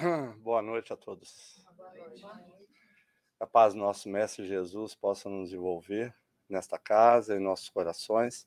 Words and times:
Boa 0.40 0.62
noite 0.62 0.92
a 0.92 0.96
todos. 0.96 1.62
A 3.38 3.46
paz 3.46 3.74
do 3.74 3.80
nosso 3.80 4.08
Mestre 4.08 4.46
Jesus 4.46 4.94
possa 4.94 5.28
nos 5.28 5.52
envolver 5.52 6.14
nesta 6.48 6.78
casa, 6.78 7.36
em 7.36 7.40
nossos 7.40 7.68
corações, 7.68 8.46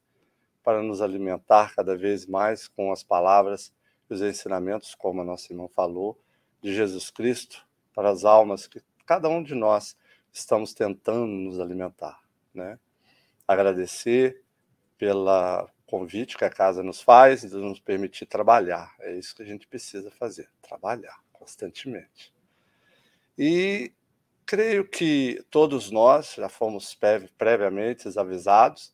para 0.63 0.81
nos 0.81 1.02
alimentar 1.02 1.76
cada 1.76 1.96
vez 1.96 2.26
mais 2.26 2.68
com 2.68 2.92
as 2.92 3.04
palavras 3.04 3.71
e 4.10 4.13
os 4.13 4.21
ensinamentos, 4.21 4.96
como 4.96 5.21
a 5.21 5.24
nossa 5.24 5.52
irmã 5.52 5.68
falou, 5.68 6.20
de 6.62 6.74
Jesus 6.74 7.12
Cristo, 7.12 7.64
para 7.94 8.10
as 8.10 8.26
almas 8.26 8.66
que 8.66 8.82
cada 9.06 9.30
um 9.30 9.44
de 9.44 9.54
nós 9.54 9.96
estamos 10.32 10.74
tentando 10.74 11.28
nos 11.28 11.60
alimentar. 11.60 12.20
Né? 12.54 12.80
Agradecer 13.48 14.44
pela 14.98 15.70
convite 15.86 16.36
que 16.36 16.46
a 16.46 16.50
casa 16.50 16.82
nos 16.82 17.00
faz 17.00 17.42
de 17.42 17.56
nos 17.56 17.80
permitir 17.80 18.26
trabalhar. 18.26 18.96
É 19.00 19.16
isso 19.16 19.36
que 19.36 19.44
a 19.44 19.46
gente 19.46 19.68
precisa 19.68 20.10
fazer, 20.10 20.50
trabalhar 20.62 21.23
constantemente. 21.44 22.34
E 23.38 23.92
creio 24.46 24.88
que 24.88 25.43
todos 25.52 25.92
nós 25.92 26.36
já 26.36 26.47
fomos 26.47 26.97
previamente 27.38 28.07
avisados 28.18 28.93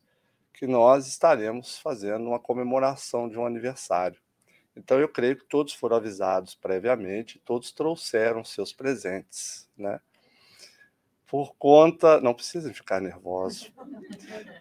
que 0.52 0.66
nós 0.66 1.06
estaremos 1.06 1.78
fazendo 1.78 2.26
uma 2.26 2.38
comemoração 2.38 3.28
de 3.28 3.38
um 3.38 3.46
aniversário. 3.46 4.20
Então 4.76 4.98
eu 4.98 5.08
creio 5.08 5.36
que 5.36 5.44
todos 5.44 5.72
foram 5.72 5.96
avisados 5.96 6.54
previamente, 6.54 7.40
todos 7.44 7.72
trouxeram 7.72 8.44
seus 8.44 8.72
presentes, 8.72 9.68
né? 9.76 10.00
Por 11.26 11.54
conta, 11.56 12.20
não 12.20 12.34
precisem 12.34 12.74
ficar 12.74 13.00
nervosos, 13.00 13.72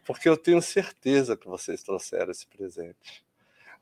porque 0.06 0.30
eu 0.30 0.38
tenho 0.38 0.62
certeza 0.62 1.36
que 1.36 1.48
vocês 1.48 1.82
trouxeram 1.82 2.32
esse 2.32 2.46
presente. 2.46 3.26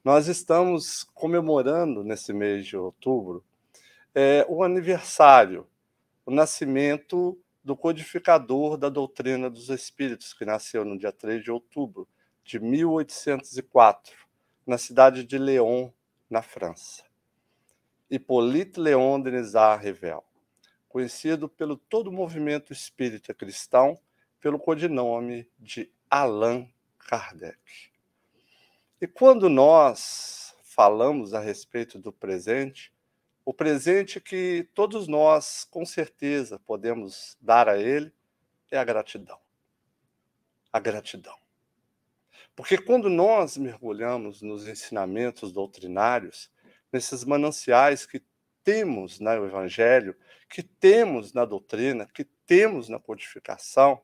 Nós 0.04 0.28
estamos 0.28 1.04
comemorando 1.14 2.02
nesse 2.04 2.32
mês 2.32 2.66
de 2.66 2.78
outubro 2.78 3.44
é, 4.20 4.44
o 4.50 4.64
aniversário, 4.64 5.68
o 6.26 6.32
nascimento 6.32 7.40
do 7.64 7.78
codificador 7.78 8.76
da 8.76 8.90
doutrina 8.90 9.48
dos 9.48 9.70
espíritos, 9.70 10.34
que 10.34 10.44
nasceu 10.44 10.84
no 10.84 10.98
dia 10.98 11.12
3 11.12 11.44
de 11.44 11.52
outubro 11.52 12.08
de 12.44 12.60
1804, 12.60 14.16
na 14.66 14.80
cidade 14.80 15.24
de 15.24 15.38
Lyon, 15.38 15.92
na 16.28 16.42
França. 16.42 17.04
Hippolyte 18.10 18.80
Léon 18.80 19.22
Denisard 19.22 19.84
Revel, 19.84 20.24
conhecido 20.90 21.48
pelo 21.48 21.78
todo 21.78 22.08
o 22.08 22.12
movimento 22.12 22.74
espírita 22.74 23.36
cristão 23.36 24.00
pelo 24.40 24.58
codinome 24.58 25.48
de 25.60 25.92
Allan 26.10 26.68
Kardec. 26.98 27.60
E 29.00 29.06
quando 29.06 29.48
nós 29.48 30.56
falamos 30.64 31.36
a 31.36 31.40
respeito 31.40 32.00
do 32.00 32.12
presente, 32.12 32.92
o 33.48 33.54
presente 33.54 34.20
que 34.20 34.68
todos 34.74 35.08
nós, 35.08 35.66
com 35.72 35.86
certeza, 35.86 36.60
podemos 36.60 37.38
dar 37.40 37.70
a 37.70 37.78
ele 37.78 38.12
é 38.70 38.78
a 38.78 38.84
gratidão. 38.84 39.40
A 40.70 40.82
gratidão. 40.82 41.38
Porque 42.54 42.78
quando 42.78 43.10
nós 43.10 43.56
mergulhamos 43.56 44.42
nos 44.42 44.68
ensinamentos 44.68 45.54
doutrinários, 45.54 46.52
nesses 46.92 47.24
mananciais 47.24 48.06
que 48.06 48.22
temos 48.66 49.18
no 49.18 49.32
Evangelho, 49.46 50.14
que 50.50 50.62
temos 50.62 51.32
na 51.32 51.46
doutrina, 51.46 52.06
que 52.06 52.26
temos 52.26 52.90
na 52.90 53.00
codificação, 53.00 54.02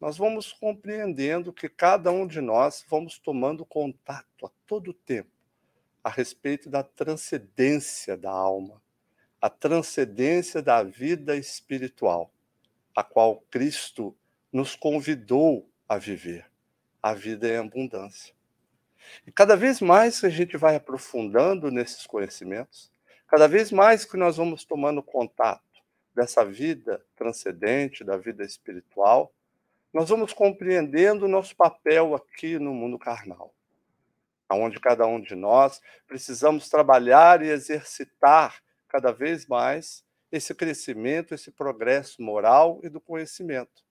nós 0.00 0.16
vamos 0.16 0.50
compreendendo 0.50 1.52
que 1.52 1.68
cada 1.68 2.10
um 2.10 2.26
de 2.26 2.40
nós 2.40 2.82
vamos 2.88 3.18
tomando 3.18 3.66
contato 3.66 4.46
a 4.46 4.50
todo 4.66 4.94
tempo 4.94 5.41
a 6.02 6.10
respeito 6.10 6.68
da 6.68 6.82
transcendência 6.82 8.16
da 8.16 8.30
alma, 8.30 8.82
a 9.40 9.48
transcendência 9.48 10.60
da 10.60 10.82
vida 10.82 11.36
espiritual, 11.36 12.32
a 12.94 13.04
qual 13.04 13.40
Cristo 13.50 14.16
nos 14.52 14.74
convidou 14.74 15.68
a 15.88 15.98
viver. 15.98 16.50
A 17.02 17.14
vida 17.14 17.48
em 17.48 17.56
abundância. 17.56 18.32
E 19.26 19.32
cada 19.32 19.56
vez 19.56 19.80
mais 19.80 20.20
que 20.20 20.26
a 20.26 20.30
gente 20.30 20.56
vai 20.56 20.76
aprofundando 20.76 21.68
nesses 21.68 22.06
conhecimentos, 22.06 22.92
cada 23.26 23.48
vez 23.48 23.72
mais 23.72 24.04
que 24.04 24.16
nós 24.16 24.36
vamos 24.36 24.64
tomando 24.64 25.02
contato 25.02 25.82
dessa 26.14 26.44
vida 26.44 27.04
transcendente, 27.16 28.04
da 28.04 28.16
vida 28.16 28.44
espiritual, 28.44 29.34
nós 29.92 30.08
vamos 30.08 30.32
compreendendo 30.32 31.24
o 31.24 31.28
nosso 31.28 31.56
papel 31.56 32.14
aqui 32.14 32.56
no 32.56 32.72
mundo 32.72 32.96
carnal 32.96 33.52
onde 34.54 34.80
cada 34.80 35.06
um 35.06 35.20
de 35.20 35.34
nós 35.34 35.80
precisamos 36.06 36.68
trabalhar 36.68 37.42
e 37.42 37.48
exercitar 37.48 38.62
cada 38.88 39.12
vez 39.12 39.46
mais 39.46 40.04
esse 40.30 40.54
crescimento, 40.54 41.34
esse 41.34 41.50
progresso 41.50 42.22
moral 42.22 42.80
e 42.82 42.88
do 42.88 43.00
conhecimento. 43.00 43.84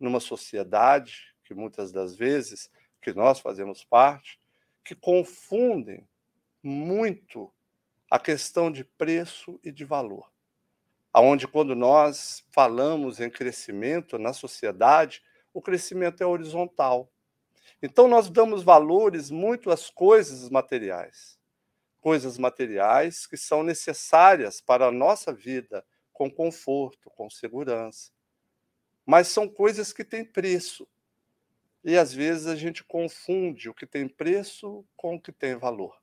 Numa 0.00 0.20
sociedade 0.20 1.34
que 1.44 1.54
muitas 1.54 1.92
das 1.92 2.16
vezes 2.16 2.70
que 3.00 3.12
nós 3.12 3.38
fazemos 3.38 3.84
parte, 3.84 4.40
que 4.84 4.94
confundem 4.94 6.08
muito 6.62 7.52
a 8.10 8.18
questão 8.18 8.70
de 8.70 8.84
preço 8.84 9.60
e 9.62 9.70
de 9.70 9.84
valor. 9.84 10.30
Aonde 11.12 11.46
quando 11.46 11.74
nós 11.74 12.44
falamos 12.50 13.20
em 13.20 13.30
crescimento 13.30 14.18
na 14.18 14.32
sociedade, 14.32 15.22
o 15.52 15.62
crescimento 15.62 16.22
é 16.22 16.26
horizontal. 16.26 17.10
Então, 17.86 18.08
nós 18.08 18.28
damos 18.28 18.64
valores 18.64 19.30
muito 19.30 19.70
às 19.70 19.88
coisas 19.88 20.50
materiais. 20.50 21.38
Coisas 22.00 22.36
materiais 22.36 23.28
que 23.28 23.36
são 23.36 23.62
necessárias 23.62 24.60
para 24.60 24.86
a 24.86 24.90
nossa 24.90 25.32
vida, 25.32 25.86
com 26.12 26.28
conforto, 26.28 27.08
com 27.10 27.30
segurança. 27.30 28.10
Mas 29.04 29.28
são 29.28 29.48
coisas 29.48 29.92
que 29.92 30.02
têm 30.02 30.24
preço. 30.24 30.84
E 31.84 31.96
às 31.96 32.12
vezes 32.12 32.48
a 32.48 32.56
gente 32.56 32.82
confunde 32.82 33.68
o 33.68 33.74
que 33.74 33.86
tem 33.86 34.08
preço 34.08 34.84
com 34.96 35.14
o 35.14 35.20
que 35.20 35.30
tem 35.30 35.54
valor. 35.54 35.96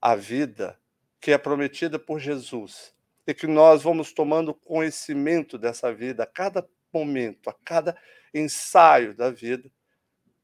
A 0.00 0.16
vida 0.16 0.80
que 1.20 1.32
é 1.32 1.36
prometida 1.36 1.98
por 1.98 2.18
Jesus 2.18 2.94
e 3.26 3.34
que 3.34 3.46
nós 3.46 3.82
vamos 3.82 4.10
tomando 4.10 4.54
conhecimento 4.54 5.58
dessa 5.58 5.92
vida 5.92 6.22
a 6.22 6.26
cada 6.26 6.66
momento, 6.90 7.50
a 7.50 7.54
cada 7.62 7.94
ensaio 8.32 9.14
da 9.14 9.30
vida, 9.30 9.70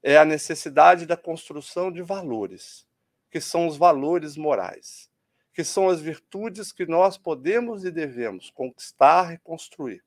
é 0.03 0.17
a 0.17 0.25
necessidade 0.25 1.07
da 1.07 1.17
construção 1.17 1.93
de 1.93 2.03
valores, 2.03 2.87
que 3.31 3.41
são 3.41 3.67
os 3.67 3.77
valores 3.77 4.37
morais, 4.37 5.11
que 5.53 5.63
são 5.63 5.89
as 5.89 6.01
virtudes 6.01 6.73
que 6.73 6.87
nós 6.87 7.19
podemos 7.19 7.85
e 7.85 7.91
devemos 7.91 8.51
conquistar 8.51 9.35
e 9.35 9.39
construir. 9.39 10.03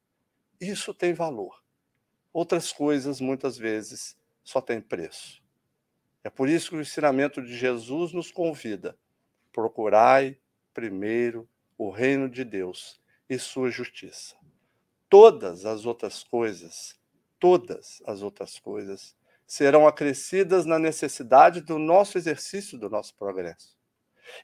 Isso 0.59 0.93
tem 0.93 1.13
valor. 1.13 1.63
Outras 2.31 2.73
coisas, 2.73 3.21
muitas 3.21 3.57
vezes, 3.57 4.17
só 4.43 4.59
têm 4.59 4.81
preço. 4.81 5.41
É 6.23 6.29
por 6.29 6.49
isso 6.49 6.71
que 6.71 6.75
o 6.77 6.81
ensinamento 6.81 7.41
de 7.41 7.55
Jesus 7.55 8.13
nos 8.13 8.31
convida: 8.31 8.97
procurai 9.51 10.37
primeiro 10.73 11.47
o 11.77 11.89
reino 11.89 12.29
de 12.29 12.43
Deus 12.43 12.99
e 13.29 13.37
sua 13.37 13.69
justiça. 13.69 14.35
Todas 15.09 15.65
as 15.65 15.85
outras 15.85 16.23
coisas, 16.23 16.99
todas 17.39 18.01
as 18.05 18.21
outras 18.21 18.57
coisas 18.57 19.15
serão 19.53 19.85
acrescidas 19.85 20.65
na 20.65 20.79
necessidade 20.79 21.61
do 21.61 21.77
nosso 21.77 22.17
exercício, 22.17 22.75
do 22.75 22.89
nosso 22.89 23.13
progresso. 23.13 23.77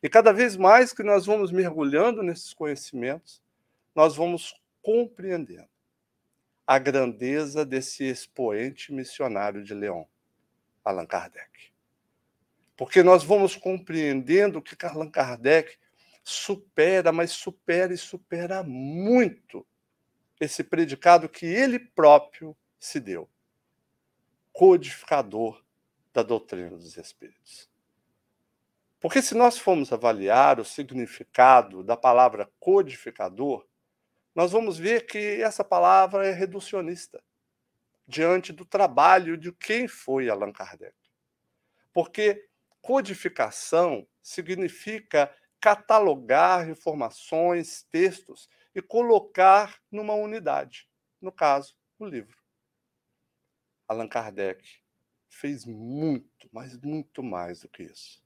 E 0.03 0.07
cada 0.07 0.31
vez 0.31 0.55
mais 0.55 0.93
que 0.93 1.01
nós 1.01 1.25
vamos 1.25 1.51
mergulhando 1.51 2.21
nesses 2.21 2.53
conhecimentos, 2.53 3.41
nós 3.95 4.15
vamos 4.15 4.53
compreendendo 4.83 5.67
a 6.67 6.77
grandeza 6.77 7.65
desse 7.65 8.03
expoente 8.03 8.93
missionário 8.93 9.63
de 9.63 9.73
Leão, 9.73 10.07
Allan 10.85 11.07
Kardec. 11.07 11.73
Porque 12.77 13.01
nós 13.01 13.23
vamos 13.23 13.55
compreendendo 13.55 14.61
que 14.61 14.77
Allan 14.85 15.09
Kardec 15.09 15.75
supera, 16.23 17.11
mas 17.11 17.31
supera 17.31 17.91
e 17.91 17.97
supera 17.97 18.61
muito 18.61 19.65
esse 20.39 20.63
predicado 20.63 21.27
que 21.27 21.47
ele 21.47 21.79
próprio 21.79 22.55
se 22.79 22.99
deu 22.99 23.27
codificador 24.59 25.63
da 26.13 26.21
doutrina 26.21 26.71
dos 26.71 26.97
espíritos. 26.97 27.69
Porque 28.99 29.21
se 29.21 29.33
nós 29.33 29.57
formos 29.57 29.93
avaliar 29.93 30.59
o 30.59 30.65
significado 30.65 31.81
da 31.81 31.95
palavra 31.95 32.51
codificador, 32.59 33.65
nós 34.35 34.51
vamos 34.51 34.77
ver 34.77 35.05
que 35.05 35.41
essa 35.41 35.63
palavra 35.63 36.27
é 36.27 36.33
reducionista 36.33 37.23
diante 38.05 38.51
do 38.51 38.65
trabalho 38.65 39.37
de 39.37 39.53
quem 39.53 39.87
foi 39.87 40.29
Allan 40.29 40.51
Kardec. 40.51 40.93
Porque 41.93 42.49
codificação 42.81 44.05
significa 44.21 45.33
catalogar 45.61 46.69
informações, 46.69 47.87
textos 47.89 48.49
e 48.75 48.81
colocar 48.81 49.79
numa 49.89 50.15
unidade, 50.15 50.85
no 51.21 51.31
caso, 51.31 51.77
o 51.97 52.05
livro. 52.05 52.38
Allan 53.89 54.07
Kardec 54.07 54.63
fez 55.27 55.65
muito, 55.65 56.47
mas 56.53 56.77
muito 56.77 57.21
mais 57.21 57.61
do 57.61 57.67
que 57.67 57.83
isso. 57.83 58.23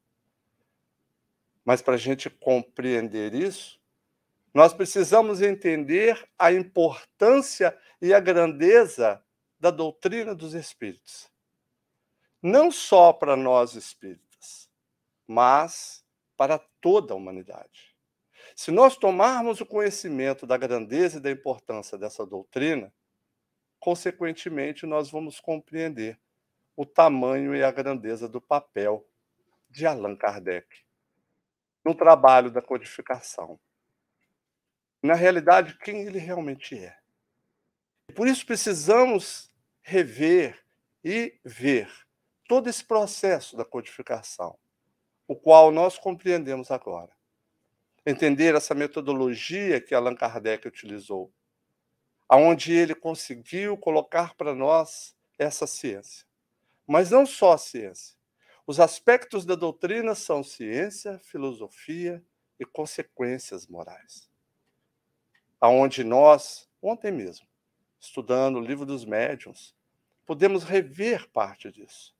Mas 1.65 1.81
para 1.81 1.95
a 1.95 1.97
gente 1.97 2.29
compreender 2.29 3.33
isso, 3.33 3.81
Nós 4.53 4.71
precisamos 4.71 5.41
entender 5.41 6.29
a 6.37 6.51
importância 6.51 7.75
e 7.99 8.13
a 8.13 8.19
grandeza 8.19 9.23
da 9.59 9.71
doutrina 9.71 10.35
dos 10.35 10.53
espíritos. 10.53 11.31
Não 12.41 12.69
só 12.69 13.11
para 13.11 13.35
nós 13.35 13.73
espíritas, 13.73 14.69
mas 15.25 16.05
para 16.37 16.59
toda 16.59 17.13
a 17.13 17.17
humanidade. 17.17 17.95
Se 18.55 18.69
nós 18.69 18.95
tomarmos 18.95 19.59
o 19.59 19.65
conhecimento 19.65 20.45
da 20.45 20.57
grandeza 20.57 21.17
e 21.17 21.21
da 21.21 21.31
importância 21.31 21.97
dessa 21.97 22.23
doutrina, 22.25 22.93
consequentemente, 23.83 24.85
nós 24.85 25.11
vamos 25.11 25.41
compreender 25.41 26.17
o 26.73 26.85
tamanho 26.85 27.53
e 27.53 27.61
a 27.61 27.69
grandeza 27.69 28.29
do 28.29 28.39
papel 28.39 29.05
de 29.69 29.85
Allan 29.85 30.15
Kardec 30.15 30.65
no 31.83 31.93
trabalho 31.93 32.49
da 32.49 32.61
codificação. 32.61 33.59
Na 35.03 35.15
realidade, 35.15 35.77
quem 35.79 36.03
ele 36.03 36.17
realmente 36.17 36.77
é. 36.77 36.97
Por 38.15 38.25
isso 38.25 38.45
precisamos 38.45 39.51
rever 39.81 40.63
e 41.03 41.37
ver 41.43 41.91
todo 42.47 42.69
esse 42.69 42.85
processo 42.85 43.57
da 43.57 43.65
codificação, 43.65 44.57
o 45.27 45.35
qual 45.35 45.73
nós 45.73 45.97
compreendemos 45.97 46.71
agora. 46.71 47.11
Entender 48.05 48.55
essa 48.55 48.73
metodologia 48.73 49.81
que 49.81 49.93
Allan 49.93 50.15
Kardec 50.15 50.65
utilizou, 50.65 51.33
aonde 52.27 52.73
ele 52.73 52.95
conseguiu 52.95 53.77
colocar 53.77 54.35
para 54.35 54.55
nós 54.55 55.15
essa 55.37 55.67
ciência. 55.67 56.25
Mas 56.87 57.11
não 57.11 57.25
só 57.25 57.53
a 57.53 57.57
ciência. 57.57 58.15
Os 58.65 58.79
aspectos 58.79 59.45
da 59.45 59.55
doutrina 59.55 60.15
são 60.15 60.43
ciência, 60.43 61.19
filosofia 61.19 62.23
e 62.59 62.65
consequências 62.65 63.67
morais. 63.67 64.29
Aonde 65.59 66.03
nós, 66.03 66.69
ontem 66.81 67.11
mesmo, 67.11 67.47
estudando 67.99 68.57
o 68.57 68.61
livro 68.61 68.85
dos 68.85 69.05
médiuns, 69.05 69.75
podemos 70.25 70.63
rever 70.63 71.29
parte 71.29 71.71
disso. 71.71 72.15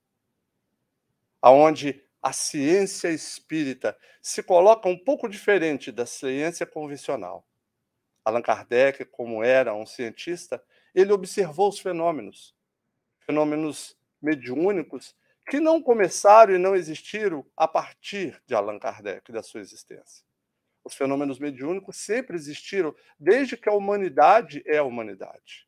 Aonde 1.42 2.04
a 2.22 2.32
ciência 2.32 3.10
espírita 3.10 3.98
se 4.22 4.42
coloca 4.42 4.88
um 4.88 4.98
pouco 4.98 5.28
diferente 5.28 5.92
da 5.92 6.06
ciência 6.06 6.66
convencional. 6.66 7.46
Allan 8.24 8.42
Kardec, 8.42 9.06
como 9.06 9.44
era 9.44 9.74
um 9.74 9.86
cientista, 9.86 10.64
ele 10.94 11.12
observou 11.12 11.70
os 11.70 11.80
fenômenos, 11.80 12.56
fenômenos 13.20 13.98
mediúnicos 14.22 15.16
que 15.50 15.60
não 15.60 15.82
começaram 15.82 16.56
e 16.56 16.58
não 16.58 16.76
existiram 16.76 17.46
a 17.58 17.68
partir 17.68 18.42
de 18.46 18.56
Allan 18.56 18.80
Kardec, 18.80 19.32
da 19.32 19.44
sua 19.44 19.60
existência. 19.60 20.24
Os 20.84 20.96
fenômenos 20.96 21.40
mediúnicos 21.40 21.98
sempre 21.98 22.36
existiram 22.36 22.96
desde 23.20 23.58
que 23.58 23.70
a 23.70 23.74
humanidade 23.74 24.64
é 24.66 24.78
a 24.78 24.84
humanidade. 24.84 25.68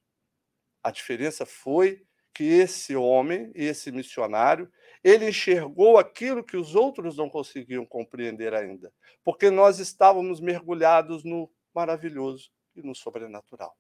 A 0.84 0.92
diferença 0.92 1.46
foi 1.46 2.06
que 2.34 2.44
esse 2.44 2.96
homem, 2.96 3.52
esse 3.56 3.92
missionário, 3.92 4.70
ele 5.02 5.30
enxergou 5.30 5.98
aquilo 5.98 6.44
que 6.44 6.58
os 6.58 6.76
outros 6.76 7.16
não 7.16 7.30
conseguiam 7.30 7.86
compreender 7.86 8.54
ainda, 8.54 8.92
porque 9.24 9.50
nós 9.50 9.80
estávamos 9.80 10.42
mergulhados 10.42 11.24
no 11.24 11.50
maravilhoso 11.76 12.50
e 12.76 12.82
no 12.82 12.96
sobrenatural. 12.96 13.78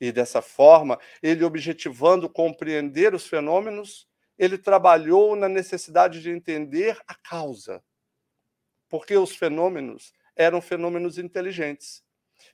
E 0.00 0.10
dessa 0.10 0.40
forma, 0.40 0.98
ele 1.22 1.44
objetivando 1.44 2.28
compreender 2.28 3.14
os 3.14 3.26
fenômenos, 3.26 4.08
ele 4.38 4.56
trabalhou 4.56 5.36
na 5.36 5.48
necessidade 5.48 6.22
de 6.22 6.30
entender 6.30 6.98
a 7.06 7.14
causa. 7.14 7.84
Porque 8.88 9.16
os 9.16 9.36
fenômenos 9.36 10.12
eram 10.34 10.62
fenômenos 10.62 11.18
inteligentes. 11.18 12.02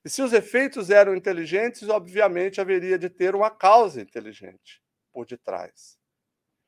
E 0.05 0.11
se 0.11 0.21
os 0.21 0.33
efeitos 0.33 0.91
eram 0.91 1.15
inteligentes, 1.15 1.89
obviamente 1.89 2.61
haveria 2.61 2.99
de 2.99 3.09
ter 3.09 3.37
uma 3.37 3.51
causa 3.51 4.01
inteligente 4.01 4.83
por 5.13 5.25
detrás. 5.25 5.97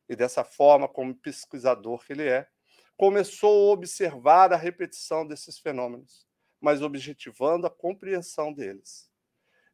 E 0.08 0.14
dessa 0.14 0.44
forma, 0.44 0.88
como 0.88 1.14
pesquisador 1.14 2.04
que 2.06 2.12
ele 2.12 2.28
é, 2.28 2.48
começou 2.96 3.70
a 3.70 3.72
observar 3.72 4.52
a 4.52 4.56
repetição 4.56 5.26
desses 5.26 5.58
fenômenos 5.58 6.27
mas 6.60 6.82
objetivando 6.82 7.66
a 7.66 7.70
compreensão 7.70 8.52
deles. 8.52 9.10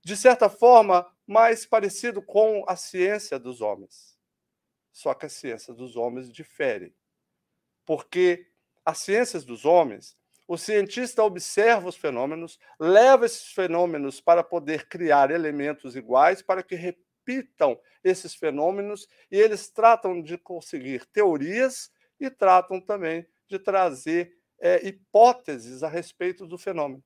De 0.02 0.16
certa 0.16 0.48
forma, 0.48 1.10
mais 1.26 1.64
parecido 1.64 2.20
com 2.20 2.64
a 2.68 2.76
ciência 2.76 3.38
dos 3.38 3.60
homens. 3.60 4.18
Só 4.92 5.14
que 5.14 5.26
a 5.26 5.30
ciência 5.30 5.72
dos 5.72 5.96
homens 5.96 6.30
difere. 6.30 6.94
Porque 7.86 8.46
as 8.84 8.98
ciências 8.98 9.44
dos 9.44 9.64
homens, 9.64 10.16
o 10.46 10.58
cientista 10.58 11.22
observa 11.22 11.88
os 11.88 11.96
fenômenos, 11.96 12.58
leva 12.78 13.24
esses 13.24 13.50
fenômenos 13.52 14.20
para 14.20 14.44
poder 14.44 14.86
criar 14.88 15.30
elementos 15.30 15.96
iguais 15.96 16.42
para 16.42 16.62
que 16.62 16.74
repitam 16.74 17.80
esses 18.02 18.34
fenômenos 18.34 19.08
e 19.30 19.38
eles 19.38 19.70
tratam 19.70 20.20
de 20.20 20.36
conseguir 20.36 21.06
teorias 21.06 21.90
e 22.20 22.28
tratam 22.28 22.78
também 22.78 23.26
de 23.48 23.58
trazer 23.58 24.36
é, 24.64 24.82
hipóteses 24.88 25.82
a 25.82 25.88
respeito 25.88 26.46
do 26.46 26.56
fenômeno. 26.56 27.04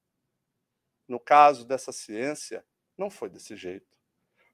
No 1.08 1.18
caso 1.18 1.66
dessa 1.66 1.90
ciência, 1.90 2.64
não 2.96 3.10
foi 3.10 3.28
desse 3.28 3.56
jeito. 3.56 3.98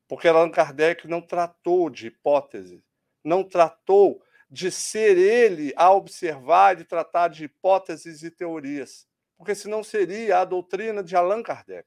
Porque 0.09 0.27
Allan 0.27 0.51
Kardec 0.51 1.07
não 1.07 1.21
tratou 1.21 1.91
de 1.91 2.07
hipótese, 2.07 2.83
não 3.23 3.47
tratou 3.47 4.25
de 4.51 4.71
ser 4.71 5.19
ele 5.19 5.75
a 5.77 5.93
observar 5.93 6.81
e 6.81 6.85
tratar 6.85 7.29
de 7.29 7.45
hipóteses 7.45 8.23
e 8.23 8.31
teorias, 8.31 9.07
porque 9.37 9.55
senão 9.55 9.85
seria 9.85 10.39
a 10.39 10.45
doutrina 10.47 11.05
de 11.05 11.15
Allan 11.15 11.43
Kardec. 11.43 11.87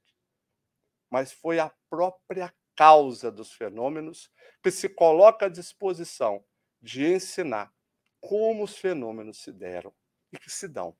Mas 1.10 1.31
foi 1.31 1.58
a 1.58 1.74
própria 1.90 2.54
causa 2.75 3.31
dos 3.31 3.52
fenômenos 3.52 4.30
que 4.62 4.69
se 4.69 4.88
coloca 4.88 5.48
à 5.48 5.50
disposição 5.50 6.46
de 6.80 7.08
ensinar 7.08 7.74
como 8.22 8.64
os 8.64 8.78
fenômenos 8.78 9.42
se 9.42 9.52
deram 9.52 9.92
e 10.31 10.38
que 10.38 10.52
se 10.52 10.68
dão 10.68 10.96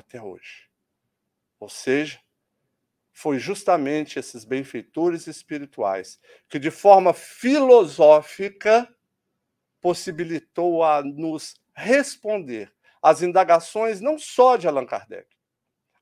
até 0.00 0.20
hoje. 0.20 0.68
Ou 1.58 1.68
seja, 1.68 2.20
foi 3.12 3.38
justamente 3.38 4.18
esses 4.18 4.44
benfeitores 4.44 5.26
espirituais 5.26 6.18
que, 6.48 6.58
de 6.58 6.70
forma 6.70 7.12
filosófica, 7.12 8.92
possibilitou 9.80 10.82
a 10.82 11.02
nos 11.02 11.54
responder 11.74 12.72
às 13.02 13.22
indagações 13.22 14.00
não 14.00 14.18
só 14.18 14.56
de 14.56 14.66
Allan 14.66 14.86
Kardec, 14.86 15.28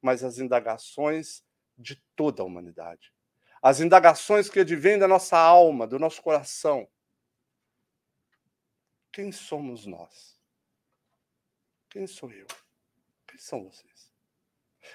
mas 0.00 0.24
às 0.24 0.38
indagações 0.38 1.44
de 1.76 1.96
toda 2.16 2.42
a 2.42 2.46
humanidade. 2.46 3.12
As 3.60 3.80
indagações 3.80 4.48
que 4.48 4.60
advêm 4.60 4.98
da 4.98 5.08
nossa 5.08 5.36
alma, 5.36 5.86
do 5.86 5.98
nosso 5.98 6.22
coração. 6.22 6.88
Quem 9.12 9.32
somos 9.32 9.86
nós? 9.86 10.38
Quem 11.90 12.06
sou 12.06 12.30
eu? 12.30 12.46
Quem 13.26 13.38
são 13.38 13.64
vocês? 13.64 13.87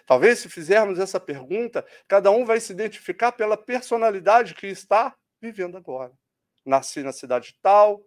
Talvez, 0.05 0.39
se 0.39 0.49
fizermos 0.49 0.99
essa 0.99 1.19
pergunta, 1.19 1.85
cada 2.07 2.31
um 2.31 2.45
vai 2.45 2.59
se 2.59 2.71
identificar 2.71 3.31
pela 3.31 3.57
personalidade 3.57 4.55
que 4.55 4.67
está 4.67 5.15
vivendo 5.41 5.77
agora. 5.77 6.17
Nasci 6.65 7.03
na 7.03 7.11
cidade 7.11 7.57
tal, 7.61 8.05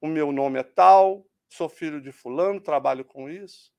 o 0.00 0.08
meu 0.08 0.32
nome 0.32 0.58
é 0.58 0.62
tal, 0.62 1.24
sou 1.48 1.68
filho 1.68 2.00
de 2.00 2.10
Fulano, 2.10 2.60
trabalho 2.60 3.04
com 3.04 3.28
isso. 3.30 3.72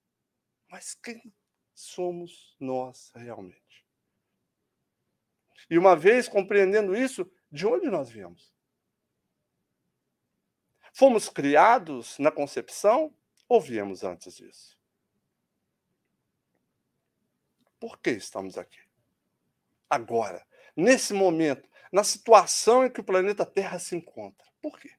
Mas 0.70 0.96
quem 0.96 1.34
somos 1.74 2.56
nós 2.60 3.12
realmente? 3.16 3.86
E 5.70 5.78
uma 5.78 5.96
vez 5.96 6.28
compreendendo 6.28 6.96
isso, 6.96 7.30
de 7.52 7.66
onde 7.66 7.90
nós 7.90 8.10
viemos? 8.10 8.54
Fomos 10.94 11.28
criados 11.28 12.18
na 12.20 12.32
concepção 12.32 13.16
ou 13.50 13.60
viemos 13.60 14.04
antes 14.04 14.36
disso? 14.36 14.78
Por 17.84 18.00
que 18.00 18.12
estamos 18.12 18.58
aqui? 18.58 18.80
Agora, 19.90 20.48
nesse 20.74 21.14
momento, 21.14 21.68
na 21.92 22.02
situação 22.02 22.86
em 22.86 22.90
que 22.90 23.02
o 23.02 23.04
planeta 23.04 23.46
Terra 23.46 23.78
se 23.78 23.94
encontra. 23.94 24.48
Por 24.62 24.80
quê? 24.80 24.92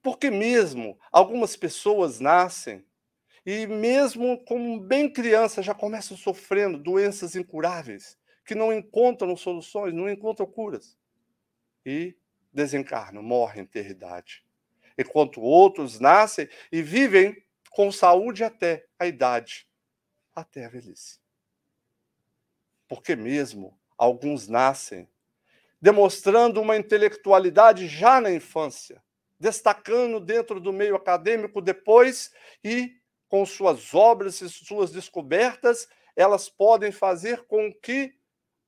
Porque 0.00 0.30
mesmo 0.30 0.96
algumas 1.10 1.56
pessoas 1.56 2.20
nascem 2.20 2.86
e 3.44 3.66
mesmo 3.66 4.38
como 4.44 4.78
bem 4.78 5.12
criança 5.12 5.64
já 5.64 5.74
começam 5.74 6.16
sofrendo 6.16 6.78
doenças 6.78 7.34
incuráveis, 7.34 8.16
que 8.44 8.54
não 8.54 8.72
encontram 8.72 9.36
soluções, 9.36 9.92
não 9.92 10.08
encontram 10.08 10.46
curas. 10.46 10.96
E 11.84 12.16
desencarnam, 12.52 13.20
morrem 13.20 13.62
em 13.62 13.64
eternidade. 13.64 14.44
Enquanto 14.96 15.40
outros 15.40 15.98
nascem 15.98 16.48
e 16.70 16.80
vivem 16.82 17.47
com 17.78 17.92
saúde 17.92 18.42
até 18.42 18.88
a 18.98 19.06
idade, 19.06 19.64
até 20.34 20.64
a 20.64 20.68
velhice. 20.68 21.20
Porque 22.88 23.14
mesmo 23.14 23.78
alguns 23.96 24.48
nascem 24.48 25.08
demonstrando 25.80 26.60
uma 26.60 26.76
intelectualidade 26.76 27.86
já 27.86 28.20
na 28.20 28.32
infância, 28.32 29.00
destacando 29.38 30.18
dentro 30.18 30.58
do 30.58 30.72
meio 30.72 30.96
acadêmico 30.96 31.60
depois 31.60 32.32
e 32.64 33.00
com 33.28 33.46
suas 33.46 33.94
obras 33.94 34.40
e 34.40 34.50
suas 34.50 34.90
descobertas, 34.90 35.88
elas 36.16 36.48
podem 36.48 36.90
fazer 36.90 37.46
com 37.46 37.72
que 37.72 38.12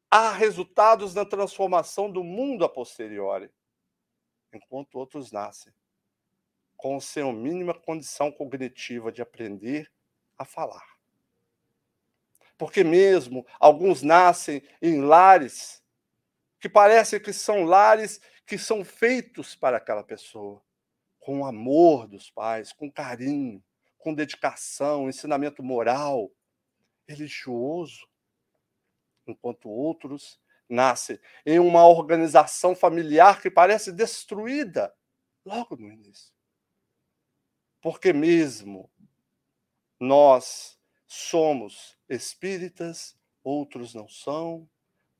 há 0.08 0.30
resultados 0.30 1.16
na 1.16 1.24
transformação 1.24 2.08
do 2.08 2.22
mundo 2.22 2.64
a 2.64 2.68
posteriori, 2.68 3.50
enquanto 4.52 4.94
outros 4.94 5.32
nascem 5.32 5.72
com 6.80 6.96
a 6.96 7.32
mínima 7.32 7.74
condição 7.74 8.32
cognitiva 8.32 9.12
de 9.12 9.20
aprender 9.20 9.92
a 10.38 10.46
falar. 10.46 10.86
Porque 12.56 12.82
mesmo 12.82 13.46
alguns 13.58 14.02
nascem 14.02 14.62
em 14.80 15.02
lares 15.02 15.84
que 16.58 16.70
parecem 16.70 17.20
que 17.20 17.34
são 17.34 17.64
lares 17.64 18.18
que 18.46 18.56
são 18.56 18.82
feitos 18.82 19.54
para 19.54 19.76
aquela 19.76 20.02
pessoa, 20.02 20.60
com 21.20 21.40
o 21.40 21.44
amor 21.44 22.08
dos 22.08 22.30
pais, 22.30 22.72
com 22.72 22.90
carinho, 22.90 23.62
com 23.98 24.14
dedicação, 24.14 25.08
ensinamento 25.08 25.62
moral, 25.62 26.30
religioso, 27.06 28.08
enquanto 29.26 29.68
outros 29.68 30.40
nascem 30.68 31.18
em 31.44 31.58
uma 31.58 31.86
organização 31.86 32.74
familiar 32.74 33.40
que 33.40 33.50
parece 33.50 33.92
destruída 33.92 34.92
logo 35.44 35.76
no 35.76 35.92
início. 35.92 36.39
Porque 37.80 38.12
mesmo 38.12 38.90
nós 39.98 40.78
somos 41.06 41.96
espíritas, 42.08 43.16
outros 43.42 43.94
não 43.94 44.08
são. 44.08 44.68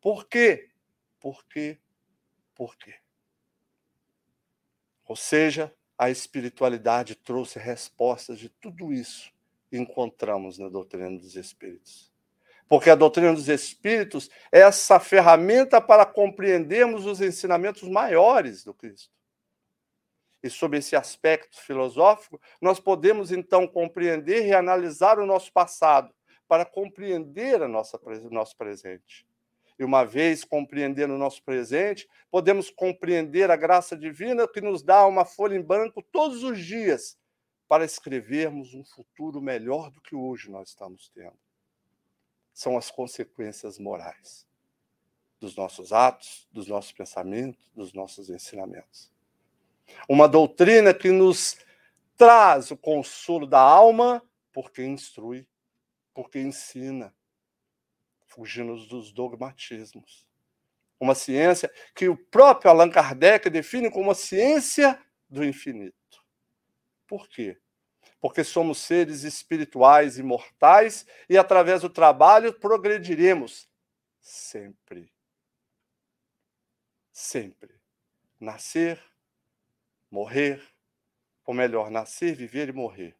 Por 0.01 0.27
quê? 0.27 0.71
Por 1.19 1.45
quê? 1.47 1.79
Por 2.55 2.77
quê? 2.77 2.95
Ou 5.05 5.17
seja, 5.17 5.75
a 5.99 6.09
espiritualidade 6.09 7.15
trouxe 7.15 7.59
respostas 7.59 8.39
de 8.39 8.49
tudo 8.49 8.93
isso 8.93 9.33
que 9.69 9.77
encontramos 9.77 10.59
na 10.59 10.69
doutrina 10.69 11.19
dos 11.19 11.37
espíritos. 11.37 12.11
Porque 12.69 12.89
a 12.89 12.95
doutrina 12.95 13.35
dos 13.35 13.49
espíritos 13.49 14.31
é 14.53 14.61
essa 14.61 15.01
ferramenta 15.01 15.81
para 15.81 16.07
compreendermos 16.07 17.05
os 17.05 17.21
ensinamentos 17.21 17.83
maiores 17.89 18.63
do 18.63 18.73
Cristo. 18.73 19.20
E 20.43 20.49
sob 20.49 20.79
esse 20.79 20.97
aspecto 20.97 21.61
filosófico, 21.61 22.41
nós 22.61 22.81
podemos 22.81 23.31
então 23.31 23.67
compreender 23.67 24.47
e 24.47 24.55
analisar 24.55 25.19
o 25.19 25.27
nosso 25.27 25.53
passado 25.53 26.15
para 26.49 26.65
compreender 26.65 27.63
a 27.63 27.69
nossa, 27.69 28.01
o 28.03 28.31
nosso 28.31 28.57
presente. 28.57 29.27
E 29.79 29.85
uma 29.85 30.05
vez 30.05 30.45
compreendendo 30.45 31.15
o 31.15 31.19
nosso 31.19 31.43
presente, 31.43 32.09
podemos 32.31 32.71
compreender 32.71 33.51
a 33.51 33.57
graça 33.57 33.97
divina 33.97 34.49
que 34.49 34.61
nos 34.61 34.83
dá 34.83 35.07
uma 35.07 35.25
folha 35.25 35.57
em 35.57 35.63
branco 35.63 36.03
todos 36.03 36.43
os 36.43 36.59
dias 36.59 37.19
para 37.69 37.85
escrevermos 37.85 38.75
um 38.75 38.85
futuro 38.85 39.41
melhor 39.41 39.91
do 39.91 40.01
que 40.01 40.15
hoje 40.15 40.51
nós 40.51 40.71
estamos 40.71 41.09
tendo. 41.15 41.39
São 42.53 42.77
as 42.77 42.91
consequências 42.91 43.79
morais 43.79 44.47
dos 45.39 45.57
nossos 45.57 45.93
atos, 45.93 46.47
dos 46.53 46.67
nossos 46.67 46.93
pensamentos, 46.93 47.71
dos 47.75 47.95
nossos 47.95 48.29
ensinamentos. 48.29 49.11
Uma 50.09 50.29
doutrina 50.29 50.93
que 50.93 51.11
nos 51.11 51.57
traz 52.17 52.71
o 52.71 52.77
consolo 52.77 53.47
da 53.47 53.61
alma, 53.61 54.23
porque 54.53 54.85
instrui, 54.85 55.47
porque 56.13 56.39
ensina, 56.39 57.15
fugindo 58.27 58.77
dos 58.87 59.13
dogmatismos. 59.13 60.27
Uma 60.99 61.15
ciência 61.15 61.73
que 61.95 62.09
o 62.09 62.17
próprio 62.17 62.71
Allan 62.71 62.91
Kardec 62.91 63.49
define 63.49 63.91
como 63.91 64.11
a 64.11 64.15
ciência 64.15 65.03
do 65.29 65.45
infinito. 65.45 65.97
Por 67.07 67.27
quê? 67.29 67.59
Porque 68.21 68.45
somos 68.45 68.79
seres 68.79 69.23
espirituais 69.23 70.19
imortais 70.19 71.07
e, 71.29 71.39
através 71.39 71.81
do 71.81 71.89
trabalho, 71.89 72.53
progrediremos 72.53 73.67
sempre. 74.21 75.11
Sempre. 77.11 77.81
Nascer, 78.39 79.03
morrer, 80.11 80.63
ou 81.47 81.55
melhor, 81.55 81.91
nascer, 81.91 82.35
viver 82.35 82.69
e 82.69 82.73
morrer. 82.73 83.17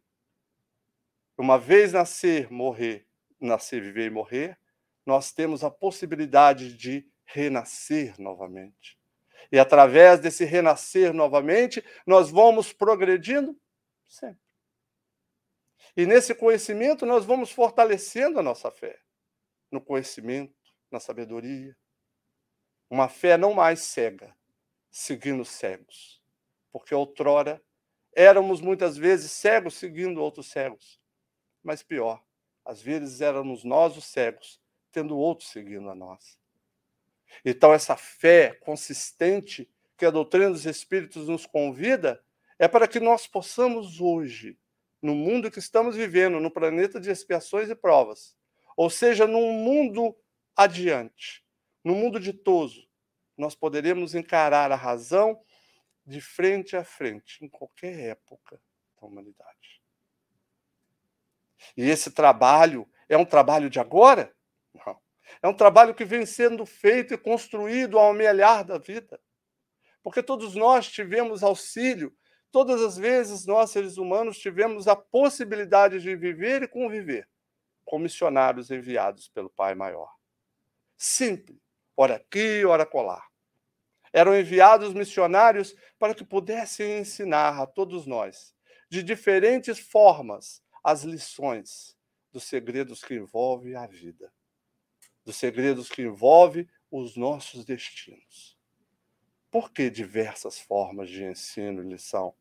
Uma 1.37 1.57
vez 1.57 1.93
nascer, 1.93 2.51
morrer, 2.51 3.07
nascer, 3.39 3.81
viver 3.81 4.07
e 4.07 4.09
morrer, 4.09 4.59
nós 5.05 5.31
temos 5.31 5.63
a 5.63 5.71
possibilidade 5.71 6.73
de 6.75 7.09
renascer 7.25 8.19
novamente. 8.19 8.99
E 9.51 9.57
através 9.57 10.19
desse 10.19 10.45
renascer 10.45 11.13
novamente, 11.13 11.83
nós 12.05 12.29
vamos 12.29 12.71
progredindo 12.71 13.59
sempre. 14.07 14.39
E 15.95 16.05
nesse 16.05 16.33
conhecimento, 16.33 17.05
nós 17.05 17.25
vamos 17.25 17.51
fortalecendo 17.51 18.39
a 18.39 18.43
nossa 18.43 18.71
fé. 18.71 18.99
No 19.69 19.81
conhecimento, 19.81 20.55
na 20.89 20.99
sabedoria. 20.99 21.75
Uma 22.89 23.09
fé 23.09 23.37
não 23.37 23.53
mais 23.53 23.81
cega, 23.81 24.35
seguindo 24.89 25.43
cegos. 25.43 26.20
Porque 26.71 26.93
outrora 26.93 27.61
éramos 28.13 28.61
muitas 28.61 28.97
vezes 28.97 29.31
cegos 29.31 29.75
seguindo 29.75 30.21
outros 30.21 30.47
cegos. 30.47 30.99
Mas 31.63 31.83
pior, 31.83 32.23
às 32.65 32.81
vezes 32.81 33.21
éramos 33.21 33.63
nós 33.63 33.97
os 33.97 34.05
cegos 34.05 34.59
tendo 34.91 35.17
outros 35.17 35.49
seguindo 35.49 35.89
a 35.89 35.95
nós. 35.95 36.37
Então, 37.45 37.73
essa 37.73 37.95
fé 37.95 38.53
consistente 38.55 39.69
que 39.97 40.05
a 40.05 40.11
doutrina 40.11 40.49
dos 40.49 40.65
Espíritos 40.65 41.27
nos 41.27 41.45
convida 41.45 42.23
é 42.59 42.67
para 42.67 42.87
que 42.87 42.99
nós 42.99 43.25
possamos 43.25 44.01
hoje, 44.01 44.57
no 45.01 45.15
mundo 45.15 45.49
que 45.49 45.59
estamos 45.59 45.95
vivendo, 45.95 46.39
no 46.39 46.51
planeta 46.51 46.99
de 46.99 47.09
expiações 47.09 47.69
e 47.69 47.75
provas, 47.75 48.35
ou 48.75 48.89
seja, 48.89 49.25
num 49.25 49.53
mundo 49.53 50.15
adiante, 50.55 51.43
no 51.83 51.95
mundo 51.95 52.19
ditoso, 52.19 52.87
nós 53.37 53.55
poderemos 53.55 54.13
encarar 54.13 54.71
a 54.71 54.75
razão 54.75 55.39
de 56.11 56.21
frente 56.21 56.75
a 56.75 56.83
frente, 56.83 57.43
em 57.43 57.49
qualquer 57.49 57.97
época 58.11 58.61
da 58.99 59.07
humanidade. 59.07 59.81
E 61.75 61.89
esse 61.89 62.11
trabalho 62.11 62.87
é 63.07 63.17
um 63.17 63.25
trabalho 63.25 63.69
de 63.69 63.79
agora? 63.79 64.35
Não. 64.73 64.99
É 65.41 65.47
um 65.47 65.53
trabalho 65.53 65.95
que 65.95 66.03
vem 66.03 66.25
sendo 66.25 66.65
feito 66.65 67.13
e 67.13 67.17
construído 67.17 67.97
ao 67.97 68.11
amelhar 68.11 68.63
da 68.63 68.77
vida. 68.77 69.19
Porque 70.03 70.21
todos 70.21 70.55
nós 70.55 70.91
tivemos 70.91 71.43
auxílio, 71.43 72.15
todas 72.51 72.81
as 72.81 72.97
vezes 72.97 73.45
nós, 73.45 73.71
seres 73.71 73.97
humanos, 73.97 74.37
tivemos 74.37 74.87
a 74.87 74.95
possibilidade 74.95 76.01
de 76.01 76.15
viver 76.15 76.63
e 76.63 76.67
conviver 76.67 77.27
com 77.85 77.99
missionários 77.99 78.71
enviados 78.71 79.29
pelo 79.29 79.49
Pai 79.49 79.75
Maior. 79.75 80.13
Simples, 80.97 81.59
ora 81.95 82.15
aqui, 82.15 82.65
ora 82.65 82.85
colar. 82.85 83.30
Eram 84.13 84.37
enviados 84.37 84.93
missionários 84.93 85.75
para 85.97 86.13
que 86.13 86.23
pudessem 86.23 86.99
ensinar 86.99 87.61
a 87.61 87.65
todos 87.65 88.05
nós, 88.05 88.53
de 88.89 89.01
diferentes 89.01 89.79
formas, 89.79 90.61
as 90.83 91.03
lições 91.03 91.95
dos 92.31 92.43
segredos 92.43 93.03
que 93.03 93.15
envolvem 93.15 93.75
a 93.75 93.87
vida 93.87 94.31
dos 95.23 95.35
segredos 95.35 95.89
que 95.89 96.01
envolve 96.01 96.67
os 96.89 97.15
nossos 97.15 97.63
destinos. 97.65 98.57
Por 99.49 99.71
que 99.71 99.89
diversas 99.89 100.59
formas 100.59 101.09
de 101.09 101.23
ensino 101.23 101.83
e 101.83 101.87
lição? 101.87 102.33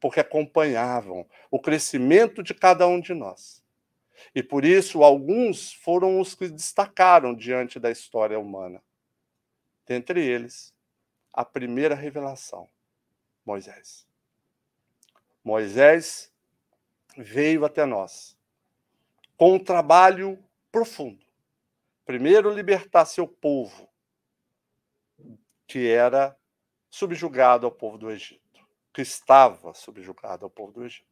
Porque 0.00 0.20
acompanhavam 0.20 1.26
o 1.50 1.60
crescimento 1.60 2.42
de 2.42 2.54
cada 2.54 2.86
um 2.86 3.00
de 3.00 3.14
nós. 3.14 3.62
E 4.34 4.42
por 4.42 4.64
isso, 4.64 5.02
alguns 5.02 5.72
foram 5.72 6.20
os 6.20 6.34
que 6.34 6.48
destacaram 6.48 7.34
diante 7.34 7.78
da 7.78 7.90
história 7.90 8.38
humana. 8.38 8.82
Dentre 9.86 10.24
eles, 10.24 10.74
a 11.36 11.44
primeira 11.44 11.94
revelação, 11.94 12.68
Moisés. 13.44 14.08
Moisés 15.44 16.32
veio 17.16 17.64
até 17.64 17.84
nós 17.84 18.36
com 19.36 19.54
um 19.54 19.62
trabalho 19.62 20.42
profundo 20.72 21.26
primeiro 22.06 22.54
libertar 22.54 23.04
seu 23.04 23.26
povo, 23.26 23.90
que 25.66 25.88
era 25.88 26.38
subjugado 26.88 27.66
ao 27.66 27.72
povo 27.72 27.98
do 27.98 28.10
Egito, 28.10 28.64
que 28.94 29.02
estava 29.02 29.74
subjugado 29.74 30.44
ao 30.44 30.50
povo 30.50 30.70
do 30.70 30.84
Egito. 30.84 31.04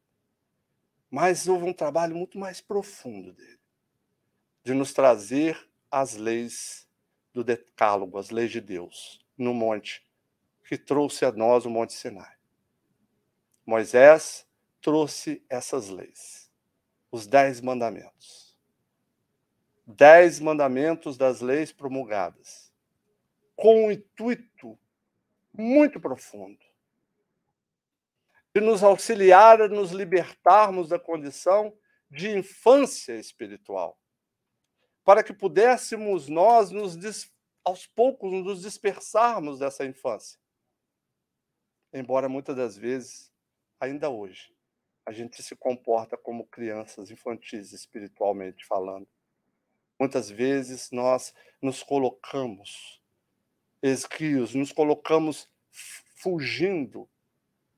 Mas 1.10 1.48
houve 1.48 1.64
um 1.64 1.72
trabalho 1.72 2.14
muito 2.14 2.38
mais 2.38 2.60
profundo 2.60 3.32
dele, 3.32 3.58
de 4.62 4.72
nos 4.72 4.92
trazer 4.92 5.68
as 5.90 6.14
leis 6.14 6.88
do 7.32 7.42
Decálogo, 7.42 8.16
as 8.16 8.30
leis 8.30 8.52
de 8.52 8.60
Deus, 8.60 9.20
no 9.36 9.52
monte, 9.52 10.03
que 10.64 10.76
trouxe 10.78 11.24
a 11.24 11.32
nós 11.32 11.64
o 11.64 11.70
Monte 11.70 11.92
Sinai. 11.92 12.34
Moisés 13.66 14.46
trouxe 14.80 15.44
essas 15.48 15.88
leis, 15.88 16.50
os 17.10 17.26
dez 17.26 17.60
mandamentos 17.60 18.44
dez 19.86 20.40
mandamentos 20.40 21.16
das 21.16 21.40
leis 21.40 21.72
promulgadas, 21.72 22.72
com 23.54 23.86
um 23.86 23.92
intuito 23.92 24.78
muito 25.52 26.00
profundo 26.00 26.64
de 28.54 28.60
nos 28.60 28.82
auxiliar 28.82 29.60
a 29.60 29.68
nos 29.68 29.90
libertarmos 29.90 30.88
da 30.88 30.98
condição 30.98 31.76
de 32.08 32.30
infância 32.30 33.14
espiritual, 33.16 33.98
para 35.04 35.22
que 35.22 35.32
pudéssemos 35.32 36.28
nós 36.28 36.70
nos 36.70 36.96
aos 37.64 37.86
poucos 37.86 38.30
nos 38.30 38.62
dispersarmos 38.62 39.58
dessa 39.58 39.84
infância. 39.84 40.38
Embora 41.94 42.28
muitas 42.28 42.56
das 42.56 42.76
vezes, 42.76 43.32
ainda 43.78 44.10
hoje, 44.10 44.52
a 45.06 45.12
gente 45.12 45.40
se 45.40 45.54
comporta 45.54 46.16
como 46.16 46.44
crianças 46.44 47.08
infantis 47.08 47.72
espiritualmente 47.72 48.66
falando. 48.66 49.06
Muitas 49.96 50.28
vezes 50.28 50.90
nós 50.90 51.32
nos 51.62 51.84
colocamos 51.84 53.00
esquios, 53.80 54.56
nos 54.56 54.72
colocamos 54.72 55.48
fugindo 56.16 57.08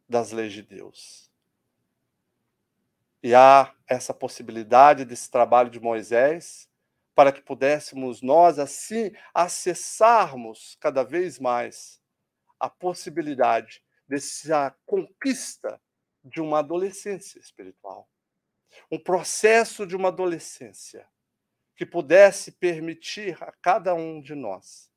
das 0.08 0.32
leis 0.32 0.54
de 0.54 0.62
Deus. 0.62 1.30
E 3.22 3.34
há 3.34 3.74
essa 3.86 4.14
possibilidade 4.14 5.04
desse 5.04 5.30
trabalho 5.30 5.68
de 5.68 5.78
Moisés 5.78 6.70
para 7.14 7.30
que 7.30 7.42
pudéssemos 7.42 8.22
nós 8.22 8.58
assim 8.58 9.12
acessarmos 9.34 10.74
cada 10.80 11.02
vez 11.02 11.38
mais 11.38 12.00
a 12.58 12.70
possibilidade 12.70 13.84
dessa 14.08 14.76
conquista 14.84 15.80
de 16.24 16.40
uma 16.40 16.58
adolescência 16.58 17.38
espiritual. 17.38 18.08
Um 18.90 18.98
processo 18.98 19.86
de 19.86 19.96
uma 19.96 20.08
adolescência 20.08 21.08
que 21.74 21.86
pudesse 21.86 22.52
permitir 22.52 23.42
a 23.42 23.52
cada 23.52 23.94
um 23.94 24.20
de 24.20 24.34
nós 24.34 24.90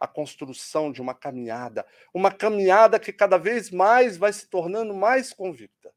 a 0.00 0.08
construção 0.08 0.90
de 0.90 1.02
uma 1.02 1.14
caminhada, 1.14 1.86
uma 2.14 2.32
caminhada 2.32 2.98
que 2.98 3.12
cada 3.12 3.36
vez 3.36 3.70
mais 3.70 4.16
vai 4.16 4.32
se 4.32 4.46
tornando 4.48 4.94
mais 4.94 5.30
convicta. 5.30 5.94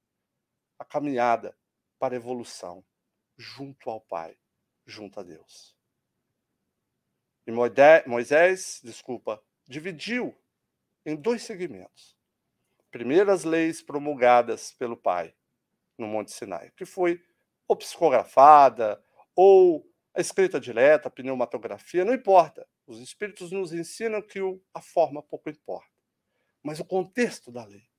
A 0.77 0.83
caminhada 0.83 1.57
para 1.97 2.13
a 2.13 2.17
evolução 2.17 2.83
junto 3.37 3.89
ao 3.89 4.01
Pai, 4.01 4.37
junto 4.85 5.21
a 5.21 5.23
Deus. 5.23 5.73
E 7.47 7.51
Moisés, 8.05 8.81
desculpa, 8.83 9.41
dividiu 9.65 10.37
em 11.05 11.15
dois 11.15 11.43
segmentos. 11.43 12.12
Primeiro, 12.93 13.31
as 13.31 13.43
leis 13.43 13.81
promulgadas 13.81 14.71
pelo 14.71 14.95
Pai 14.95 15.33
no 15.97 16.05
Monte 16.05 16.31
Sinai, 16.31 16.69
que 16.77 16.85
foi 16.85 17.19
ou 17.67 17.75
psicografada, 17.75 19.03
ou 19.35 19.91
a 20.13 20.21
escrita 20.21 20.59
direta, 20.59 21.07
a 21.07 21.11
pneumatografia, 21.11 22.05
não 22.05 22.13
importa. 22.13 22.67
Os 22.85 22.99
espíritos 22.99 23.51
nos 23.51 23.73
ensinam 23.73 24.21
que 24.21 24.39
a 24.71 24.79
forma 24.79 25.23
pouco 25.23 25.49
importa, 25.49 25.89
mas 26.61 26.79
o 26.79 26.85
contexto 26.85 27.51
da 27.51 27.65
lei. 27.65 27.89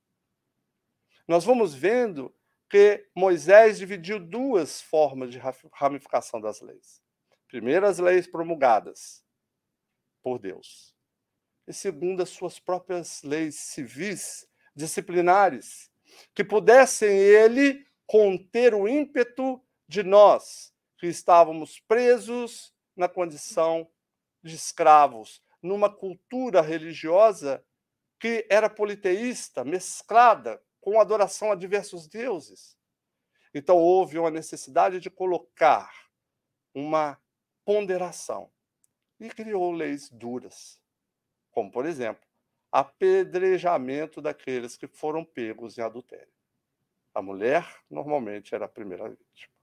Nós 1.27 1.43
vamos 1.43 1.75
vendo 1.75 2.33
que 2.69 3.05
Moisés 3.13 3.77
dividiu 3.77 4.17
duas 4.17 4.81
formas 4.81 5.29
de 5.29 5.41
ramificação 5.73 6.39
das 6.39 6.61
leis. 6.61 7.01
Primeiro, 7.49 7.85
as 7.85 7.99
leis 7.99 8.27
promulgadas 8.27 9.25
por 10.23 10.39
Deus. 10.39 10.95
E 11.67 11.73
segundo, 11.73 12.23
as 12.23 12.29
suas 12.29 12.59
próprias 12.59 13.21
leis 13.23 13.55
civis, 13.55 14.47
disciplinares, 14.75 15.89
que 16.33 16.43
pudessem 16.43 17.09
ele 17.17 17.85
conter 18.05 18.73
o 18.73 18.87
ímpeto 18.87 19.61
de 19.87 20.03
nós 20.03 20.73
que 20.97 21.07
estávamos 21.07 21.79
presos 21.79 22.73
na 22.95 23.07
condição 23.07 23.89
de 24.43 24.55
escravos, 24.55 25.41
numa 25.61 25.89
cultura 25.89 26.61
religiosa 26.61 27.63
que 28.19 28.45
era 28.49 28.69
politeísta, 28.69 29.63
mesclada 29.63 30.61
com 30.79 30.99
adoração 30.99 31.51
a 31.51 31.55
diversos 31.55 32.07
deuses. 32.07 32.77
Então 33.53 33.77
houve 33.77 34.17
uma 34.19 34.31
necessidade 34.31 34.99
de 34.99 35.09
colocar 35.09 35.91
uma 36.73 37.19
ponderação 37.63 38.51
e 39.19 39.29
criou 39.29 39.71
leis 39.71 40.09
duras, 40.09 40.79
como, 41.51 41.71
por 41.71 41.85
exemplo, 41.85 42.25
apedrejamento 42.75 44.21
daqueles 44.21 44.75
que 44.75 44.85
foram 44.85 45.23
pegos 45.23 45.77
em 45.77 45.81
adultério. 45.81 46.27
A 47.13 47.21
mulher 47.21 47.65
normalmente 47.89 48.53
era 48.53 48.65
a 48.65 48.67
primeira 48.67 49.07
vítima. 49.07 49.53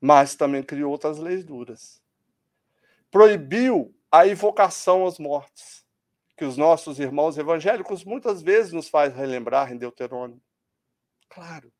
Mas 0.00 0.34
também 0.34 0.62
criou 0.62 0.90
outras 0.90 1.18
leis 1.18 1.44
duras. 1.44 2.02
Proibiu 3.10 3.94
a 4.10 4.26
invocação 4.26 5.02
aos 5.02 5.18
mortos 5.18 5.84
que 6.34 6.46
os 6.46 6.56
nossos 6.56 6.98
irmãos 6.98 7.36
evangélicos 7.36 8.04
muitas 8.04 8.40
vezes 8.40 8.72
nos 8.72 8.88
faz 8.88 9.14
relembrar 9.14 9.70
em 9.70 9.76
Deuterônio. 9.76 10.40
Claro, 11.28 11.70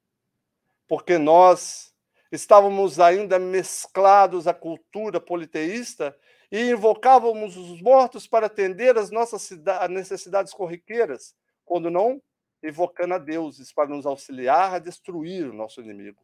porque 0.87 1.17
nós 1.17 1.95
estávamos 2.31 3.01
ainda 3.01 3.39
mesclados 3.39 4.47
à 4.47 4.53
cultura 4.53 5.19
politeísta 5.19 6.15
e 6.53 6.71
invocávamos 6.71 7.57
os 7.57 7.81
mortos 7.81 8.27
para 8.27 8.47
atender 8.47 8.99
as 8.99 9.11
nossas 9.11 9.51
necessidades 9.89 10.53
corriqueiras, 10.53 11.35
quando 11.65 11.91
não 11.91 12.23
invocando 12.63 13.15
a 13.15 13.19
deuses 13.19 13.73
para 13.73 13.89
nos 13.89 14.05
auxiliar 14.05 14.75
a 14.75 14.79
destruir 14.79 15.49
o 15.49 15.55
nosso 15.55 15.81
inimigo. 15.81 16.23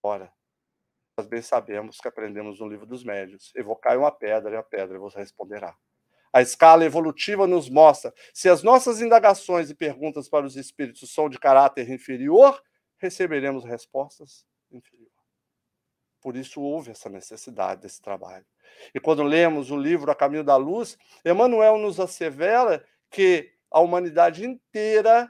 Ora, 0.00 0.32
nós 1.18 1.26
bem 1.26 1.42
sabemos 1.42 1.98
que 1.98 2.06
aprendemos 2.06 2.60
no 2.60 2.68
livro 2.68 2.86
dos 2.86 3.02
médios: 3.02 3.52
evocai 3.56 3.96
uma 3.96 4.12
pedra 4.12 4.54
e 4.54 4.56
a 4.56 4.62
pedra 4.62 4.96
vos 4.96 5.14
responderá. 5.14 5.76
A 6.32 6.40
escala 6.40 6.84
evolutiva 6.84 7.48
nos 7.48 7.68
mostra 7.68 8.14
se 8.32 8.48
as 8.48 8.62
nossas 8.62 9.02
indagações 9.02 9.68
e 9.68 9.74
perguntas 9.74 10.28
para 10.28 10.46
os 10.46 10.54
espíritos 10.54 11.12
são 11.12 11.28
de 11.28 11.40
caráter 11.40 11.90
inferior, 11.90 12.62
receberemos 12.96 13.64
respostas 13.64 14.46
inferiores. 14.70 15.09
Por 16.20 16.36
isso 16.36 16.60
houve 16.60 16.90
essa 16.90 17.08
necessidade 17.08 17.82
desse 17.82 18.00
trabalho. 18.00 18.46
E 18.94 19.00
quando 19.00 19.22
lemos 19.22 19.70
o 19.70 19.76
livro 19.76 20.10
A 20.10 20.14
Caminho 20.14 20.44
da 20.44 20.56
Luz, 20.56 20.98
Emmanuel 21.24 21.78
nos 21.78 21.98
assevera 21.98 22.86
que 23.10 23.52
a 23.70 23.80
humanidade 23.80 24.44
inteira 24.44 25.28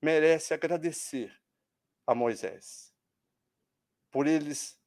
merece 0.00 0.52
agradecer 0.52 1.32
a 2.06 2.14
Moisés 2.14 2.92
por 4.12 4.26
eles 4.26 4.78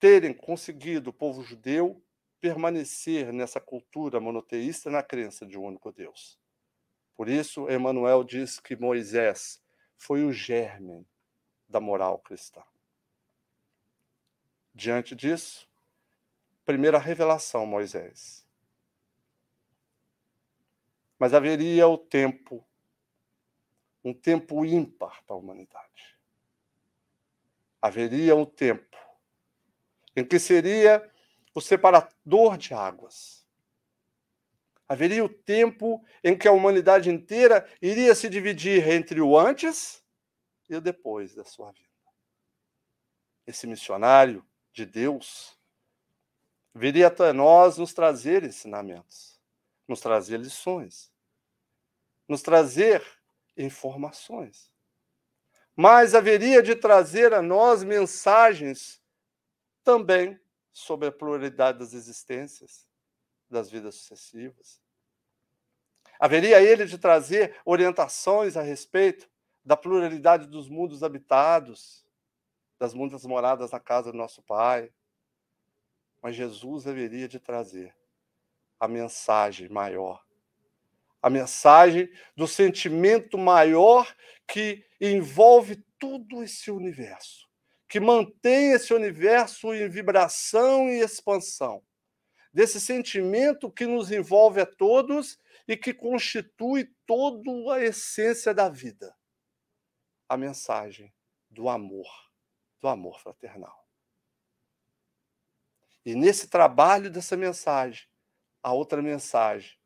terem 0.00 0.32
conseguido 0.32 1.10
o 1.10 1.12
povo 1.12 1.42
judeu 1.42 2.02
permanecer 2.40 3.32
nessa 3.32 3.60
cultura 3.60 4.18
monoteísta 4.18 4.90
na 4.90 5.02
crença 5.02 5.46
de 5.46 5.58
um 5.58 5.64
único 5.64 5.92
Deus. 5.92 6.38
Por 7.14 7.28
isso, 7.28 7.70
Emmanuel 7.70 8.24
diz 8.24 8.58
que 8.58 8.74
Moisés 8.74 9.62
foi 9.96 10.24
o 10.24 10.32
germe 10.32 11.06
da 11.68 11.78
moral 11.78 12.18
cristã. 12.18 12.62
Diante 14.74 15.14
disso, 15.14 15.68
primeira 16.64 16.98
revelação, 16.98 17.64
Moisés. 17.64 18.44
Mas 21.16 21.32
haveria 21.32 21.86
o 21.86 21.96
tempo, 21.96 22.66
um 24.02 24.12
tempo 24.12 24.64
ímpar 24.64 25.22
para 25.24 25.36
a 25.36 25.38
humanidade. 25.38 26.18
Haveria 27.80 28.34
um 28.34 28.44
tempo 28.44 28.96
em 30.16 30.24
que 30.24 30.40
seria 30.40 31.08
o 31.54 31.60
separador 31.60 32.56
de 32.56 32.74
águas. 32.74 33.46
Haveria 34.88 35.24
o 35.24 35.28
tempo 35.28 36.04
em 36.22 36.36
que 36.36 36.48
a 36.48 36.52
humanidade 36.52 37.10
inteira 37.10 37.68
iria 37.80 38.14
se 38.14 38.28
dividir 38.28 38.88
entre 38.88 39.20
o 39.20 39.38
antes 39.38 40.04
e 40.68 40.74
o 40.74 40.80
depois 40.80 41.34
da 41.34 41.44
sua 41.44 41.70
vida. 41.70 41.88
Esse 43.46 43.66
missionário 43.66 44.44
de 44.74 44.84
Deus 44.84 45.56
viria 46.74 47.06
até 47.06 47.32
nós 47.32 47.78
nos 47.78 47.94
trazer 47.94 48.42
ensinamentos, 48.42 49.40
nos 49.86 50.00
trazer 50.00 50.38
lições, 50.40 51.10
nos 52.28 52.42
trazer 52.42 53.02
informações. 53.56 54.70
Mas 55.76 56.14
haveria 56.14 56.62
de 56.62 56.74
trazer 56.74 57.32
a 57.32 57.40
nós 57.40 57.84
mensagens 57.84 59.00
também 59.84 60.38
sobre 60.72 61.08
a 61.08 61.12
pluralidade 61.12 61.78
das 61.78 61.94
existências, 61.94 62.86
das 63.48 63.70
vidas 63.70 63.94
sucessivas. 63.94 64.80
Haveria 66.18 66.60
ele 66.60 66.84
de 66.86 66.98
trazer 66.98 67.60
orientações 67.64 68.56
a 68.56 68.62
respeito 68.62 69.28
da 69.64 69.76
pluralidade 69.76 70.46
dos 70.46 70.68
mundos 70.68 71.02
habitados, 71.02 72.03
das 72.78 72.94
muitas 72.94 73.24
moradas 73.24 73.70
na 73.70 73.80
casa 73.80 74.12
do 74.12 74.18
nosso 74.18 74.42
Pai. 74.42 74.92
Mas 76.22 76.36
Jesus 76.36 76.86
haveria 76.86 77.28
de 77.28 77.38
trazer 77.38 77.94
a 78.80 78.88
mensagem 78.88 79.68
maior, 79.68 80.24
a 81.22 81.30
mensagem 81.30 82.10
do 82.36 82.46
sentimento 82.46 83.38
maior 83.38 84.14
que 84.46 84.84
envolve 85.00 85.76
todo 85.98 86.42
esse 86.42 86.70
universo 86.70 87.44
que 87.94 88.00
mantém 88.00 88.72
esse 88.72 88.92
universo 88.92 89.72
em 89.72 89.88
vibração 89.88 90.88
e 90.88 90.98
expansão, 90.98 91.80
desse 92.52 92.80
sentimento 92.80 93.70
que 93.70 93.86
nos 93.86 94.10
envolve 94.10 94.60
a 94.60 94.66
todos 94.66 95.38
e 95.68 95.76
que 95.76 95.94
constitui 95.94 96.92
toda 97.06 97.72
a 97.72 97.80
essência 97.80 98.52
da 98.52 98.68
vida. 98.68 99.14
A 100.28 100.36
mensagem 100.36 101.14
do 101.48 101.68
amor, 101.68 102.08
do 102.84 102.88
amor 102.88 103.18
fraternal. 103.18 103.88
E 106.04 106.14
nesse 106.14 106.48
trabalho 106.48 107.10
dessa 107.10 107.34
mensagem, 107.34 108.06
a 108.62 108.74
outra 108.74 109.00
mensagem 109.00 109.78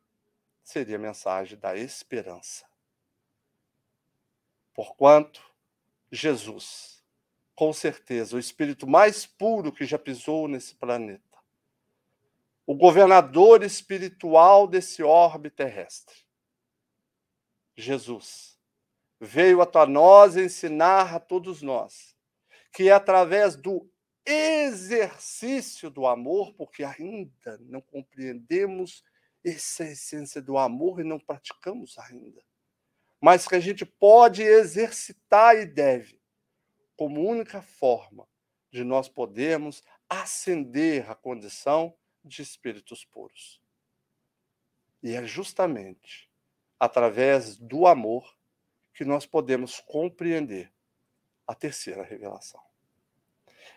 seria 0.61 0.97
a 0.97 0.99
mensagem 0.99 1.57
da 1.57 1.77
esperança. 1.77 2.65
Porquanto 4.73 5.41
Jesus, 6.11 7.01
com 7.55 7.71
certeza, 7.71 8.35
o 8.35 8.39
espírito 8.39 8.85
mais 8.85 9.25
puro 9.25 9.71
que 9.71 9.85
já 9.85 9.97
pisou 9.97 10.49
nesse 10.49 10.75
planeta, 10.75 11.39
o 12.65 12.75
governador 12.75 13.63
espiritual 13.63 14.67
desse 14.67 15.01
orbe 15.01 15.49
terrestre, 15.49 16.17
Jesus, 17.77 18.59
veio 19.21 19.61
a 19.61 19.85
nós 19.85 20.35
ensinar 20.35 21.15
a 21.15 21.19
todos 21.21 21.61
nós 21.61 22.18
que 22.71 22.89
é 22.89 22.91
através 22.91 23.55
do 23.55 23.89
exercício 24.25 25.89
do 25.89 26.05
amor, 26.05 26.53
porque 26.53 26.83
ainda 26.83 27.57
não 27.61 27.81
compreendemos 27.81 29.03
essa 29.43 29.85
essência 29.85 30.41
do 30.41 30.57
amor 30.57 30.99
e 30.99 31.03
não 31.03 31.19
praticamos 31.19 31.97
ainda, 31.97 32.43
mas 33.19 33.47
que 33.47 33.55
a 33.55 33.59
gente 33.59 33.85
pode 33.85 34.43
exercitar 34.43 35.55
e 35.55 35.65
deve, 35.65 36.19
como 36.95 37.27
única 37.27 37.61
forma 37.61 38.27
de 38.71 38.83
nós 38.83 39.09
podermos 39.09 39.81
ascender 40.07 41.09
à 41.09 41.15
condição 41.15 41.95
de 42.23 42.41
espíritos 42.41 43.05
puros. 43.05 43.61
E 45.01 45.15
é 45.15 45.25
justamente 45.25 46.29
através 46.79 47.57
do 47.57 47.87
amor 47.87 48.37
que 48.93 49.05
nós 49.05 49.25
podemos 49.25 49.79
compreender 49.79 50.71
a 51.49 51.55
terceira 51.55 52.03
revelação. 52.03 52.61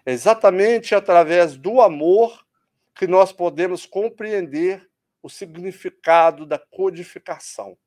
É 0.04 0.12
exatamente 0.12 0.94
através 0.94 1.56
do 1.56 1.80
amor 1.80 2.46
que 2.94 3.06
nós 3.06 3.32
podemos 3.32 3.86
compreender 3.86 4.90
o 5.22 5.30
significado 5.30 6.44
da 6.44 6.58
codificação 6.58 7.78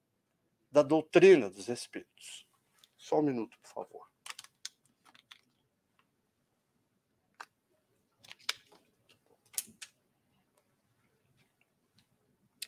da 0.71 0.81
doutrina 0.81 1.51
dos 1.51 1.69
Espíritos. 1.69 2.47
Só 2.97 3.19
um 3.19 3.21
minuto, 3.21 3.59
por 3.59 3.69
favor. 3.69 4.09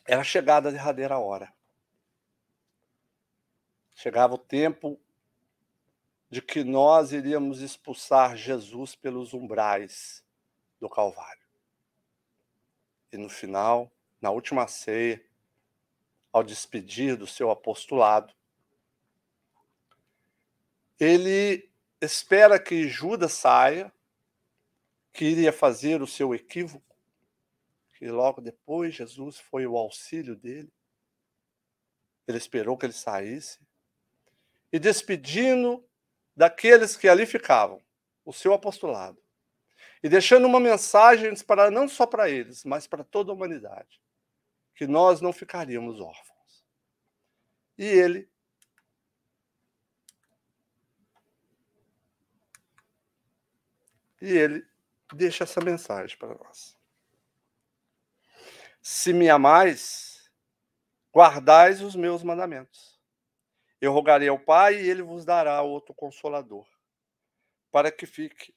Era 0.06 0.24
chegada 0.24 0.70
a 0.70 0.72
derradeira 0.72 1.18
hora. 1.18 1.52
Chegava 3.96 4.36
o 4.36 4.38
tempo 4.38 5.02
de 6.30 6.42
que 6.42 6.64
nós 6.64 7.12
iríamos 7.12 7.62
expulsar 7.62 8.36
Jesus 8.36 8.96
pelos 8.96 9.34
umbrais 9.34 10.24
do 10.80 10.90
Calvário. 10.90 11.46
E 13.12 13.18
no 13.18 13.30
final, 13.30 13.92
na 14.22 14.30
última 14.30 14.68
ceia, 14.68 15.24
ao 16.32 16.44
despedir 16.44 17.16
do 17.16 17.26
seu 17.26 17.50
apostolado, 17.50 18.34
ele 21.00 21.70
espera 22.02 22.60
que 22.60 22.88
Judas 22.88 23.34
saia, 23.34 23.94
que 25.14 25.26
iria 25.26 25.54
fazer 25.54 26.02
o 26.02 26.08
seu 26.08 26.36
equívoco, 26.36 26.96
que 27.94 28.08
logo 28.08 28.42
depois 28.42 28.94
Jesus 28.94 29.40
foi 29.40 29.66
o 29.66 29.78
auxílio 29.78 30.36
dele. 30.36 30.72
Ele 32.28 32.38
esperou 32.38 32.78
que 32.78 32.86
ele 32.86 32.94
saísse 32.94 33.60
e 34.72 34.78
despedindo 34.78 35.84
daqueles 36.38 36.96
que 36.96 37.10
ali 37.10 37.26
ficavam, 37.26 37.82
o 38.24 38.32
seu 38.32 38.54
apostolado, 38.54 39.22
e 40.04 40.08
deixando 40.08 40.46
uma 40.46 40.60
mensagem 40.60 41.36
para 41.38 41.72
não 41.72 41.90
só 41.90 42.06
para 42.06 42.30
eles, 42.30 42.64
mas 42.64 42.86
para 42.86 43.04
toda 43.04 43.32
a 43.32 43.36
humanidade, 43.36 44.00
que 44.76 44.86
nós 44.86 45.20
não 45.20 45.34
ficaríamos 45.34 46.00
órfãos. 46.00 46.64
E 47.76 47.86
ele 47.86 48.30
E 54.20 54.36
ele 54.36 54.68
deixa 55.14 55.44
essa 55.44 55.62
mensagem 55.62 56.18
para 56.18 56.34
nós. 56.34 56.76
Se 58.82 59.14
me 59.14 59.30
amais, 59.30 60.28
guardais 61.14 61.84
os 61.84 61.96
meus 61.96 62.24
mandamentos. 62.24 62.97
Eu 63.80 63.94
rogarei 63.94 64.28
ao 64.28 64.40
Pai 64.40 64.82
e 64.82 64.90
ele 64.90 65.04
vos 65.04 65.24
dará 65.24 65.62
outro 65.62 65.94
consolador, 65.94 66.68
para 67.72 67.92
que 67.92 68.08
fique 68.08 68.54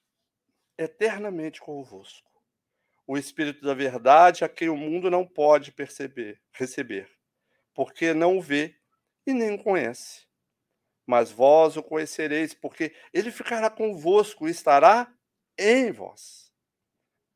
eternamente 0.79 1.61
convosco. 1.61 2.31
O 3.07 3.19
Espírito 3.19 3.63
da 3.63 3.75
Verdade, 3.75 4.45
a 4.45 4.49
quem 4.49 4.71
o 4.71 4.77
mundo 4.77 5.11
não 5.11 5.27
pode 5.27 5.73
perceber, 5.73 6.41
receber, 6.53 7.11
porque 7.75 8.15
não 8.15 8.39
o 8.39 8.41
vê 8.41 8.75
e 9.27 9.35
nem 9.35 9.57
o 9.57 9.63
conhece. 9.63 10.27
Mas 11.07 11.31
vós 11.31 11.77
o 11.77 11.83
conhecereis, 11.83 12.55
porque 12.55 12.95
ele 13.13 13.31
ficará 13.31 13.69
convosco 13.69 14.49
e 14.49 14.51
estará 14.51 15.13
em 15.59 15.93
vós. 15.93 16.51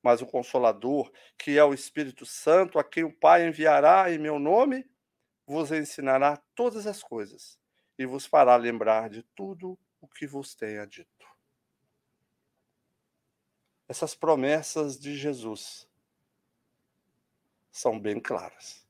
Mas 0.02 0.22
o 0.22 0.26
Consolador, 0.26 1.12
que 1.36 1.58
é 1.58 1.64
o 1.64 1.74
Espírito 1.74 2.24
Santo, 2.24 2.78
a 2.78 2.84
quem 2.84 3.04
o 3.04 3.12
Pai 3.12 3.46
enviará 3.46 4.10
em 4.10 4.18
meu 4.18 4.38
nome, 4.38 4.88
vos 5.46 5.70
ensinará 5.70 6.36
todas 6.54 6.86
as 6.86 7.02
coisas 7.02 7.58
e 7.98 8.06
vos 8.06 8.26
fará 8.26 8.56
lembrar 8.56 9.08
de 9.08 9.22
tudo 9.22 9.78
o 10.00 10.08
que 10.08 10.26
vos 10.26 10.54
tenha 10.54 10.86
dito. 10.86 11.26
Essas 13.88 14.14
promessas 14.14 14.98
de 14.98 15.16
Jesus 15.16 15.88
são 17.70 17.98
bem 17.98 18.20
claras. 18.20 18.86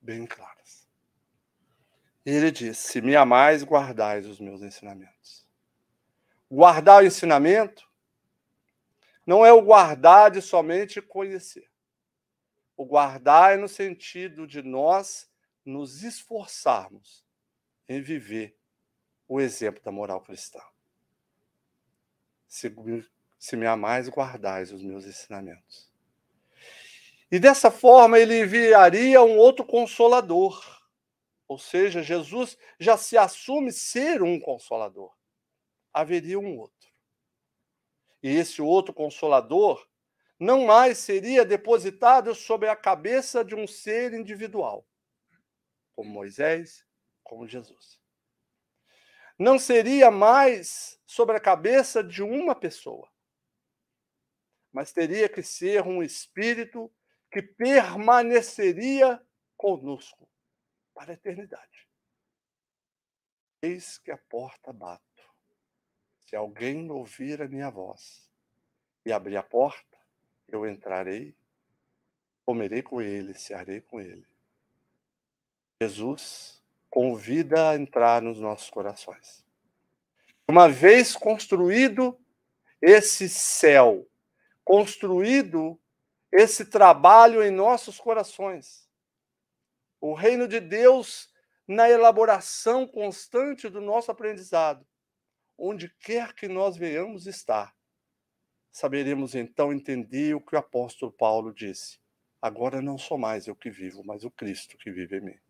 Bem 0.00 0.26
claras. 0.26 0.86
Ele 2.24 2.50
diz: 2.50 2.78
Se 2.78 3.00
me 3.00 3.16
amais, 3.16 3.62
guardais 3.62 4.26
os 4.26 4.40
meus 4.40 4.62
ensinamentos. 4.62 5.46
Guardar 6.50 7.02
o 7.02 7.06
ensinamento 7.06 7.88
não 9.26 9.44
é 9.44 9.52
o 9.52 9.60
guardar 9.60 10.30
de 10.30 10.40
somente 10.40 11.02
conhecer. 11.02 11.68
O 12.76 12.84
guardar 12.84 13.54
é 13.54 13.56
no 13.56 13.68
sentido 13.68 14.46
de 14.46 14.62
nós 14.62 15.28
nos 15.64 16.04
esforçarmos 16.04 17.25
em 17.88 18.00
viver 18.00 18.56
o 19.28 19.40
exemplo 19.40 19.82
da 19.82 19.90
moral 19.90 20.20
cristã. 20.20 20.60
Se, 22.46 22.74
se 23.38 23.56
me 23.56 23.66
amais, 23.66 24.08
guardais 24.08 24.72
os 24.72 24.82
meus 24.82 25.04
ensinamentos. 25.04 25.90
E 27.30 27.38
dessa 27.38 27.70
forma 27.70 28.18
ele 28.18 28.40
enviaria 28.40 29.22
um 29.22 29.36
outro 29.36 29.64
consolador. 29.64 30.64
Ou 31.48 31.58
seja, 31.58 32.02
Jesus 32.02 32.56
já 32.78 32.96
se 32.96 33.16
assume 33.16 33.72
ser 33.72 34.22
um 34.22 34.38
consolador. 34.38 35.12
Haveria 35.92 36.38
um 36.38 36.58
outro. 36.58 36.88
E 38.22 38.28
esse 38.28 38.62
outro 38.62 38.94
consolador 38.94 39.86
não 40.38 40.66
mais 40.66 40.98
seria 40.98 41.44
depositado 41.44 42.34
sobre 42.34 42.68
a 42.68 42.76
cabeça 42.76 43.44
de 43.44 43.54
um 43.54 43.66
ser 43.66 44.12
individual, 44.12 44.86
como 45.94 46.10
Moisés, 46.10 46.85
como 47.26 47.46
Jesus. 47.46 48.00
Não 49.38 49.58
seria 49.58 50.10
mais 50.10 50.98
sobre 51.04 51.36
a 51.36 51.40
cabeça 51.40 52.02
de 52.02 52.22
uma 52.22 52.54
pessoa, 52.54 53.10
mas 54.72 54.92
teria 54.92 55.28
que 55.28 55.42
ser 55.42 55.82
um 55.82 56.02
espírito 56.02 56.90
que 57.30 57.42
permaneceria 57.42 59.20
conosco 59.56 60.28
para 60.94 61.12
a 61.12 61.14
eternidade. 61.14 61.86
Eis 63.60 63.98
que 63.98 64.10
a 64.10 64.16
porta 64.16 64.72
bato. 64.72 65.04
Se 66.20 66.34
alguém 66.34 66.90
ouvir 66.90 67.42
a 67.42 67.48
minha 67.48 67.70
voz 67.70 68.30
e 69.04 69.12
abrir 69.12 69.36
a 69.36 69.42
porta, 69.42 69.98
eu 70.48 70.66
entrarei, 70.66 71.36
comerei 72.44 72.82
com 72.82 73.00
ele, 73.00 73.34
cearei 73.34 73.80
com 73.80 74.00
ele. 74.00 74.26
Jesus 75.80 76.55
convida 76.96 77.68
a 77.68 77.76
entrar 77.76 78.22
nos 78.22 78.40
nossos 78.40 78.70
corações. 78.70 79.44
Uma 80.48 80.66
vez 80.66 81.14
construído 81.14 82.18
esse 82.80 83.28
céu, 83.28 84.08
construído 84.64 85.78
esse 86.32 86.64
trabalho 86.64 87.44
em 87.44 87.50
nossos 87.50 88.00
corações, 88.00 88.88
o 90.00 90.14
reino 90.14 90.48
de 90.48 90.58
Deus 90.58 91.30
na 91.68 91.86
elaboração 91.86 92.86
constante 92.86 93.68
do 93.68 93.82
nosso 93.82 94.10
aprendizado, 94.10 94.86
onde 95.58 95.94
quer 96.00 96.32
que 96.32 96.48
nós 96.48 96.78
venhamos 96.78 97.26
estar, 97.26 97.76
saberemos 98.72 99.34
então 99.34 99.70
entender 99.70 100.34
o 100.34 100.40
que 100.40 100.54
o 100.54 100.58
apóstolo 100.58 101.12
Paulo 101.12 101.52
disse. 101.52 101.98
Agora 102.40 102.80
não 102.80 102.96
sou 102.96 103.18
mais 103.18 103.46
eu 103.46 103.54
que 103.54 103.68
vivo, 103.68 104.02
mas 104.02 104.24
o 104.24 104.30
Cristo 104.30 104.78
que 104.78 104.90
vive 104.90 105.18
em 105.18 105.20
mim 105.20 105.45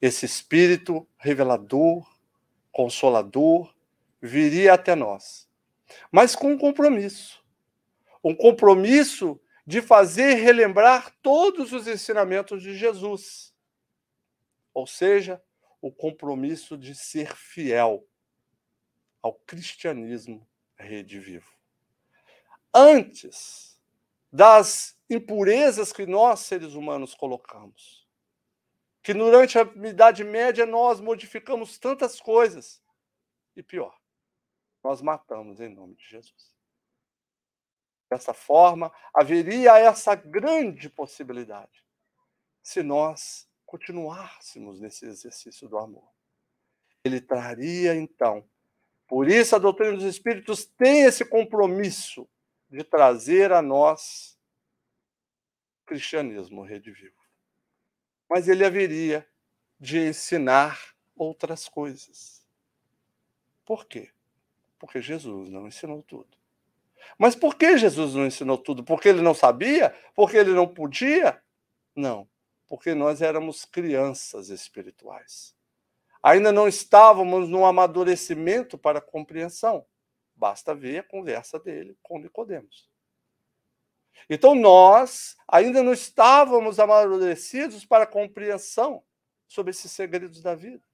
esse 0.00 0.24
espírito 0.24 1.06
revelador, 1.16 2.08
consolador, 2.70 3.74
viria 4.20 4.74
até 4.74 4.94
nós, 4.94 5.48
mas 6.10 6.36
com 6.36 6.52
um 6.52 6.58
compromisso. 6.58 7.42
Um 8.22 8.34
compromisso 8.34 9.40
de 9.66 9.82
fazer 9.82 10.34
relembrar 10.34 11.14
todos 11.22 11.72
os 11.72 11.86
ensinamentos 11.86 12.62
de 12.62 12.74
Jesus. 12.74 13.54
Ou 14.72 14.86
seja, 14.86 15.42
o 15.80 15.92
compromisso 15.92 16.76
de 16.76 16.94
ser 16.94 17.36
fiel 17.36 18.06
ao 19.22 19.34
cristianismo 19.34 20.46
rede 20.76 21.18
vivo. 21.18 21.52
Antes 22.72 23.78
das 24.32 24.98
impurezas 25.10 25.92
que 25.92 26.06
nós, 26.06 26.40
seres 26.40 26.74
humanos, 26.74 27.14
colocamos. 27.14 28.07
Que 29.02 29.14
durante 29.14 29.58
a 29.58 29.62
Idade 29.62 30.24
Média 30.24 30.66
nós 30.66 31.00
modificamos 31.00 31.78
tantas 31.78 32.20
coisas. 32.20 32.82
E 33.56 33.62
pior, 33.62 33.98
nós 34.82 35.00
matamos 35.02 35.60
em 35.60 35.68
nome 35.68 35.94
de 35.94 36.04
Jesus. 36.04 36.54
Dessa 38.10 38.32
forma, 38.32 38.92
haveria 39.12 39.78
essa 39.78 40.14
grande 40.14 40.88
possibilidade 40.88 41.84
se 42.62 42.82
nós 42.82 43.48
continuássemos 43.66 44.80
nesse 44.80 45.06
exercício 45.06 45.68
do 45.68 45.76
amor. 45.76 46.08
Ele 47.04 47.20
traria, 47.20 47.94
então, 47.94 48.48
por 49.06 49.28
isso 49.28 49.56
a 49.56 49.58
doutrina 49.58 49.94
dos 49.94 50.04
Espíritos 50.04 50.64
tem 50.64 51.02
esse 51.02 51.24
compromisso 51.24 52.28
de 52.70 52.84
trazer 52.84 53.52
a 53.52 53.62
nós 53.62 54.38
cristianismo 55.86 56.62
redivivo. 56.62 57.17
Mas 58.28 58.48
ele 58.48 58.64
haveria 58.64 59.26
de 59.80 59.98
ensinar 59.98 60.94
outras 61.16 61.68
coisas. 61.68 62.46
Por 63.64 63.86
quê? 63.86 64.10
Porque 64.78 65.00
Jesus 65.00 65.48
não 65.50 65.66
ensinou 65.66 66.02
tudo. 66.02 66.36
Mas 67.16 67.34
por 67.34 67.56
que 67.56 67.78
Jesus 67.78 68.14
não 68.14 68.26
ensinou 68.26 68.58
tudo? 68.58 68.84
Porque 68.84 69.08
ele 69.08 69.22
não 69.22 69.34
sabia? 69.34 69.94
Porque 70.14 70.36
ele 70.36 70.52
não 70.52 70.66
podia? 70.66 71.42
Não, 71.94 72.28
porque 72.66 72.94
nós 72.94 73.22
éramos 73.22 73.64
crianças 73.64 74.50
espirituais. 74.50 75.56
Ainda 76.22 76.52
não 76.52 76.68
estávamos 76.68 77.48
no 77.48 77.64
amadurecimento 77.64 78.76
para 78.76 79.00
compreensão. 79.00 79.86
Basta 80.34 80.74
ver 80.74 80.98
a 80.98 81.02
conversa 81.02 81.58
dele 81.58 81.96
com 82.02 82.18
Nicodemos. 82.18 82.88
Então 84.28 84.54
nós 84.54 85.36
ainda 85.46 85.82
não 85.82 85.92
estávamos 85.92 86.78
amadurecidos 86.78 87.84
para 87.84 88.04
a 88.04 88.06
compreensão 88.06 89.02
sobre 89.46 89.70
esses 89.70 89.90
segredos 89.90 90.42
da 90.42 90.54
vida. 90.54 90.84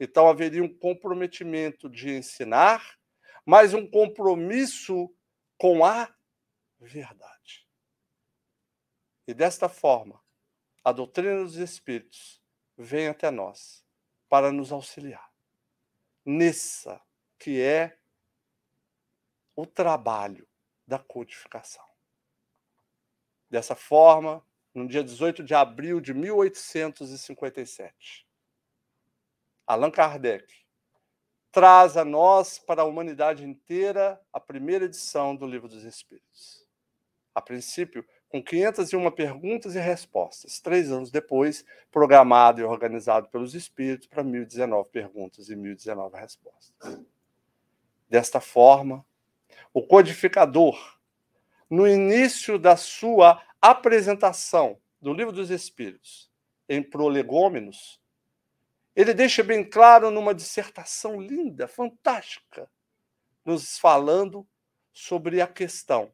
Então 0.00 0.28
haveria 0.28 0.62
um 0.62 0.72
comprometimento 0.72 1.88
de 1.88 2.10
ensinar, 2.10 2.98
mas 3.44 3.74
um 3.74 3.86
compromisso 3.86 5.12
com 5.58 5.84
a 5.84 6.14
verdade. 6.78 7.66
E 9.26 9.34
desta 9.34 9.68
forma, 9.68 10.22
a 10.84 10.92
doutrina 10.92 11.42
dos 11.42 11.56
Espíritos 11.56 12.40
vem 12.76 13.08
até 13.08 13.30
nós 13.30 13.84
para 14.28 14.52
nos 14.52 14.72
auxiliar 14.72 15.28
nessa 16.28 17.00
que 17.38 17.62
é 17.62 17.98
o 19.56 19.64
trabalho 19.64 20.46
da 20.86 20.98
codificação. 20.98 21.87
Dessa 23.50 23.74
forma, 23.74 24.44
no 24.74 24.86
dia 24.86 25.02
18 25.02 25.42
de 25.42 25.54
abril 25.54 26.00
de 26.00 26.12
1857, 26.12 28.26
Allan 29.66 29.90
Kardec 29.90 30.68
traz 31.50 31.96
a 31.96 32.04
nós, 32.04 32.58
para 32.58 32.82
a 32.82 32.84
humanidade 32.84 33.44
inteira, 33.44 34.20
a 34.32 34.38
primeira 34.38 34.84
edição 34.84 35.34
do 35.34 35.46
Livro 35.46 35.68
dos 35.68 35.84
Espíritos. 35.84 36.66
A 37.34 37.40
princípio, 37.40 38.04
com 38.28 38.42
501 38.42 39.10
perguntas 39.10 39.74
e 39.74 39.78
respostas. 39.78 40.60
Três 40.60 40.92
anos 40.92 41.10
depois, 41.10 41.64
programado 41.90 42.60
e 42.60 42.64
organizado 42.64 43.28
pelos 43.28 43.54
Espíritos 43.54 44.06
para 44.06 44.22
1019 44.22 44.90
perguntas 44.90 45.48
e 45.48 45.56
1019 45.56 46.18
respostas. 46.18 47.00
Desta 48.08 48.40
forma, 48.40 49.04
o 49.72 49.82
codificador 49.82 50.97
no 51.68 51.86
início 51.86 52.58
da 52.58 52.76
sua 52.76 53.42
apresentação 53.60 54.80
do 55.00 55.12
Livro 55.12 55.32
dos 55.32 55.50
Espíritos, 55.50 56.30
em 56.68 56.82
Prolegômenos, 56.82 58.00
ele 58.94 59.14
deixa 59.14 59.44
bem 59.44 59.64
claro 59.64 60.10
numa 60.10 60.34
dissertação 60.34 61.20
linda, 61.20 61.68
fantástica, 61.68 62.68
nos 63.44 63.78
falando 63.78 64.46
sobre 64.92 65.40
a 65.40 65.46
questão 65.46 66.12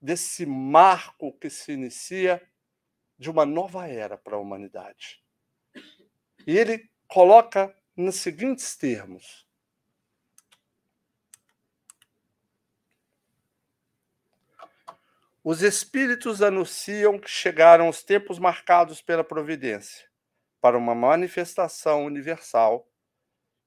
desse 0.00 0.44
marco 0.44 1.32
que 1.32 1.48
se 1.48 1.72
inicia 1.72 2.42
de 3.16 3.30
uma 3.30 3.46
nova 3.46 3.86
era 3.86 4.18
para 4.18 4.34
a 4.34 4.40
humanidade. 4.40 5.22
E 6.44 6.58
ele 6.58 6.90
coloca 7.06 7.72
nos 7.96 8.16
seguintes 8.16 8.76
termos: 8.76 9.46
Os 15.44 15.60
espíritos 15.60 16.40
anunciam 16.40 17.18
que 17.18 17.28
chegaram 17.28 17.88
os 17.88 18.04
tempos 18.04 18.38
marcados 18.38 19.02
pela 19.02 19.24
providência 19.24 20.08
para 20.60 20.78
uma 20.78 20.94
manifestação 20.94 22.04
universal 22.04 22.88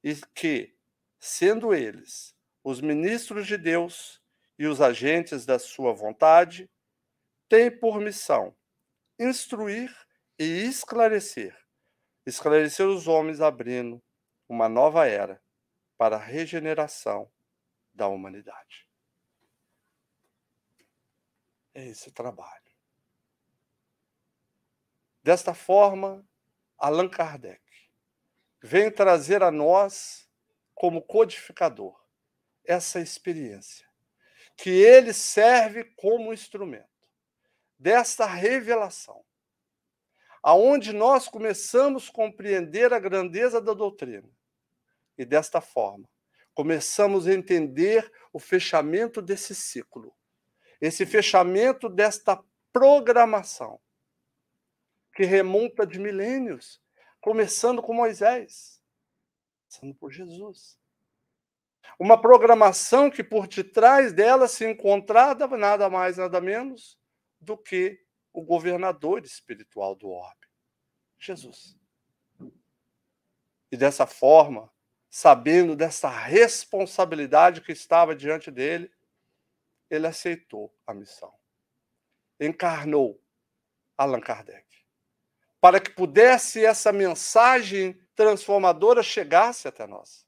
e 0.02 0.16
que, 0.34 0.74
sendo 1.20 1.74
eles 1.74 2.34
os 2.64 2.80
ministros 2.80 3.46
de 3.46 3.58
Deus 3.58 4.22
e 4.58 4.66
os 4.66 4.80
agentes 4.80 5.46
da 5.46 5.60
sua 5.60 5.92
vontade, 5.92 6.72
têm 7.50 7.70
por 7.70 8.00
missão 8.00 8.56
instruir 9.20 9.94
e 10.40 10.64
esclarecer, 10.64 11.58
esclarecer 12.26 12.88
os 12.88 13.06
homens 13.06 13.42
abrindo 13.42 14.02
uma 14.48 14.70
nova 14.70 15.08
era 15.08 15.42
para 15.98 16.16
a 16.16 16.20
regeneração 16.20 17.30
da 17.94 18.08
humanidade. 18.08 18.85
É 21.76 21.86
esse 21.86 22.10
trabalho. 22.10 22.72
Desta 25.22 25.54
forma, 25.54 26.26
Allan 26.78 27.10
Kardec 27.10 27.62
vem 28.62 28.90
trazer 28.90 29.44
a 29.44 29.52
nós, 29.52 30.30
como 30.74 31.02
codificador, 31.02 32.02
essa 32.64 33.02
experiência, 33.02 33.86
que 34.56 34.70
ele 34.70 35.12
serve 35.12 35.84
como 35.98 36.34
instrumento 36.34 36.88
desta 37.78 38.26
revelação, 38.26 39.26
aonde 40.42 40.94
nós 40.94 41.28
começamos 41.28 42.08
a 42.08 42.14
compreender 42.14 42.94
a 42.94 43.00
grandeza 43.00 43.60
da 43.60 43.74
doutrina 43.74 44.30
e 45.18 45.26
desta 45.26 45.60
forma 45.60 46.08
começamos 46.54 47.28
a 47.28 47.34
entender 47.34 48.10
o 48.32 48.40
fechamento 48.40 49.22
desse 49.22 49.54
ciclo 49.54 50.16
esse 50.82 51.06
fechamento 51.06 51.90
desta 51.90 52.42
programação 52.72 53.80
que 55.16 55.24
remonta 55.24 55.88
de 55.88 55.98
milênios, 55.98 56.82
começando 57.22 57.82
com 57.82 57.94
Moisés, 57.94 58.82
passando 59.70 59.96
por 59.96 60.12
Jesus. 60.12 60.78
Uma 61.98 62.20
programação 62.20 63.10
que 63.10 63.24
por 63.24 63.48
detrás 63.48 64.12
dela 64.12 64.48
se 64.48 64.70
encontrava 64.70 65.56
nada 65.56 65.90
mais, 65.90 66.18
nada 66.18 66.42
menos 66.42 67.00
do 67.40 67.58
que 67.58 68.04
o 68.34 68.42
governador 68.42 69.24
espiritual 69.24 69.96
do 69.96 70.10
orbe, 70.10 70.48
Jesus. 71.18 71.78
E 73.72 73.78
dessa 73.78 74.06
forma, 74.06 74.70
sabendo 75.10 75.76
dessa 75.76 76.10
responsabilidade 76.10 77.62
que 77.62 77.72
estava 77.72 78.14
diante 78.14 78.52
dele, 78.52 78.92
ele 79.96 80.08
aceitou 80.08 80.74
a 80.86 80.94
missão. 80.94 81.34
Encarnou 82.40 83.22
Allan 83.98 84.22
Kardec. 84.22 84.66
Para 85.60 85.80
que 85.80 85.92
pudesse 85.92 86.66
essa 86.66 86.92
mensagem 86.92 88.00
transformadora 88.14 89.02
chegasse 89.02 89.68
até 89.68 89.88
nós. 89.88 90.26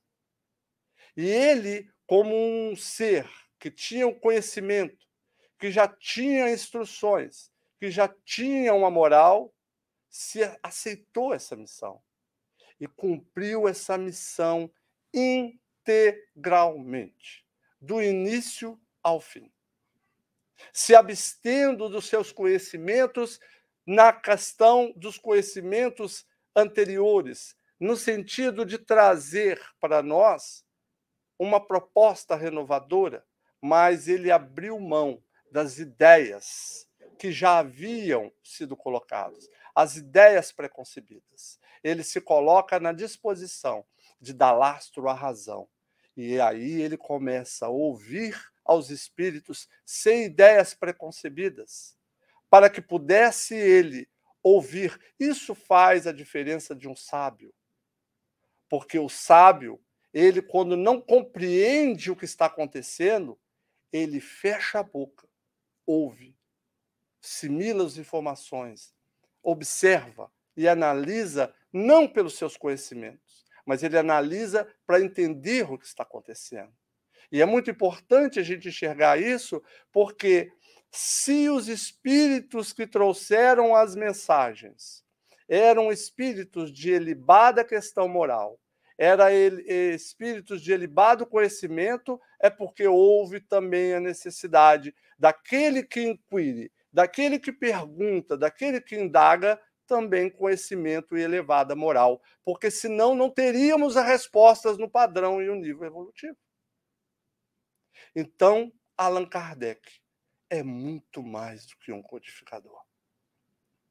E 1.15 1.27
ele, 1.27 1.91
como 2.05 2.35
um 2.35 2.75
ser 2.75 3.29
que 3.59 3.71
tinha 3.71 4.07
o 4.07 4.11
um 4.11 4.19
conhecimento, 4.19 5.07
que 5.59 5.71
já 5.71 5.87
tinha 5.87 6.51
instruções, 6.51 7.51
que 7.79 7.89
já 7.89 8.13
tinha 8.23 8.71
uma 8.73 8.91
moral, 8.91 9.53
se 10.09 10.41
aceitou 10.63 11.33
essa 11.33 11.55
missão 11.55 12.01
e 12.79 12.87
cumpriu 12.87 13.67
essa 13.67 13.97
missão 13.97 14.71
integralmente, 15.13 17.45
do 17.81 18.01
início 18.01 18.79
ao 19.01 19.19
fim. 19.19 19.51
Se 20.73 20.95
abstendo 20.95 21.89
dos 21.89 22.07
seus 22.07 22.31
conhecimentos 22.31 23.39
na 23.85 24.11
questão 24.11 24.91
dos 24.95 25.17
conhecimentos 25.17 26.25
anteriores, 26.55 27.55
no 27.79 27.95
sentido 27.95 28.65
de 28.65 28.77
trazer 28.77 29.61
para 29.79 30.01
nós 30.01 30.65
uma 31.39 31.65
proposta 31.65 32.35
renovadora, 32.35 33.23
mas 33.61 34.07
ele 34.07 34.31
abriu 34.31 34.79
mão 34.79 35.21
das 35.51 35.77
ideias 35.77 36.87
que 37.17 37.31
já 37.31 37.59
haviam 37.59 38.31
sido 38.43 38.75
colocadas, 38.75 39.49
as 39.73 39.95
ideias 39.95 40.51
preconcebidas. 40.51 41.59
Ele 41.83 42.03
se 42.03 42.19
coloca 42.19 42.79
na 42.79 42.91
disposição 42.91 43.85
de 44.19 44.33
dar 44.33 44.51
lastro 44.51 45.07
à 45.07 45.13
razão. 45.13 45.67
E 46.15 46.39
aí 46.39 46.81
ele 46.81 46.97
começa 46.97 47.67
a 47.67 47.69
ouvir 47.69 48.35
aos 48.67 48.89
espíritos 48.89 49.67
sem 49.85 50.25
ideias 50.25 50.73
preconcebidas, 50.73 51.97
para 52.49 52.69
que 52.69 52.81
pudesse 52.81 53.55
ele 53.55 54.07
ouvir. 54.43 54.99
Isso 55.19 55.55
faz 55.55 56.05
a 56.05 56.11
diferença 56.11 56.75
de 56.75 56.87
um 56.87 56.95
sábio. 56.95 57.53
Porque 58.69 58.99
o 58.99 59.09
sábio, 59.09 59.79
ele 60.13 60.41
quando 60.41 60.75
não 60.75 60.99
compreende 60.99 62.11
o 62.11 62.15
que 62.15 62.25
está 62.25 62.45
acontecendo, 62.45 63.39
ele 63.91 64.19
fecha 64.19 64.79
a 64.79 64.83
boca, 64.83 65.27
ouve, 65.85 66.35
simila 67.21 67.85
as 67.85 67.97
informações, 67.97 68.93
observa 69.41 70.31
e 70.55 70.67
analisa 70.67 71.53
não 71.71 72.07
pelos 72.07 72.37
seus 72.37 72.57
conhecimentos, 72.57 73.45
mas 73.65 73.83
ele 73.83 73.97
analisa 73.97 74.67
para 74.85 75.01
entender 75.01 75.69
o 75.71 75.77
que 75.77 75.85
está 75.85 76.03
acontecendo. 76.03 76.73
E 77.31 77.41
é 77.41 77.45
muito 77.45 77.69
importante 77.69 78.39
a 78.39 78.43
gente 78.43 78.69
enxergar 78.69 79.21
isso, 79.21 79.61
porque 79.91 80.51
se 80.91 81.49
os 81.49 81.67
espíritos 81.67 82.71
que 82.71 82.87
trouxeram 82.87 83.75
as 83.75 83.95
mensagens 83.95 85.03
eram 85.47 85.91
espíritos 85.91 86.71
de 86.71 86.91
elevada 86.91 87.63
questão 87.63 88.07
moral, 88.07 88.59
eram 88.97 89.29
espíritos 89.29 90.61
de 90.61 90.73
elevado 90.73 91.25
conhecimento, 91.25 92.19
é 92.39 92.49
porque 92.49 92.87
houve 92.87 93.39
também 93.39 93.93
a 93.93 93.99
necessidade 93.99 94.93
daquele 95.17 95.83
que 95.83 96.01
inquire, 96.01 96.71
daquele 96.91 97.37
que 97.37 97.51
pergunta, 97.51 98.37
daquele 98.37 98.81
que 98.81 98.95
indaga, 98.95 99.59
também 99.85 100.29
conhecimento 100.29 101.17
e 101.17 101.21
elevada 101.21 101.75
moral, 101.75 102.21
porque 102.43 102.69
senão 102.69 103.15
não 103.15 103.29
teríamos 103.29 103.95
as 103.95 104.05
respostas 104.05 104.77
no 104.77 104.89
padrão 104.89 105.41
e 105.41 105.49
o 105.49 105.55
nível 105.55 105.85
evolutivo. 105.85 106.35
Então, 108.15 108.71
Allan 108.97 109.25
Kardec 109.25 110.01
é 110.49 110.63
muito 110.63 111.21
mais 111.21 111.65
do 111.65 111.75
que 111.77 111.91
um 111.91 112.01
codificador. 112.01 112.81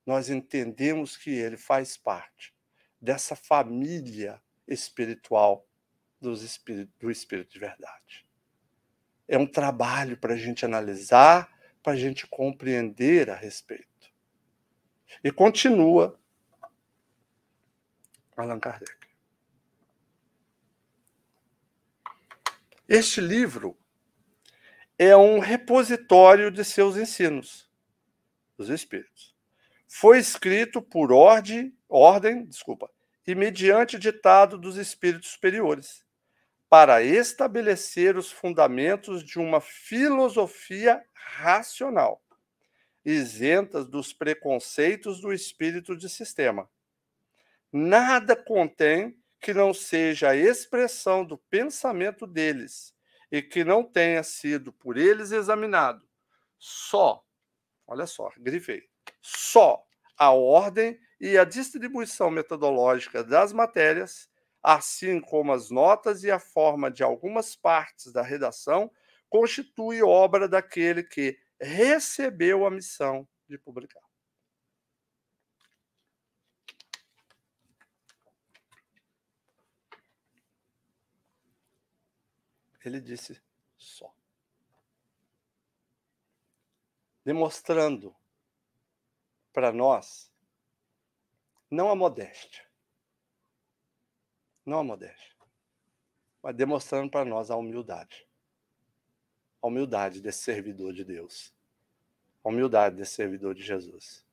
Nós 0.05 0.31
entendemos 0.31 1.17
que 1.17 1.31
ele 1.31 1.57
faz 1.57 1.97
parte 1.97 2.55
dessa 3.01 3.37
família 3.37 4.43
espiritual 4.67 5.69
dos 6.21 6.43
espírito, 6.43 6.93
do 6.99 7.11
Espírito 7.11 7.53
de 7.53 7.59
Verdade. 7.59 8.27
É 9.29 9.37
um 9.37 9.47
trabalho 9.47 10.17
para 10.17 10.35
a 10.35 10.37
gente 10.37 10.65
analisar, 10.65 11.53
para 11.83 11.93
a 11.93 11.97
gente 11.97 12.27
compreender 12.27 13.31
a 13.31 13.35
respeito. 13.35 14.13
E 15.23 15.31
continua 15.31 16.19
Allan 18.37 18.61
Kardec. 18.61 19.07
Este 22.89 23.21
livro 23.21 23.77
é 24.99 25.17
um 25.17 25.39
repositório 25.39 26.51
de 26.51 26.65
seus 26.65 26.97
ensinos, 26.97 27.71
dos 28.57 28.69
espíritos. 28.69 29.35
Foi 29.87 30.19
escrito 30.19 30.81
por 30.81 31.13
ordem, 31.13 31.77
ordem, 31.89 32.45
desculpa, 32.45 32.91
e 33.27 33.35
mediante 33.35 33.99
ditado 33.99 34.57
dos 34.57 34.77
espíritos 34.77 35.31
superiores, 35.31 36.05
para 36.69 37.03
estabelecer 37.03 38.17
os 38.17 38.31
fundamentos 38.31 39.23
de 39.23 39.39
uma 39.39 39.61
filosofia 39.61 41.05
racional 41.13 42.23
isentas 43.07 43.87
dos 43.87 44.13
preconceitos 44.13 45.21
do 45.21 45.33
espírito 45.33 45.97
de 45.97 46.09
sistema. 46.09 46.69
Nada 47.73 48.35
contém 48.35 49.17
que 49.41 49.55
não 49.55 49.73
seja 49.73 50.31
a 50.31 50.37
expressão 50.37 51.25
do 51.25 51.39
pensamento 51.39 52.27
deles 52.27 52.96
e 53.31 53.43
que 53.43 53.65
não 53.65 53.83
tenha 53.83 54.23
sido 54.23 54.73
por 54.73 54.97
eles 54.97 55.33
examinado. 55.33 56.07
Só, 56.59 57.25
olha 57.87 58.07
só, 58.07 58.31
grifei, 58.39 58.83
só 59.21 59.85
a 60.17 60.33
ordem 60.33 60.99
e 61.21 61.37
a 61.37 61.45
distribuição 61.45 62.31
metodológica 62.31 63.23
das 63.25 63.53
matérias, 63.53 64.29
assim 64.63 65.21
como 65.21 65.53
as 65.53 65.71
notas 65.71 66.25
e 66.25 66.31
a 66.31 66.39
forma 66.39 66.91
de 66.91 67.03
algumas 67.03 67.55
partes 67.55 68.13
da 68.13 68.23
redação, 68.23 68.91
constitui 69.29 70.03
obra 70.03 70.49
daquele 70.49 71.03
que, 71.03 71.39
recebeu 71.61 72.67
a 72.67 72.71
missão 72.71 73.27
de 73.49 73.59
publicar. 73.59 74.06
Ele 82.87 83.01
disse 83.01 83.41
só. 83.77 84.15
Demonstrando 87.25 88.15
para 89.53 89.73
nós 89.73 90.33
não 91.71 91.91
a 91.91 91.97
modéstia, 91.97 92.65
não 94.65 94.79
a 94.79 94.85
modéstia, 94.85 95.35
mas 96.43 96.55
demonstrando 96.55 97.11
para 97.11 97.25
nós 97.25 97.51
a 97.51 97.57
humildade 97.57 98.27
a 99.67 99.67
humildade 99.67 100.21
desse 100.21 100.45
servidor 100.45 100.93
de 100.93 101.05
Deus, 101.05 101.53
a 102.45 102.49
humildade 102.49 102.95
desse 102.95 103.15
servidor 103.15 103.53
de 103.53 103.65
Jesus. 103.65 104.25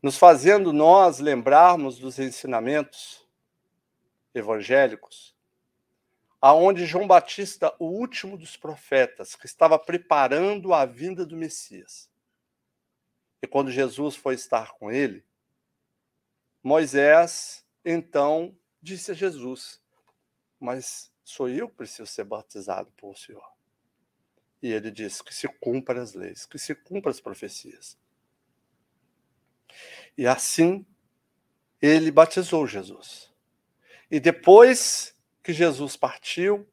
Nos 0.00 0.16
fazendo 0.16 0.72
nós 0.72 1.18
lembrarmos 1.18 1.98
dos 1.98 2.20
ensinamentos 2.20 3.26
evangélicos, 4.32 5.34
aonde 6.40 6.86
João 6.86 7.06
Batista, 7.06 7.74
o 7.78 7.86
último 7.86 8.36
dos 8.36 8.56
profetas, 8.56 9.34
que 9.34 9.46
estava 9.46 9.78
preparando 9.78 10.72
a 10.72 10.84
vinda 10.86 11.26
do 11.26 11.36
Messias. 11.36 12.10
E 13.42 13.46
quando 13.46 13.70
Jesus 13.70 14.16
foi 14.16 14.34
estar 14.34 14.72
com 14.72 14.90
ele, 14.90 15.24
Moisés 16.62 17.64
então 17.84 18.56
disse 18.80 19.12
a 19.12 19.14
Jesus: 19.14 19.80
Mas 20.58 21.12
sou 21.24 21.48
eu 21.48 21.68
que 21.68 21.76
preciso 21.76 22.06
ser 22.06 22.24
batizado 22.24 22.90
por 22.96 23.10
o 23.10 23.16
Senhor. 23.16 23.56
E 24.60 24.72
ele 24.72 24.90
diz 24.90 25.22
que 25.22 25.32
se 25.32 25.46
cumpra 25.46 26.02
as 26.02 26.14
leis, 26.14 26.44
que 26.44 26.58
se 26.58 26.74
cumpra 26.74 27.10
as 27.10 27.20
profecias. 27.20 27.96
E 30.16 30.26
assim 30.26 30.84
ele 31.80 32.10
batizou 32.10 32.66
Jesus. 32.66 33.32
E 34.10 34.18
depois 34.18 35.14
que 35.42 35.52
Jesus 35.52 35.96
partiu, 35.96 36.68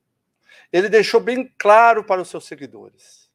ele 0.71 0.89
deixou 0.89 1.19
bem 1.19 1.47
claro 1.57 2.03
para 2.03 2.21
os 2.21 2.29
seus 2.29 2.45
seguidores: 2.45 3.29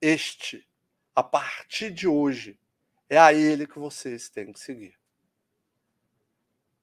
Este, 0.00 0.66
a 1.14 1.22
partir 1.22 1.90
de 1.90 2.06
hoje, 2.06 2.58
é 3.08 3.18
a 3.18 3.32
ele 3.32 3.66
que 3.66 3.78
vocês 3.78 4.28
têm 4.28 4.52
que 4.52 4.60
seguir. 4.60 4.98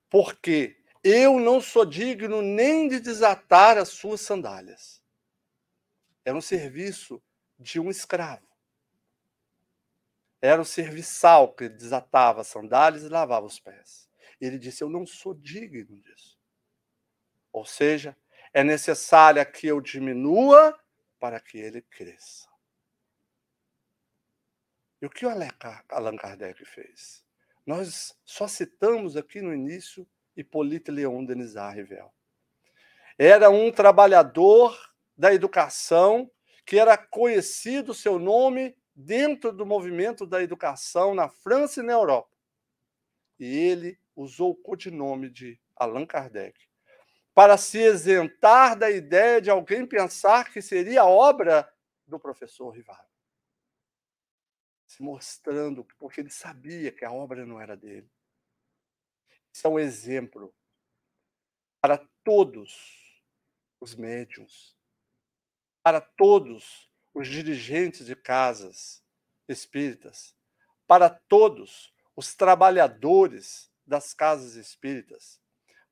Porque 0.10 0.78
eu 1.04 1.40
não 1.40 1.62
sou 1.62 1.86
digno 1.86 2.42
nem 2.42 2.88
de 2.88 3.00
desatar 3.00 3.78
as 3.78 3.90
suas 3.90 4.22
sandálias. 4.22 5.02
Era 6.24 6.36
um 6.36 6.42
serviço 6.42 7.22
de 7.60 7.80
um 7.80 7.90
escravo. 7.90 8.48
Era 10.42 10.62
um 10.62 10.66
serviçal 10.66 11.54
que 11.54 11.70
desatava 11.70 12.42
as 12.42 12.48
sandálias 12.48 13.04
e 13.04 13.10
lavava 13.10 13.46
os 13.46 13.60
pés. 13.60 14.10
Ele 14.40 14.58
disse: 14.58 14.84
Eu 14.84 14.90
não 14.90 15.06
sou 15.06 15.34
digno 15.34 16.00
disso. 16.02 16.35
Ou 17.56 17.64
seja, 17.64 18.18
é 18.54 18.66
necessário 18.66 19.50
que 19.50 19.66
eu 19.66 19.80
diminua 19.80 20.78
para 21.18 21.40
que 21.40 21.58
ele 21.58 21.82
cresça. 21.82 22.50
E 25.02 25.06
o 25.06 25.10
que 25.10 25.26
o 25.26 25.30
Allan 25.30 26.18
Kardec 26.18 26.66
fez? 26.66 27.24
Nós 27.66 28.14
só 28.26 28.46
citamos 28.46 29.16
aqui 29.16 29.42
no 29.42 29.54
início 29.54 30.06
Hippolyte 30.36 30.92
Leon 30.92 31.24
Denisard 31.24 31.80
Rivel. 31.80 32.14
Era 33.18 33.50
um 33.50 33.72
trabalhador 33.72 34.78
da 35.16 35.34
educação 35.34 36.30
que 36.66 36.78
era 36.78 36.98
conhecido 36.98 37.94
seu 37.94 38.20
nome 38.20 38.76
dentro 38.94 39.54
do 39.54 39.66
movimento 39.66 40.26
da 40.26 40.44
educação 40.44 41.16
na 41.16 41.30
França 41.30 41.80
e 41.80 41.86
na 41.86 41.94
Europa. 41.94 42.36
E 43.40 43.46
ele 43.46 43.98
usou 44.14 44.52
o 44.52 44.56
codinome 44.56 45.30
de 45.30 45.58
Allan 45.74 46.06
Kardec 46.06 46.66
para 47.36 47.58
se 47.58 47.80
isentar 47.80 48.78
da 48.78 48.90
ideia 48.90 49.42
de 49.42 49.50
alguém 49.50 49.86
pensar 49.86 50.50
que 50.54 50.62
seria 50.62 51.04
obra 51.04 51.70
do 52.08 52.18
professor 52.18 52.70
Rival. 52.70 53.06
Se 54.88 55.04
mostrando, 55.04 55.84
porque 56.00 56.22
ele 56.22 56.30
sabia 56.30 56.94
que 56.94 57.04
a 57.04 57.12
obra 57.12 57.46
não 57.46 57.60
era 57.60 57.76
dele. 57.76 58.10
Isso 59.54 59.68
é 59.68 59.70
um 59.70 59.78
exemplo 59.78 60.56
para 61.82 61.98
todos 62.24 63.22
os 63.82 63.96
médiums, 63.96 64.74
para 65.84 66.00
todos 66.00 66.90
os 67.14 67.28
dirigentes 67.28 68.06
de 68.06 68.16
casas 68.16 69.04
espíritas, 69.46 70.34
para 70.88 71.10
todos 71.10 71.94
os 72.16 72.34
trabalhadores 72.34 73.70
das 73.86 74.14
casas 74.14 74.56
espíritas, 74.56 75.42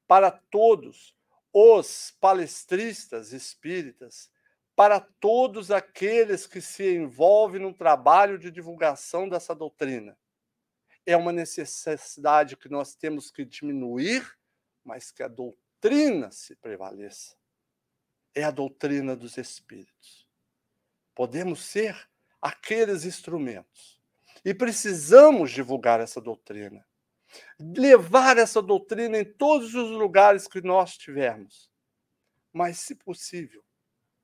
para 0.08 0.32
todos 0.32 1.14
os 1.54 2.12
palestristas 2.20 3.32
espíritas, 3.32 4.32
para 4.76 5.00
todos 5.00 5.70
aqueles 5.70 6.48
que 6.48 6.60
se 6.60 6.96
envolvem 6.96 7.62
no 7.62 7.74
trabalho 7.74 8.40
de 8.40 8.50
divulgação 8.50 9.30
dessa 9.30 9.54
doutrina. 9.54 10.18
É 11.06 11.16
uma 11.16 11.32
necessidade 11.32 12.58
que 12.58 12.68
nós 12.68 12.96
temos 12.96 13.30
que 13.30 13.46
diminuir, 13.46 14.28
mas 14.84 15.12
que 15.12 15.22
a 15.22 15.28
doutrina 15.28 16.32
se 16.32 16.56
prevaleça. 16.56 17.38
É 18.34 18.44
a 18.44 18.52
doutrina 18.52 19.16
dos 19.16 19.38
espíritos. 19.38 20.28
Podemos 21.14 21.62
ser 21.64 22.10
aqueles 22.42 23.06
instrumentos. 23.06 24.02
E 24.44 24.54
precisamos 24.54 25.52
divulgar 25.52 26.00
essa 26.00 26.20
doutrina. 26.20 26.86
Levar 27.60 28.38
essa 28.38 28.62
doutrina 28.62 29.18
em 29.18 29.26
todos 29.26 29.74
os 29.76 29.92
lugares 29.92 30.48
que 30.48 30.62
nós 30.62 30.98
tivermos. 30.98 31.72
Mas, 32.52 32.78
se 32.78 32.96
possível, 32.96 33.64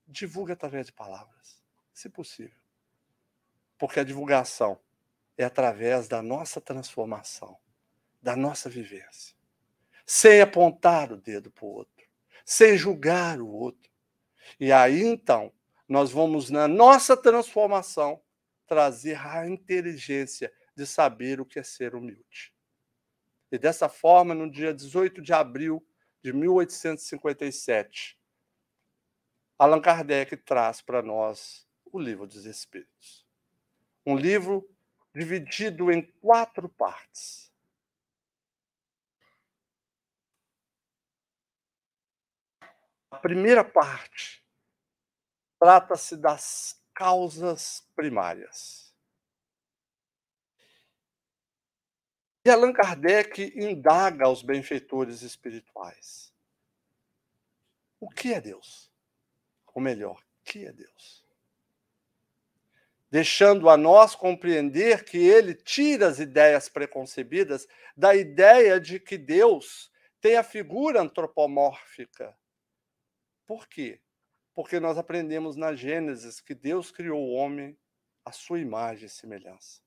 divulgue 0.08 0.52
através 0.52 0.88
de 0.88 0.94
palavras, 0.94 1.64
se 1.94 2.10
possível. 2.10 2.60
Porque 3.78 4.00
a 4.00 4.04
divulgação 4.04 4.80
é 5.38 5.44
através 5.46 6.08
da 6.08 6.22
nossa 6.22 6.60
transformação, 6.60 7.58
da 8.22 8.36
nossa 8.36 8.70
vivência. 8.70 9.36
Sem 10.06 10.42
apontar 10.42 11.12
o 11.12 11.18
dedo 11.18 11.50
para 11.50 11.66
o 11.66 11.70
outro, 11.70 12.08
sem 12.44 12.78
julgar 12.78 13.40
o 13.40 13.48
outro. 13.48 13.90
E 14.60 14.72
aí, 14.72 15.02
então, 15.02 15.54
nós 15.88 16.12
vamos, 16.12 16.50
na 16.50 16.68
nossa 16.68 17.16
transformação, 17.16 18.22
trazer 18.68 19.20
a 19.26 19.48
inteligência 19.48 20.52
de 20.76 20.86
saber 20.86 21.42
o 21.42 21.46
que 21.46 21.60
é 21.60 21.64
ser 21.64 21.96
humilde. 21.96 22.54
E 23.52 23.58
dessa 23.58 23.90
forma, 23.90 24.36
no 24.36 24.50
dia 24.50 24.74
18 24.74 25.22
de 25.22 25.34
abril 25.34 25.86
de 26.22 26.32
1857, 26.32 28.20
Allan 29.58 29.82
Kardec 29.82 30.38
traz 30.38 30.82
para 30.82 31.02
nós 31.02 31.68
o 31.92 32.00
Livro 32.00 32.28
dos 32.28 32.46
Espíritos. 32.46 33.26
Um 34.06 34.16
livro 34.16 34.70
dividido 35.14 35.92
em 35.92 36.02
quatro 36.02 36.70
partes. 36.70 37.52
A 43.12 43.18
primeira 43.18 43.66
parte 43.66 44.46
trata-se 45.60 46.16
das 46.16 46.82
causas 46.94 47.86
primárias. 47.96 48.89
E 52.44 52.50
Allan 52.50 52.74
Kardec 52.74 53.54
indaga 53.56 54.26
aos 54.26 54.42
benfeitores 54.42 55.22
espirituais: 55.22 56.34
o 58.00 58.10
que 58.10 58.34
é 58.34 58.40
Deus? 58.42 58.90
ou 59.80 59.82
melhor, 59.82 60.22
que 60.44 60.66
é 60.66 60.74
Deus. 60.74 61.26
Deixando 63.10 63.70
a 63.70 63.78
nós 63.78 64.14
compreender 64.14 65.04
que 65.06 65.18
ele 65.18 65.56
tira 65.56 66.08
as 66.08 66.20
ideias 66.20 66.70
preconcebidas 66.70 67.66
da 67.96 68.14
ideia 68.14 68.80
de 68.80 69.00
que 69.00 69.18
Deus 69.18 69.90
tem 70.22 70.36
a 70.36 70.44
figura 70.44 71.02
antropomórfica. 71.02 72.38
Por 73.48 73.68
quê? 73.68 74.00
Porque 74.54 74.80
nós 74.80 74.98
aprendemos 74.98 75.56
na 75.56 75.74
Gênesis 75.74 76.42
que 76.42 76.54
Deus 76.54 76.92
criou 76.92 77.20
o 77.20 77.32
homem 77.32 77.76
à 78.24 78.32
sua 78.32 78.60
imagem 78.60 79.06
e 79.06 79.10
semelhança. 79.10 79.82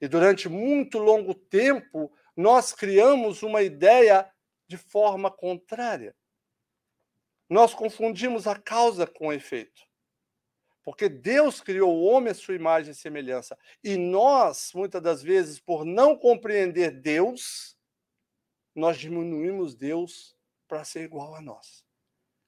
E 0.00 0.08
durante 0.08 0.48
muito 0.48 0.98
longo 0.98 1.34
tempo, 1.34 2.12
nós 2.36 2.72
criamos 2.72 3.42
uma 3.42 3.62
ideia 3.62 4.30
de 4.68 4.76
forma 4.76 5.30
contrária. 5.30 6.14
Nós 7.48 7.72
confundimos 7.72 8.46
a 8.46 8.56
causa 8.56 9.06
com 9.06 9.28
o 9.28 9.32
efeito. 9.32 9.82
Porque 10.82 11.08
Deus 11.08 11.60
criou 11.60 11.96
o 11.96 12.04
homem 12.04 12.30
à 12.30 12.34
sua 12.34 12.54
imagem 12.54 12.92
e 12.92 12.94
semelhança. 12.94 13.58
E 13.82 13.96
nós, 13.96 14.72
muitas 14.74 15.02
das 15.02 15.22
vezes, 15.22 15.58
por 15.58 15.84
não 15.84 16.16
compreender 16.16 16.90
Deus, 16.90 17.76
nós 18.74 18.98
diminuímos 18.98 19.74
Deus 19.74 20.36
para 20.68 20.84
ser 20.84 21.02
igual 21.02 21.34
a 21.34 21.40
nós. 21.40 21.84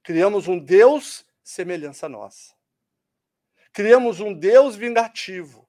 Criamos 0.03 0.47
um 0.47 0.59
Deus 0.59 1.27
semelhança 1.43 2.07
a 2.07 2.09
nós. 2.09 2.55
Criamos 3.73 4.21
um 4.21 4.33
Deus 4.33 4.77
vingativo. 4.77 5.68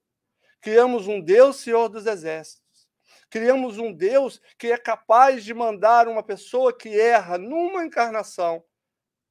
Criamos 0.61 1.07
um 1.07 1.21
Deus 1.21 1.57
Senhor 1.57 1.87
dos 1.89 2.05
Exércitos. 2.05 2.89
Criamos 3.29 3.77
um 3.77 3.93
Deus 3.93 4.41
que 4.57 4.71
é 4.71 4.77
capaz 4.77 5.43
de 5.43 5.53
mandar 5.53 6.07
uma 6.07 6.23
pessoa 6.23 6.75
que 6.75 6.99
erra 6.99 7.37
numa 7.37 7.85
encarnação 7.85 8.63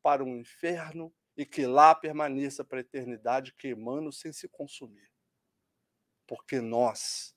para 0.02 0.22
o 0.22 0.28
inferno 0.28 1.12
e 1.36 1.44
que 1.44 1.66
lá 1.66 1.94
permaneça 1.94 2.64
para 2.64 2.78
a 2.78 2.80
eternidade, 2.80 3.54
queimando 3.54 4.12
sem 4.12 4.32
se 4.32 4.48
consumir. 4.48 5.10
Porque 6.26 6.60
nós 6.60 7.34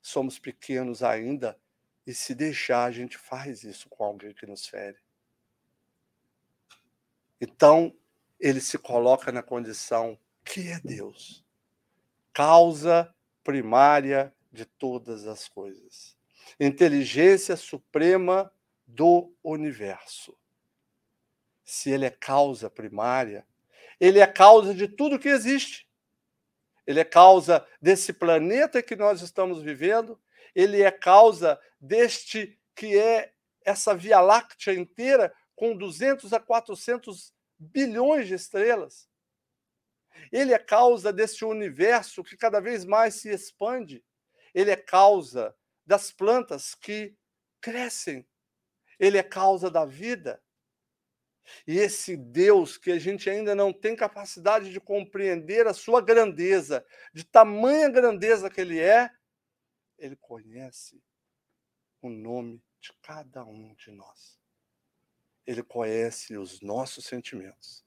somos 0.00 0.38
pequenos 0.38 1.02
ainda 1.02 1.58
e 2.06 2.14
se 2.14 2.34
deixar, 2.34 2.84
a 2.84 2.92
gente 2.92 3.18
faz 3.18 3.64
isso 3.64 3.88
com 3.88 4.04
alguém 4.04 4.32
que 4.32 4.46
nos 4.46 4.66
fere. 4.66 4.98
Então, 7.40 7.96
ele 8.38 8.60
se 8.60 8.78
coloca 8.78 9.32
na 9.32 9.42
condição 9.42 10.18
que 10.44 10.68
é 10.68 10.78
Deus, 10.78 11.44
causa 12.32 13.12
primária 13.46 14.34
de 14.52 14.66
todas 14.66 15.26
as 15.26 15.48
coisas, 15.48 16.16
inteligência 16.60 17.56
suprema 17.56 18.52
do 18.86 19.32
universo 19.42 20.36
se 21.66 21.90
ele 21.90 22.06
é 22.06 22.10
causa 22.10 22.70
primária, 22.70 23.44
ele 23.98 24.20
é 24.20 24.26
causa 24.26 24.72
de 24.72 24.86
tudo 24.86 25.18
que 25.18 25.28
existe. 25.28 25.84
Ele 26.86 27.00
é 27.00 27.04
causa 27.04 27.66
desse 27.82 28.12
planeta 28.12 28.80
que 28.80 28.94
nós 28.94 29.20
estamos 29.20 29.60
vivendo, 29.60 30.18
ele 30.54 30.80
é 30.80 30.92
causa 30.92 31.60
deste 31.80 32.56
que 32.76 32.96
é 32.96 33.32
essa 33.64 33.94
Via 33.96 34.20
Láctea 34.20 34.74
inteira 34.74 35.34
com 35.56 35.76
200 35.76 36.32
a 36.32 36.38
400 36.38 37.34
bilhões 37.58 38.28
de 38.28 38.34
estrelas. 38.34 39.08
Ele 40.32 40.52
é 40.52 40.58
causa 40.58 41.12
deste 41.12 41.44
universo 41.44 42.24
que 42.24 42.36
cada 42.36 42.60
vez 42.60 42.84
mais 42.84 43.14
se 43.14 43.28
expande. 43.28 44.04
Ele 44.54 44.70
é 44.70 44.76
causa 44.76 45.54
das 45.84 46.10
plantas 46.10 46.74
que 46.74 47.16
crescem. 47.60 48.26
Ele 48.98 49.18
é 49.18 49.22
causa 49.22 49.70
da 49.70 49.84
vida. 49.84 50.42
E 51.66 51.78
esse 51.78 52.16
Deus 52.16 52.76
que 52.76 52.90
a 52.90 52.98
gente 52.98 53.30
ainda 53.30 53.54
não 53.54 53.72
tem 53.72 53.94
capacidade 53.94 54.72
de 54.72 54.80
compreender 54.80 55.66
a 55.66 55.74
sua 55.74 56.00
grandeza, 56.00 56.84
de 57.12 57.24
tamanha 57.24 57.88
grandeza 57.88 58.50
que 58.50 58.60
ele 58.60 58.80
é, 58.80 59.10
ele 59.98 60.16
conhece 60.16 61.00
o 62.02 62.08
nome 62.08 62.62
de 62.80 62.92
cada 63.02 63.44
um 63.44 63.74
de 63.74 63.90
nós. 63.92 64.38
Ele 65.46 65.62
conhece 65.62 66.36
os 66.36 66.60
nossos 66.60 67.04
sentimentos. 67.06 67.85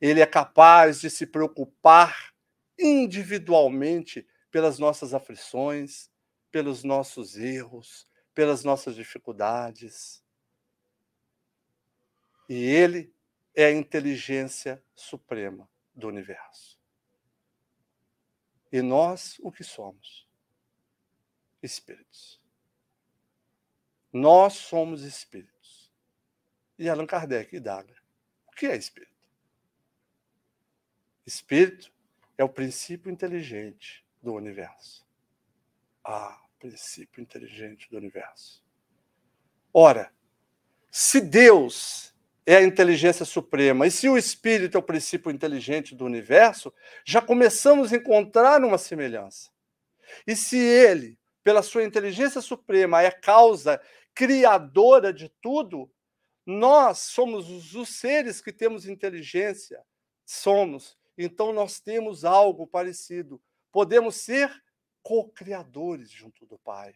Ele 0.00 0.20
é 0.20 0.26
capaz 0.26 1.00
de 1.00 1.10
se 1.10 1.26
preocupar 1.26 2.32
individualmente 2.78 4.26
pelas 4.50 4.78
nossas 4.78 5.12
aflições, 5.14 6.10
pelos 6.50 6.84
nossos 6.84 7.36
erros, 7.36 8.08
pelas 8.34 8.64
nossas 8.64 8.94
dificuldades. 8.94 10.22
E 12.48 12.64
ele 12.64 13.12
é 13.54 13.66
a 13.66 13.72
inteligência 13.72 14.82
suprema 14.94 15.68
do 15.94 16.08
universo. 16.08 16.78
E 18.70 18.80
nós, 18.80 19.38
o 19.40 19.50
que 19.50 19.64
somos? 19.64 20.28
Espíritos. 21.62 22.40
Nós 24.12 24.54
somos 24.54 25.02
espíritos. 25.02 25.92
E 26.78 26.88
Allan 26.88 27.06
Kardec 27.06 27.56
indaga: 27.56 27.94
o 28.46 28.52
que 28.52 28.66
é 28.66 28.76
espírito? 28.76 29.17
Espírito 31.28 31.92
é 32.36 32.42
o 32.42 32.48
princípio 32.48 33.10
inteligente 33.10 34.04
do 34.22 34.32
universo. 34.32 35.06
Ah, 36.04 36.40
princípio 36.58 37.20
inteligente 37.20 37.88
do 37.90 37.96
universo. 37.96 38.64
Ora, 39.72 40.12
se 40.90 41.20
Deus 41.20 42.14
é 42.48 42.56
a 42.56 42.62
inteligência 42.62 43.26
suprema. 43.26 43.86
E 43.86 43.90
se 43.90 44.08
o 44.08 44.16
espírito 44.16 44.78
é 44.78 44.80
o 44.80 44.82
princípio 44.82 45.30
inteligente 45.30 45.94
do 45.94 46.06
universo, 46.06 46.72
já 47.04 47.20
começamos 47.20 47.92
a 47.92 47.96
encontrar 47.96 48.64
uma 48.64 48.78
semelhança. 48.78 49.50
E 50.26 50.34
se 50.34 50.56
ele, 50.56 51.18
pela 51.44 51.62
sua 51.62 51.84
inteligência 51.84 52.40
suprema, 52.40 53.02
é 53.02 53.10
causa 53.10 53.78
criadora 54.14 55.12
de 55.12 55.28
tudo, 55.42 55.92
nós 56.46 57.00
somos 57.00 57.74
os 57.74 57.90
seres 57.90 58.40
que 58.40 58.50
temos 58.50 58.88
inteligência, 58.88 59.84
somos. 60.24 60.97
Então 61.18 61.52
nós 61.52 61.80
temos 61.80 62.24
algo 62.24 62.66
parecido. 62.66 63.42
Podemos 63.72 64.14
ser 64.16 64.50
co-criadores 65.02 66.10
junto 66.10 66.46
do 66.46 66.56
Pai. 66.58 66.94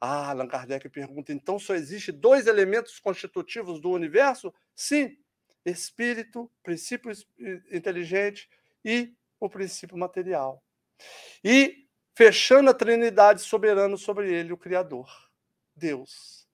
Ah, 0.00 0.30
Allan 0.30 0.46
Kardec 0.46 0.88
pergunta: 0.88 1.32
então 1.32 1.58
só 1.58 1.74
existe 1.74 2.12
dois 2.12 2.46
elementos 2.46 3.00
constitutivos 3.00 3.80
do 3.80 3.90
universo? 3.90 4.54
Sim, 4.74 5.18
espírito, 5.64 6.50
princípio 6.62 7.10
inteligente 7.72 8.48
e 8.84 9.14
o 9.40 9.48
princípio 9.48 9.96
material. 9.96 10.62
E 11.42 11.88
fechando 12.14 12.70
a 12.70 12.74
Trinidade 12.74 13.40
soberano 13.40 13.98
sobre 13.98 14.32
ele, 14.32 14.52
o 14.52 14.58
Criador, 14.58 15.10
Deus. 15.74 16.46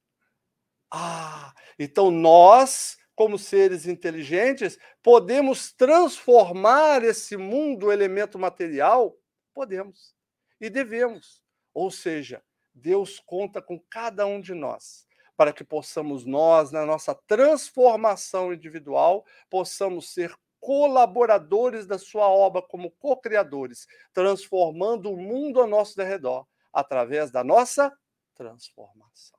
Ah, 0.91 1.55
então 1.79 2.11
nós, 2.11 2.97
como 3.21 3.39
seres 3.39 3.87
inteligentes, 3.87 4.79
podemos 5.03 5.75
transformar 5.75 7.05
esse 7.05 7.37
mundo, 7.37 7.93
elemento 7.93 8.39
material? 8.39 9.15
Podemos 9.53 10.17
e 10.59 10.71
devemos. 10.71 11.43
Ou 11.75 11.91
seja, 11.91 12.43
Deus 12.73 13.21
conta 13.21 13.61
com 13.61 13.79
cada 13.91 14.25
um 14.25 14.41
de 14.41 14.55
nós 14.55 15.07
para 15.37 15.53
que 15.53 15.63
possamos 15.63 16.25
nós, 16.25 16.73
na 16.73 16.87
nossa 16.87 17.15
transformação 17.15 18.55
individual, 18.55 19.27
possamos 19.51 20.15
ser 20.15 20.35
colaboradores 20.59 21.87
da 21.87 21.99
sua 21.99 22.27
obra 22.27 22.63
como 22.63 22.91
co-criadores, 22.93 23.87
transformando 24.15 25.13
o 25.13 25.17
mundo 25.19 25.61
ao 25.61 25.67
nosso 25.67 26.01
redor 26.01 26.47
através 26.73 27.31
da 27.31 27.45
nossa 27.45 27.95
transformação. 28.35 29.39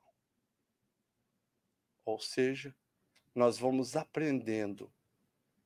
Ou 2.06 2.20
seja, 2.20 2.76
nós 3.34 3.58
vamos 3.58 3.96
aprendendo 3.96 4.92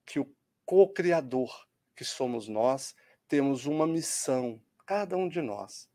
que 0.05 0.20
o 0.20 0.30
co-criador 0.66 1.68
que 1.95 2.03
somos 2.03 2.47
nós 2.47 2.95
temos 3.28 3.66
uma 3.66 3.88
missão, 3.88 4.61
cada 4.86 5.18
um 5.18 5.28
de 5.28 5.41
nós, 5.41 5.89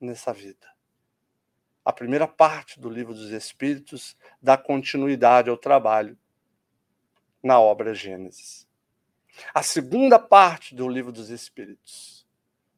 nessa 0.00 0.32
vida. 0.32 0.68
A 1.84 1.92
primeira 1.92 2.28
parte 2.28 2.78
do 2.78 2.88
livro 2.88 3.12
dos 3.12 3.30
Espíritos 3.30 4.16
dá 4.40 4.56
continuidade 4.56 5.50
ao 5.50 5.56
trabalho 5.56 6.16
na 7.42 7.58
obra 7.60 7.94
Gênesis. 7.94 8.68
A 9.54 9.62
segunda 9.62 10.18
parte 10.18 10.74
do 10.74 10.88
livro 10.88 11.12
dos 11.12 11.30
Espíritos, 11.30 12.26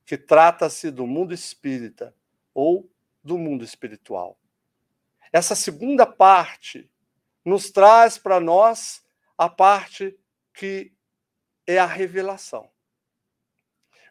que 0.05 0.17
trata-se 0.17 0.91
do 0.91 1.07
mundo 1.07 1.33
espírita 1.33 2.15
ou 2.55 2.89
do 3.23 3.39
mundo 3.39 3.65
espiritual. 3.65 4.39
Essa 5.33 5.55
segunda 5.55 6.07
parte 6.07 6.91
nos 7.45 7.71
traz 7.71 8.19
para 8.19 8.41
nós 8.41 9.05
a 9.37 9.49
parte 9.49 10.19
que 10.55 10.93
é 11.67 11.79
a 11.79 11.87
revelação. 11.87 12.71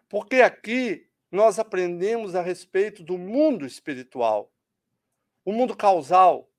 Porque 0.10 0.42
aqui 0.42 1.10
nós 1.32 1.60
aprendemos 1.60 2.36
a 2.36 2.42
respeito 2.42 3.04
do 3.04 3.18
mundo 3.18 3.66
espiritual, 3.66 4.52
o 5.46 5.54
mundo 5.54 5.76
causal, 5.76 6.52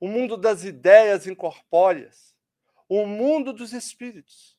o 0.00 0.08
mundo 0.08 0.36
das 0.36 0.64
ideias 0.64 1.26
incorpóreas, 1.26 2.34
o 2.88 3.06
mundo 3.06 3.52
dos 3.52 3.72
espíritos. 3.72 4.58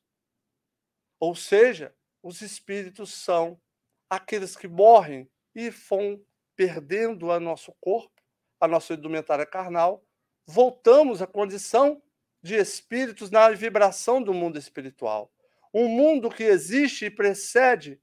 Ou 1.20 1.34
seja, 1.34 1.94
os 2.22 2.40
espíritos 2.40 3.12
são 3.12 3.60
aqueles 4.08 4.56
que 4.56 4.66
morrem 4.66 5.30
e 5.54 5.70
vão 5.70 6.20
perdendo 6.56 7.30
a 7.30 7.38
nosso 7.38 7.72
corpo, 7.80 8.22
a 8.60 8.66
nossa 8.66 8.94
indumentária 8.94 9.46
carnal, 9.46 10.02
voltamos 10.48 11.20
à 11.20 11.26
condição 11.26 12.02
de 12.42 12.56
espíritos 12.56 13.30
na 13.30 13.50
vibração 13.50 14.22
do 14.22 14.32
mundo 14.32 14.58
espiritual. 14.58 15.30
Um 15.74 15.86
mundo 15.88 16.30
que 16.30 16.42
existe 16.42 17.04
e 17.04 17.10
precede, 17.10 18.00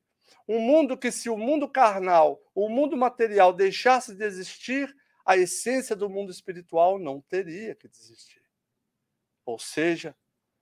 um 0.47 0.59
mundo 0.59 0.95
que, 0.95 1.11
se 1.11 1.27
o 1.27 1.35
mundo 1.35 1.67
carnal, 1.67 2.39
o 2.53 2.69
mundo 2.69 2.95
material 2.95 3.51
deixasse 3.51 4.13
de 4.13 4.23
existir, 4.23 4.95
a 5.25 5.35
essência 5.35 5.95
do 5.95 6.07
mundo 6.07 6.31
espiritual 6.31 6.99
não 6.99 7.19
teria 7.19 7.73
que 7.73 7.87
existir. 7.87 8.43
Ou 9.43 9.57
seja, 9.57 10.15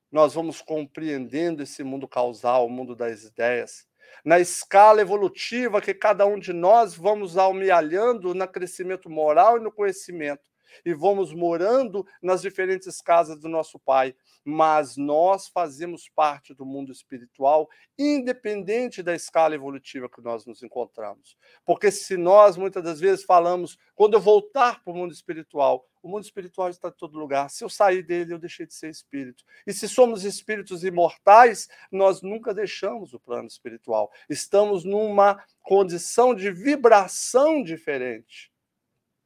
nós 0.09 0.33
vamos 0.33 0.61
compreendendo 0.61 1.63
esse 1.63 1.83
mundo 1.83 2.07
causal, 2.07 2.65
o 2.65 2.69
mundo 2.69 2.95
das 2.95 3.23
ideias, 3.25 3.85
na 4.23 4.39
escala 4.39 5.01
evolutiva 5.01 5.81
que 5.81 5.93
cada 5.93 6.25
um 6.25 6.39
de 6.39 6.53
nós 6.53 6.95
vamos 6.95 7.37
amealhando 7.37 8.33
no 8.33 8.47
crescimento 8.47 9.09
moral 9.09 9.57
e 9.57 9.61
no 9.61 9.71
conhecimento 9.71 10.52
e 10.85 10.93
vamos 10.93 11.33
morando 11.33 12.05
nas 12.21 12.41
diferentes 12.41 13.01
casas 13.01 13.39
do 13.39 13.49
nosso 13.49 13.79
Pai, 13.79 14.15
mas 14.43 14.97
nós 14.97 15.47
fazemos 15.47 16.09
parte 16.09 16.53
do 16.53 16.65
mundo 16.65 16.91
espiritual, 16.91 17.69
independente 17.97 19.01
da 19.01 19.15
escala 19.15 19.55
evolutiva 19.55 20.09
que 20.09 20.21
nós 20.21 20.45
nos 20.45 20.63
encontramos. 20.63 21.37
Porque 21.65 21.91
se 21.91 22.17
nós 22.17 22.57
muitas 22.57 22.83
das 22.83 22.99
vezes 22.99 23.23
falamos, 23.23 23.77
quando 23.95 24.15
eu 24.15 24.19
voltar 24.21 24.83
para 24.83 24.91
o 24.91 24.95
mundo 24.95 25.13
espiritual, 25.13 25.85
o 26.03 26.09
mundo 26.09 26.25
espiritual 26.25 26.69
está 26.69 26.89
em 26.89 26.91
todo 26.91 27.17
lugar. 27.17 27.49
Se 27.49 27.63
eu 27.63 27.69
sair 27.69 28.03
dele, 28.03 28.33
eu 28.33 28.39
deixei 28.39 28.65
de 28.65 28.73
ser 28.73 28.89
espírito. 28.89 29.45
E 29.65 29.71
se 29.71 29.87
somos 29.87 30.25
espíritos 30.25 30.83
imortais, 30.83 31.69
nós 31.89 32.21
nunca 32.21 32.53
deixamos 32.53 33.13
o 33.13 33.19
plano 33.19 33.47
espiritual. 33.47 34.11
Estamos 34.29 34.83
numa 34.83 35.41
condição 35.61 36.35
de 36.35 36.51
vibração 36.51 37.63
diferente. 37.63 38.51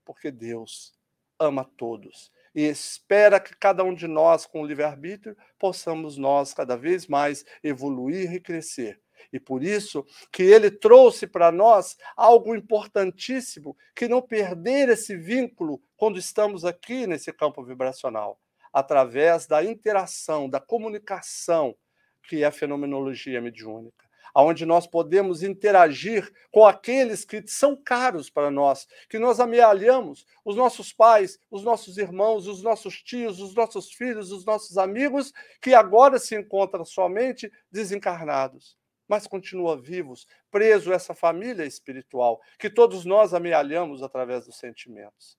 Porque 0.06 0.30
Deus 0.30 0.97
ama 1.40 1.64
todos 1.78 2.32
e 2.58 2.64
espera 2.64 3.40
que 3.40 3.56
cada 3.56 3.84
um 3.84 3.94
de 3.94 4.08
nós, 4.08 4.48
com 4.48 4.64
o 4.64 4.66
livre-arbítrio, 4.66 5.38
possamos 5.60 6.18
nós 6.18 6.56
cada 6.56 6.76
vez 6.76 7.06
mais 7.06 7.46
evoluir 7.64 8.34
e 8.34 8.40
crescer. 8.40 9.00
E 9.32 9.40
por 9.40 9.64
isso 9.64 10.04
que 10.32 10.42
ele 10.42 10.72
trouxe 10.72 11.28
para 11.28 11.52
nós 11.52 11.96
algo 12.16 12.56
importantíssimo, 12.56 13.78
que 13.96 14.08
não 14.08 14.24
perder 14.24 14.90
esse 14.90 15.16
vínculo 15.16 15.80
quando 15.96 16.18
estamos 16.18 16.66
aqui 16.66 17.06
nesse 17.06 17.32
campo 17.32 17.64
vibracional, 17.64 18.40
através 18.74 19.46
da 19.46 19.64
interação, 19.64 20.50
da 20.50 20.60
comunicação, 20.60 21.76
que 22.24 22.42
é 22.42 22.48
a 22.48 22.52
fenomenologia 22.52 23.40
mediúnica 23.40 24.07
onde 24.44 24.66
nós 24.66 24.86
podemos 24.86 25.42
interagir 25.42 26.32
com 26.52 26.66
aqueles 26.66 27.26
que 27.26 27.44
são 27.48 27.76
caros 27.76 28.30
para 28.30 28.52
nós, 28.52 28.88
que 29.10 29.18
nós 29.18 29.40
amealhamos, 29.40 30.26
os 30.46 30.56
nossos 30.56 30.94
pais, 30.94 31.40
os 31.50 31.64
nossos 31.64 31.98
irmãos, 31.98 32.48
os 32.48 32.62
nossos 32.62 33.02
tios, 33.02 33.40
os 33.40 33.56
nossos 33.56 33.92
filhos, 33.92 34.32
os 34.32 34.46
nossos 34.46 34.78
amigos, 34.78 35.34
que 35.62 35.74
agora 35.74 36.20
se 36.20 36.36
encontram 36.36 36.86
somente 36.86 37.52
desencarnados, 37.72 38.78
mas 39.08 39.26
continuam 39.26 39.82
vivos, 39.82 40.28
preso 40.52 40.92
a 40.92 40.96
essa 40.96 41.16
família 41.16 41.66
espiritual, 41.66 42.40
que 42.60 42.70
todos 42.70 43.06
nós 43.06 43.34
amealhamos 43.34 44.04
através 44.04 44.46
dos 44.46 44.58
sentimentos. 44.58 45.38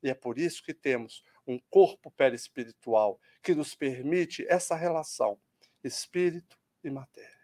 E 0.00 0.10
é 0.10 0.14
por 0.14 0.38
isso 0.38 0.62
que 0.62 0.74
temos 0.74 1.24
um 1.44 1.58
corpo 1.70 2.10
perispiritual 2.12 3.18
que 3.42 3.54
nos 3.54 3.74
permite 3.74 4.46
essa 4.48 4.76
relação 4.76 5.40
espírito 5.82 6.56
e 6.84 6.90
matéria 6.90 7.37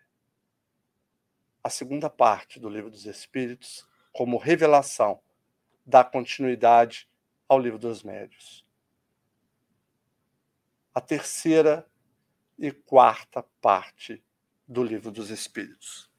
a 1.64 1.70
segunda 1.70 2.10
parte 2.10 2.60
do 2.60 2.68
Livro 2.68 2.90
dos 2.90 3.06
Espíritos 3.06 3.88
como 4.12 4.36
revelação 4.36 5.18
dá 5.84 6.04
continuidade 6.04 7.08
ao 7.48 7.58
Livro 7.58 7.78
dos 7.78 8.02
Médios. 8.02 8.66
A 10.94 11.00
terceira 11.00 11.88
e 12.58 12.70
quarta 12.70 13.42
parte 13.62 14.22
do 14.68 14.84
Livro 14.84 15.10
dos 15.10 15.30
Espíritos. 15.30 16.10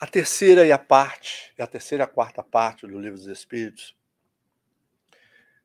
A 0.00 0.06
terceira 0.08 0.66
e 0.66 0.72
a 0.72 0.78
parte, 0.78 1.54
a 1.56 1.66
terceira 1.66 2.02
e 2.02 2.06
a 2.06 2.08
quarta 2.08 2.42
parte 2.42 2.88
do 2.88 2.98
Livro 2.98 3.16
dos 3.16 3.28
Espíritos 3.28 3.96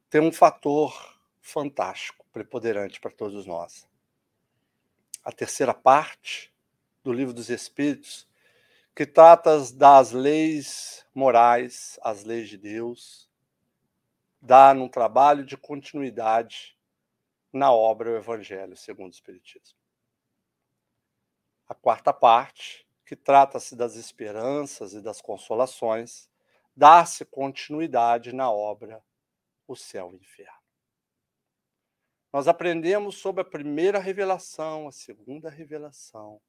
tem 0.10 0.22
um 0.22 0.32
fator 0.32 1.18
fantástico, 1.42 2.26
preponderante 2.32 3.00
para 3.00 3.12
todos 3.12 3.46
nós. 3.46 3.88
A 5.24 5.32
terceira 5.32 5.74
parte 5.74 6.54
do 7.04 7.12
Livro 7.12 7.34
dos 7.34 7.50
Espíritos, 7.50 8.28
que 8.96 9.06
trata 9.06 9.60
das 9.74 10.12
leis 10.12 11.06
morais, 11.14 12.00
as 12.02 12.24
leis 12.24 12.50
de 12.50 12.58
Deus, 12.58 13.30
dá 14.42 14.74
num 14.74 14.88
trabalho 14.88 15.46
de 15.46 15.58
continuidade 15.58 16.78
na 17.52 17.72
obra 17.72 18.12
O 18.12 18.18
Evangelho 18.18 18.78
segundo 18.78 19.12
o 19.12 19.16
Espiritismo. 19.16 19.78
A 21.68 21.76
quarta 21.76 22.14
parte, 22.14 22.88
que 23.06 23.16
trata-se 23.16 23.76
das 23.76 23.96
esperanças 23.96 24.94
e 24.94 25.02
das 25.02 25.20
consolações, 25.20 26.30
dá-se 26.76 27.26
continuidade 27.26 28.34
na 28.34 28.50
obra 28.50 29.04
o 29.68 29.76
céu 29.76 30.12
e 30.12 30.16
o 30.16 30.18
inferno. 30.18 30.58
Nós 32.32 32.48
aprendemos 32.48 33.18
sobre 33.18 33.42
a 33.42 33.46
primeira 33.46 34.00
revelação, 34.00 34.88
a 34.88 34.92
segunda 34.92 35.50
revelação 35.50 36.42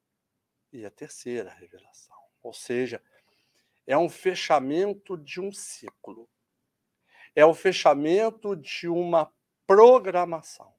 e 0.72 0.84
a 0.84 0.90
terceira 0.90 1.50
revelação. 1.50 2.16
Ou 2.42 2.52
seja, 2.52 3.02
é 3.86 3.96
um 3.96 4.08
fechamento 4.08 5.16
de 5.16 5.40
um 5.40 5.50
ciclo. 5.50 6.28
É 7.34 7.44
o 7.44 7.54
fechamento 7.54 8.54
de 8.54 8.88
uma 8.88 9.32
programação. 9.66 10.74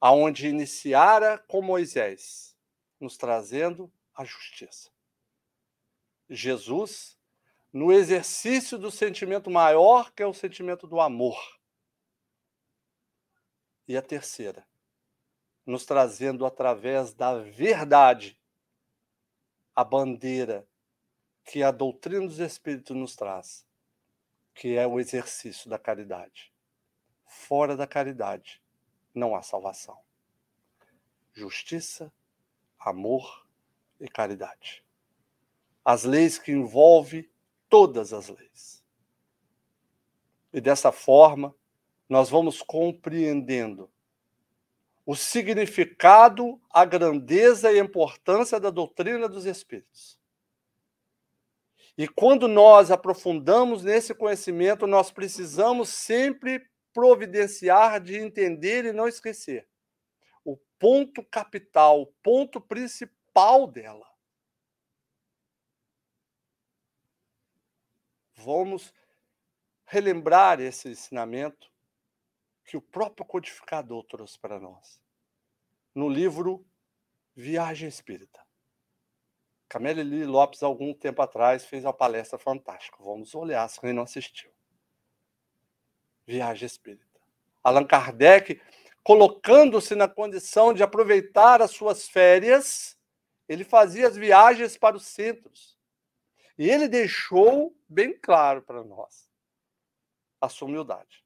Aonde 0.00 0.48
iniciara 0.48 1.38
com 1.38 1.60
Moisés, 1.60 2.56
nos 2.98 3.16
trazendo 3.16 3.92
a 4.14 4.24
justiça. 4.24 4.90
Jesus, 6.28 7.19
no 7.72 7.92
exercício 7.92 8.76
do 8.76 8.90
sentimento 8.90 9.50
maior, 9.50 10.12
que 10.12 10.22
é 10.22 10.26
o 10.26 10.34
sentimento 10.34 10.86
do 10.86 11.00
amor. 11.00 11.38
E 13.86 13.96
a 13.96 14.02
terceira, 14.02 14.66
nos 15.64 15.84
trazendo 15.84 16.44
através 16.44 17.12
da 17.12 17.38
verdade 17.38 18.38
a 19.74 19.84
bandeira 19.84 20.66
que 21.44 21.62
a 21.62 21.70
doutrina 21.70 22.26
dos 22.26 22.38
Espíritos 22.38 22.96
nos 22.96 23.16
traz, 23.16 23.66
que 24.54 24.76
é 24.76 24.86
o 24.86 25.00
exercício 25.00 25.70
da 25.70 25.78
caridade. 25.78 26.52
Fora 27.24 27.76
da 27.76 27.86
caridade 27.86 28.60
não 29.14 29.34
há 29.34 29.42
salvação. 29.42 29.98
Justiça, 31.32 32.12
amor 32.78 33.46
e 34.00 34.08
caridade. 34.08 34.84
As 35.84 36.04
leis 36.04 36.38
que 36.38 36.52
envolvem 36.52 37.29
todas 37.70 38.12
as 38.12 38.28
leis. 38.28 38.84
E 40.52 40.60
dessa 40.60 40.92
forma, 40.92 41.54
nós 42.08 42.28
vamos 42.28 42.60
compreendendo 42.60 43.88
o 45.06 45.14
significado, 45.14 46.60
a 46.70 46.84
grandeza 46.84 47.72
e 47.72 47.80
a 47.80 47.82
importância 47.82 48.60
da 48.60 48.68
doutrina 48.68 49.28
dos 49.28 49.46
Espíritos. 49.46 50.18
E 51.96 52.08
quando 52.08 52.48
nós 52.48 52.90
aprofundamos 52.90 53.84
nesse 53.84 54.14
conhecimento, 54.14 54.86
nós 54.86 55.10
precisamos 55.10 55.88
sempre 55.88 56.68
providenciar 56.92 58.00
de 58.00 58.16
entender 58.16 58.84
e 58.84 58.92
não 58.92 59.06
esquecer 59.06 59.68
o 60.44 60.56
ponto 60.78 61.22
capital, 61.22 62.02
o 62.02 62.06
ponto 62.22 62.60
principal 62.60 63.66
dela. 63.66 64.09
Vamos 68.44 68.92
relembrar 69.84 70.60
esse 70.60 70.88
ensinamento 70.88 71.70
que 72.64 72.76
o 72.76 72.80
próprio 72.80 73.26
codificador 73.26 74.04
trouxe 74.04 74.38
para 74.38 74.58
nós, 74.58 75.00
no 75.94 76.08
livro 76.08 76.64
Viagem 77.34 77.88
Espírita. 77.88 78.40
Camille 79.68 80.02
Lee 80.02 80.24
Lopes, 80.24 80.62
algum 80.62 80.94
tempo 80.94 81.22
atrás, 81.22 81.64
fez 81.64 81.84
uma 81.84 81.92
palestra 81.92 82.38
fantástica. 82.38 82.96
Vamos 83.00 83.34
olhar 83.34 83.68
se 83.68 83.80
quem 83.80 83.92
não 83.92 84.02
assistiu. 84.02 84.50
Viagem 86.26 86.66
Espírita. 86.66 87.20
Allan 87.62 87.86
Kardec, 87.86 88.60
colocando-se 89.02 89.94
na 89.94 90.08
condição 90.08 90.72
de 90.72 90.82
aproveitar 90.82 91.60
as 91.60 91.70
suas 91.72 92.08
férias, 92.08 92.96
ele 93.48 93.64
fazia 93.64 94.08
as 94.08 94.16
viagens 94.16 94.76
para 94.76 94.96
os 94.96 95.06
centros. 95.06 95.79
E 96.60 96.70
ele 96.70 96.86
deixou 96.86 97.74
bem 97.88 98.16
claro 98.16 98.62
para 98.62 98.84
nós 98.84 99.28
a 100.40 100.48
sua 100.48 100.68
humildade 100.68 101.24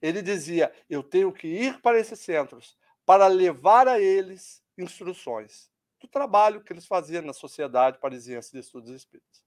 ele 0.00 0.22
dizia: 0.22 0.72
Eu 0.88 1.02
tenho 1.02 1.32
que 1.32 1.46
ir 1.46 1.80
para 1.80 1.98
esses 1.98 2.20
centros 2.20 2.76
para 3.04 3.26
levar 3.26 3.86
a 3.88 4.00
eles 4.00 4.62
instruções 4.76 5.70
do 6.00 6.08
trabalho 6.08 6.62
que 6.62 6.72
eles 6.72 6.86
faziam 6.86 7.22
na 7.22 7.32
Sociedade 7.32 7.98
Parisiense 7.98 8.52
de 8.52 8.58
Estudos 8.58 8.90
Espíritas. 8.90 9.44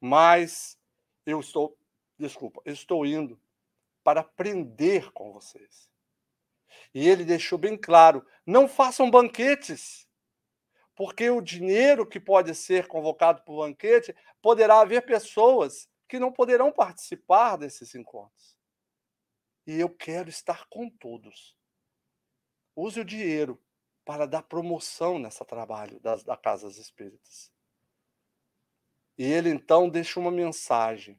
Mas 0.00 0.78
eu 1.26 1.40
estou, 1.40 1.76
desculpa, 2.18 2.62
eu 2.64 2.72
estou 2.72 3.04
indo 3.04 3.40
para 4.02 4.20
aprender 4.20 5.12
com 5.12 5.32
vocês. 5.32 5.90
E 6.94 7.06
ele 7.08 7.24
deixou 7.24 7.58
bem 7.58 7.76
claro: 7.76 8.26
não 8.46 8.66
façam 8.66 9.10
banquetes, 9.10 10.08
porque 11.00 11.30
o 11.30 11.40
dinheiro 11.40 12.06
que 12.06 12.20
pode 12.20 12.54
ser 12.54 12.86
convocado 12.86 13.40
para 13.40 13.54
o 13.54 13.56
banquete 13.56 14.14
poderá 14.42 14.80
haver 14.80 15.06
pessoas 15.06 15.88
que 16.06 16.18
não 16.18 16.30
poderão 16.30 16.70
participar 16.70 17.56
desses 17.56 17.94
encontros 17.94 18.60
e 19.66 19.80
eu 19.80 19.88
quero 19.88 20.28
estar 20.28 20.66
com 20.68 20.90
todos. 20.90 21.56
Use 22.76 23.00
o 23.00 23.04
dinheiro 23.04 23.58
para 24.04 24.26
dar 24.26 24.42
promoção 24.42 25.18
nesse 25.18 25.42
trabalho 25.46 25.98
das, 26.00 26.22
da 26.22 26.36
Casas 26.36 26.76
Espíritas. 26.76 27.50
E 29.16 29.24
ele 29.24 29.48
então 29.48 29.88
deixa 29.88 30.20
uma 30.20 30.30
mensagem 30.30 31.18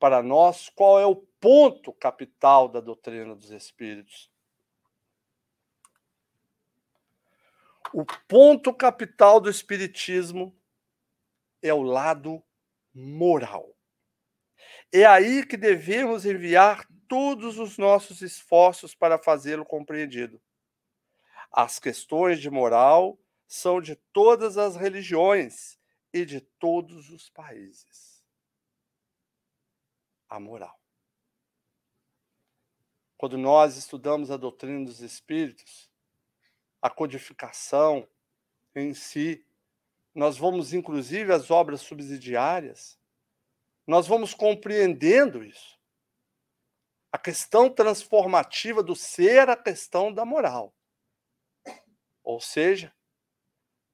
para 0.00 0.24
nós: 0.24 0.68
qual 0.70 0.98
é 0.98 1.06
o 1.06 1.14
ponto 1.14 1.92
capital 1.92 2.68
da 2.68 2.80
doutrina 2.80 3.36
dos 3.36 3.52
Espíritos? 3.52 4.29
O 7.92 8.04
ponto 8.28 8.72
capital 8.72 9.40
do 9.40 9.50
Espiritismo 9.50 10.56
é 11.60 11.74
o 11.74 11.82
lado 11.82 12.42
moral. 12.94 13.76
É 14.92 15.04
aí 15.04 15.44
que 15.44 15.56
devemos 15.56 16.24
enviar 16.24 16.86
todos 17.08 17.58
os 17.58 17.76
nossos 17.76 18.22
esforços 18.22 18.94
para 18.94 19.18
fazê-lo 19.18 19.64
compreendido. 19.64 20.40
As 21.50 21.80
questões 21.80 22.40
de 22.40 22.48
moral 22.48 23.18
são 23.48 23.80
de 23.80 23.96
todas 24.12 24.56
as 24.56 24.76
religiões 24.76 25.76
e 26.12 26.24
de 26.24 26.40
todos 26.40 27.10
os 27.10 27.28
países. 27.28 28.22
A 30.28 30.38
moral. 30.38 30.80
Quando 33.16 33.36
nós 33.36 33.76
estudamos 33.76 34.30
a 34.30 34.36
doutrina 34.36 34.84
dos 34.84 35.00
espíritos, 35.00 35.89
a 36.80 36.88
codificação 36.88 38.08
em 38.74 38.94
si, 38.94 39.44
nós 40.14 40.36
vamos 40.36 40.72
inclusive 40.72 41.32
as 41.32 41.50
obras 41.50 41.80
subsidiárias, 41.80 42.98
nós 43.86 44.06
vamos 44.06 44.34
compreendendo 44.34 45.42
isso 45.44 45.80
a 47.12 47.18
questão 47.18 47.68
transformativa 47.68 48.82
do 48.82 48.94
ser, 48.94 49.48
a 49.48 49.56
questão 49.56 50.12
da 50.12 50.24
moral. 50.24 50.72
Ou 52.22 52.40
seja, 52.40 52.94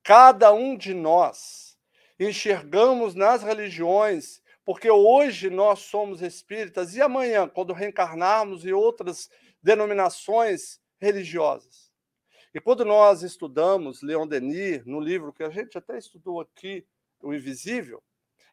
cada 0.03 0.53
um 0.53 0.77
de 0.77 0.93
nós 0.93 1.79
enxergamos 2.21 3.15
nas 3.15 3.43
religiões, 3.43 4.43
porque 4.65 4.91
hoje 4.91 5.49
nós 5.49 5.81
somos 5.81 6.21
espíritas 6.21 6.95
e 6.95 7.01
amanhã, 7.01 7.49
quando 7.49 7.73
reencarnarmos 7.73 8.67
em 8.67 8.73
outras 8.73 9.31
denominações 9.63 10.81
religiosas. 10.99 11.86
E 12.57 12.61
quando 12.61 12.87
nós 12.87 13.23
estudamos 13.23 14.01
Leon 14.01 14.27
Denis, 14.27 14.83
no 14.87 14.99
livro 14.99 15.31
que 15.31 15.43
a 15.43 15.51
gente 15.51 15.77
até 15.77 15.99
estudou 15.99 16.41
aqui, 16.41 16.87
O 17.21 17.35
Invisível, 17.35 18.03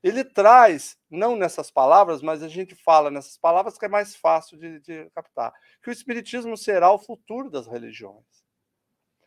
ele 0.04 0.26
traz, 0.26 0.98
não 1.10 1.38
nessas 1.38 1.72
palavras, 1.72 2.22
mas 2.22 2.44
a 2.44 2.50
gente 2.50 2.76
fala 2.76 3.10
nessas 3.10 3.38
palavras 3.38 3.78
que 3.78 3.86
é 3.86 3.88
mais 3.88 4.14
fácil 4.14 4.58
de, 4.58 4.82
de 4.82 5.10
captar, 5.12 5.54
que 5.82 5.90
o 5.90 5.92
Espiritismo 5.94 6.58
será 6.58 6.92
o 6.92 7.00
futuro 7.00 7.50
das 7.50 7.66
religiões. 7.66 8.26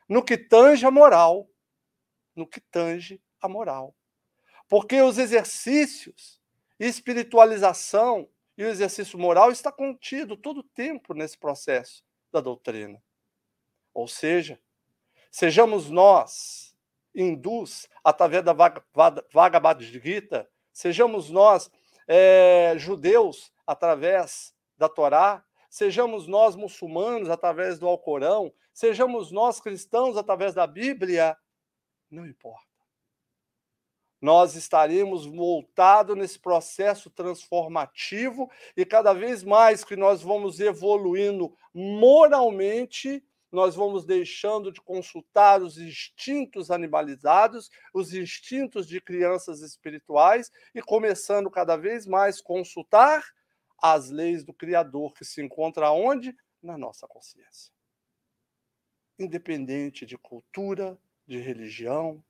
No 0.06 0.22
que 0.22 0.36
tange 0.36 0.84
a 0.84 0.90
moral. 0.90 1.48
No 2.34 2.46
que 2.46 2.60
tange 2.60 3.18
a 3.40 3.48
moral. 3.48 3.96
Porque 4.68 5.00
os 5.00 5.16
exercícios, 5.16 6.38
espiritualização 6.78 8.28
e 8.58 8.62
o 8.62 8.68
exercício 8.68 9.18
moral 9.18 9.50
está 9.50 9.72
contido 9.72 10.36
todo 10.36 10.60
o 10.60 10.68
tempo 10.74 11.14
nesse 11.14 11.38
processo 11.38 12.04
da 12.30 12.42
doutrina. 12.42 13.02
Ou 13.94 14.06
seja, 14.06 14.60
sejamos 15.36 15.90
nós 15.90 16.74
hindus, 17.14 17.86
através 18.02 18.42
da 18.42 18.54
Bhagavad 18.54 19.84
Gita, 19.84 20.48
sejamos 20.72 21.28
nós 21.28 21.70
é, 22.08 22.72
judeus 22.78 23.52
através 23.66 24.54
da 24.78 24.88
Torá, 24.88 25.44
sejamos 25.68 26.26
nós 26.26 26.56
muçulmanos 26.56 27.28
através 27.28 27.78
do 27.78 27.86
Alcorão, 27.86 28.50
sejamos 28.72 29.30
nós 29.30 29.60
cristãos 29.60 30.16
através 30.16 30.54
da 30.54 30.66
Bíblia, 30.66 31.36
não 32.10 32.26
importa. 32.26 32.64
Nós 34.18 34.54
estaremos 34.54 35.26
voltados 35.26 36.16
nesse 36.16 36.38
processo 36.38 37.10
transformativo 37.10 38.50
e 38.74 38.86
cada 38.86 39.12
vez 39.12 39.44
mais 39.44 39.84
que 39.84 39.96
nós 39.96 40.22
vamos 40.22 40.60
evoluindo 40.60 41.54
moralmente, 41.74 43.22
nós 43.50 43.74
vamos 43.74 44.04
deixando 44.04 44.72
de 44.72 44.80
consultar 44.80 45.62
os 45.62 45.78
instintos 45.78 46.70
animalizados, 46.70 47.70
os 47.94 48.12
instintos 48.12 48.86
de 48.86 49.00
crianças 49.00 49.60
espirituais 49.60 50.50
e 50.74 50.82
começando 50.82 51.50
cada 51.50 51.76
vez 51.76 52.06
mais 52.06 52.40
consultar 52.40 53.24
as 53.78 54.10
leis 54.10 54.44
do 54.44 54.52
Criador 54.52 55.14
que 55.14 55.24
se 55.24 55.42
encontra 55.42 55.90
onde? 55.90 56.34
Na 56.62 56.76
nossa 56.76 57.06
consciência. 57.06 57.72
Independente 59.18 60.04
de 60.04 60.18
cultura, 60.18 60.98
de 61.26 61.38
religião, 61.38 62.22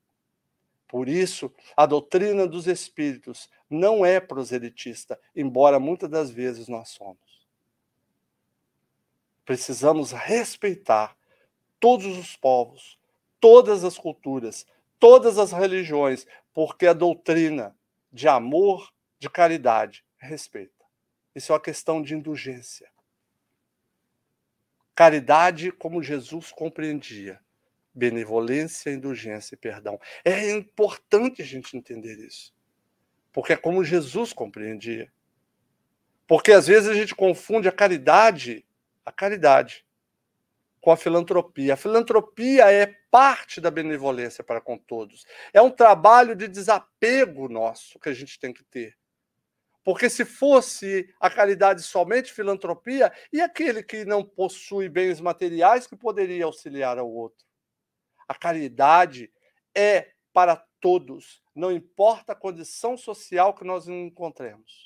Por 0.89 1.09
isso, 1.09 1.53
a 1.77 1.85
doutrina 1.85 2.47
dos 2.47 2.67
espíritos 2.69 3.51
não 3.69 4.07
é 4.07 4.21
proselitista, 4.21 5.21
embora 5.35 5.81
muitas 5.81 6.09
das 6.09 6.31
vezes 6.31 6.69
nós 6.69 6.91
somos. 6.91 7.26
Precisamos 9.47 10.11
respeitar 10.11 11.17
todos 11.79 12.19
os 12.19 12.37
povos, 12.37 12.99
todas 13.41 13.85
as 13.85 13.97
culturas, 13.97 14.67
todas 14.99 15.39
as 15.39 15.53
religiões, 15.53 16.27
porque 16.53 16.85
a 16.85 16.93
doutrina 16.93 17.75
de 18.13 18.27
amor, 18.27 18.93
de 19.21 19.31
caridade, 19.31 20.05
respeita. 20.19 20.85
Isso 21.33 21.53
é 21.53 21.55
uma 21.55 21.61
questão 21.61 22.03
de 22.03 22.15
indulgência. 22.15 22.91
Caridade 24.97 25.71
como 25.71 26.03
Jesus 26.03 26.51
compreendia. 26.51 27.39
Benevolência, 27.95 28.91
indulgência 28.91 29.55
e 29.55 29.59
perdão. 29.59 30.01
É 30.25 30.51
importante 30.51 31.41
a 31.41 31.45
gente 31.45 31.77
entender 31.77 32.19
isso. 32.19 32.53
Porque 33.33 33.53
é 33.53 33.57
como 33.57 33.85
Jesus 33.85 34.33
compreendia. 34.33 35.13
Porque 36.27 36.51
às 36.51 36.67
vezes 36.67 36.89
a 36.89 36.95
gente 36.95 37.15
confunde 37.15 37.69
a 37.69 37.73
caridade, 37.73 38.66
a 39.07 39.13
caridade, 39.13 39.87
com 40.81 40.91
a 40.91 40.97
filantropia. 40.97 41.75
A 41.75 41.77
filantropia 41.77 42.71
é 42.71 42.87
parte 43.11 43.61
da 43.61 43.71
benevolência 43.71 44.43
para 44.43 44.61
com 44.61 44.77
todos. 44.77 45.25
É 45.53 45.63
um 45.63 45.71
trabalho 45.71 46.35
de 46.35 46.49
desapego 46.49 47.49
nosso 47.49 47.99
que 48.01 48.09
a 48.09 48.13
gente 48.13 48.39
tem 48.39 48.53
que 48.53 48.65
ter. 48.65 48.99
Porque 49.85 50.11
se 50.11 50.25
fosse 50.25 51.15
a 51.21 51.31
caridade 51.31 51.81
somente 51.83 52.33
filantropia, 52.33 53.13
e 53.33 53.41
aquele 53.41 53.85
que 53.85 54.05
não 54.05 54.25
possui 54.25 54.89
bens 54.89 55.21
materiais 55.21 55.87
que 55.87 55.95
poderia 55.95 56.45
auxiliar 56.45 56.99
ao 56.99 57.09
outro? 57.09 57.47
A 58.27 58.35
caridade 58.35 59.33
é 59.73 60.11
para 60.33 60.57
todos, 60.81 61.41
não 61.55 61.71
importa 61.71 62.33
a 62.33 62.37
condição 62.37 62.97
social 62.97 63.55
que 63.55 63.65
nós 63.65 63.89
encontremos. 63.89 64.86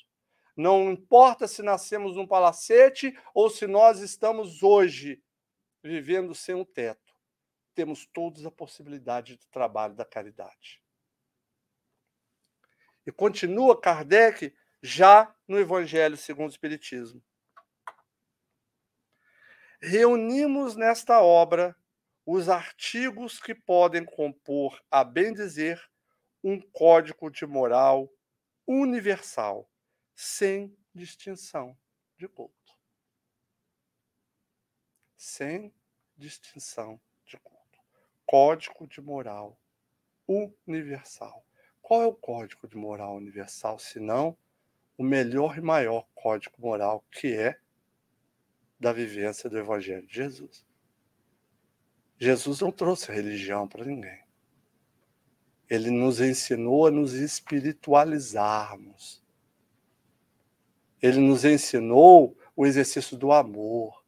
Não 0.55 0.91
importa 0.91 1.47
se 1.47 1.61
nascemos 1.61 2.15
num 2.15 2.27
palacete 2.27 3.17
ou 3.33 3.49
se 3.49 3.67
nós 3.67 3.99
estamos 3.99 4.61
hoje 4.61 5.23
vivendo 5.83 6.35
sem 6.35 6.55
um 6.55 6.65
teto. 6.65 7.15
Temos 7.73 8.05
todos 8.07 8.45
a 8.45 8.51
possibilidade 8.51 9.37
de 9.37 9.47
trabalho 9.47 9.95
da 9.95 10.05
caridade. 10.05 10.81
E 13.05 13.11
continua 13.11 13.79
Kardec 13.79 14.53
já 14.83 15.33
no 15.47 15.57
Evangelho 15.57 16.17
segundo 16.17 16.49
o 16.49 16.51
Espiritismo. 16.51 17.23
Reunimos 19.81 20.75
nesta 20.75 21.21
obra 21.21 21.75
os 22.25 22.49
artigos 22.49 23.39
que 23.39 23.55
podem 23.55 24.05
compor, 24.05 24.79
a 24.91 25.03
bem 25.03 25.33
dizer, 25.33 25.81
um 26.43 26.59
código 26.59 27.29
de 27.31 27.45
moral 27.45 28.11
universal, 28.67 29.70
sem 30.23 30.77
distinção 30.93 31.75
de 32.15 32.27
culto. 32.27 32.77
Sem 35.17 35.73
distinção 36.15 37.01
de 37.25 37.37
culto. 37.37 37.79
Código 38.23 38.85
de 38.85 39.01
moral 39.01 39.59
universal. 40.27 41.43
Qual 41.81 42.03
é 42.03 42.05
o 42.05 42.13
código 42.13 42.67
de 42.67 42.77
moral 42.77 43.15
universal, 43.15 43.79
se 43.79 43.99
não 43.99 44.37
o 44.95 45.03
melhor 45.03 45.57
e 45.57 45.61
maior 45.61 46.07
código 46.13 46.53
moral 46.59 47.03
que 47.09 47.33
é 47.33 47.59
da 48.79 48.93
vivência 48.93 49.49
do 49.49 49.57
Evangelho 49.57 50.05
de 50.05 50.13
Jesus. 50.13 50.63
Jesus 52.19 52.59
não 52.59 52.71
trouxe 52.71 53.11
religião 53.11 53.67
para 53.67 53.85
ninguém. 53.85 54.21
Ele 55.67 55.89
nos 55.89 56.21
ensinou 56.21 56.85
a 56.85 56.91
nos 56.91 57.13
espiritualizarmos. 57.13 59.21
Ele 61.01 61.19
nos 61.19 61.43
ensinou 61.43 62.37
o 62.55 62.65
exercício 62.65 63.17
do 63.17 63.31
amor, 63.31 64.03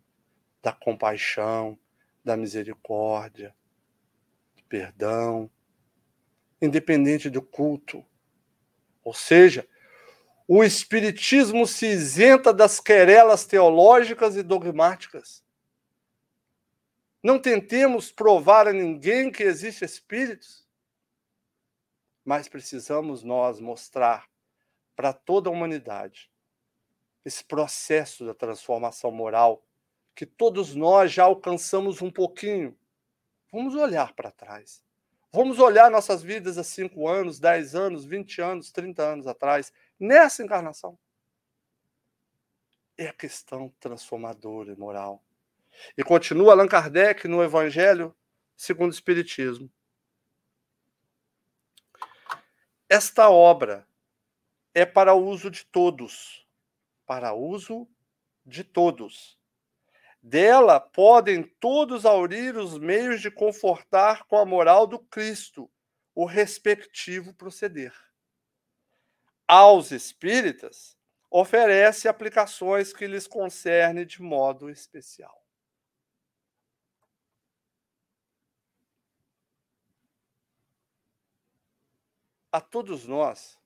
da 0.62 0.72
compaixão, 0.72 1.78
da 2.24 2.38
misericórdia, 2.38 3.56
do 4.56 4.64
perdão, 4.66 5.50
independente 6.62 7.30
do 7.30 7.42
culto. 7.42 8.06
Ou 9.04 9.14
seja, 9.14 9.68
o 10.48 10.64
Espiritismo 10.64 11.66
se 11.66 11.88
isenta 11.88 12.54
das 12.54 12.80
querelas 12.80 13.46
teológicas 13.46 14.36
e 14.36 14.44
dogmáticas. 14.44 15.44
Não 17.24 17.40
tentemos 17.40 18.12
provar 18.12 18.68
a 18.68 18.74
ninguém 18.74 19.32
que 19.32 19.44
existe 19.44 19.84
espíritos, 19.84 20.68
mas 22.24 22.48
precisamos 22.48 23.24
nós 23.24 23.60
mostrar 23.60 24.30
para 24.96 25.12
toda 25.12 25.50
a 25.50 25.52
humanidade 25.52 26.33
esse 27.26 27.44
processo 27.44 28.26
da 28.26 28.34
transformação 28.34 29.12
moral 29.12 29.64
que 30.16 30.26
todos 30.26 30.76
nós 30.76 31.12
já 31.12 31.24
alcançamos 31.24 32.02
um 32.02 32.12
pouquinho. 32.12 32.78
Vamos 33.52 33.76
olhar 33.76 34.14
para 34.14 34.32
trás. 34.32 34.84
Vamos 35.32 35.58
olhar 35.58 35.90
nossas 35.90 36.22
vidas 36.22 36.58
há 36.58 36.64
5 36.64 37.08
anos, 37.08 37.40
10 37.40 37.76
anos, 37.76 38.06
20 38.06 38.42
anos, 38.42 38.72
30 38.72 39.04
anos 39.04 39.28
atrás 39.28 39.74
nessa 40.00 40.44
encarnação. 40.44 40.98
É 42.96 43.08
a 43.08 43.14
questão 43.14 43.74
transformadora 43.80 44.72
e 44.72 44.76
moral. 44.76 45.24
E 45.98 46.04
continua 46.04 46.52
Allan 46.52 46.68
Kardec 46.68 47.28
no 47.28 47.44
Evangelho 47.44 48.16
segundo 48.56 48.92
o 48.92 48.94
Espiritismo. 48.94 49.72
Esta 52.88 53.30
obra 53.30 53.88
é 54.74 54.86
para 54.86 55.16
uso 55.16 55.50
de 55.50 55.66
todos, 55.66 56.43
para 57.06 57.34
uso 57.34 57.88
de 58.46 58.64
todos. 58.64 59.40
Dela 60.22 60.80
podem 60.80 61.44
todos 61.44 62.06
aurir 62.06 62.56
os 62.56 62.78
meios 62.78 63.22
de 63.22 63.30
confortar 63.30 64.24
com 64.26 64.38
a 64.38 64.46
moral 64.46 64.88
do 64.88 65.00
Cristo 65.00 65.70
o 66.16 66.26
respectivo 66.26 67.34
proceder 67.34 67.94
aos 69.48 69.92
espíritas, 69.92 70.98
oferece 71.30 72.08
aplicações 72.08 72.94
que 72.94 73.08
lhes 73.08 73.28
concerne 73.28 74.06
de 74.06 74.22
modo 74.22 74.70
especial. 74.70 75.44
A 82.52 82.62
todos 82.62 83.08
nós, 83.08 83.60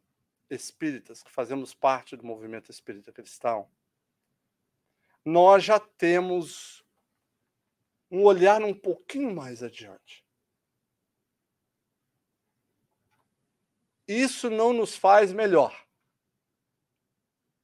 espíritas, 0.50 1.24
que 1.24 1.32
fazemos 1.32 1.74
parte 1.74 2.16
do 2.16 2.26
movimento 2.26 2.72
espírita 2.72 3.12
cristão, 3.12 3.70
nós 5.24 5.64
já 5.64 5.80
temos 5.80 6.84
um 8.10 8.24
olhar 8.24 8.62
um 8.62 8.74
pouquinho 8.74 9.36
mais 9.36 9.62
adiante. 9.62 10.28
isso 14.08 14.50
não 14.50 14.72
nos 14.72 14.96
faz 14.96 15.34
melhor. 15.34 15.86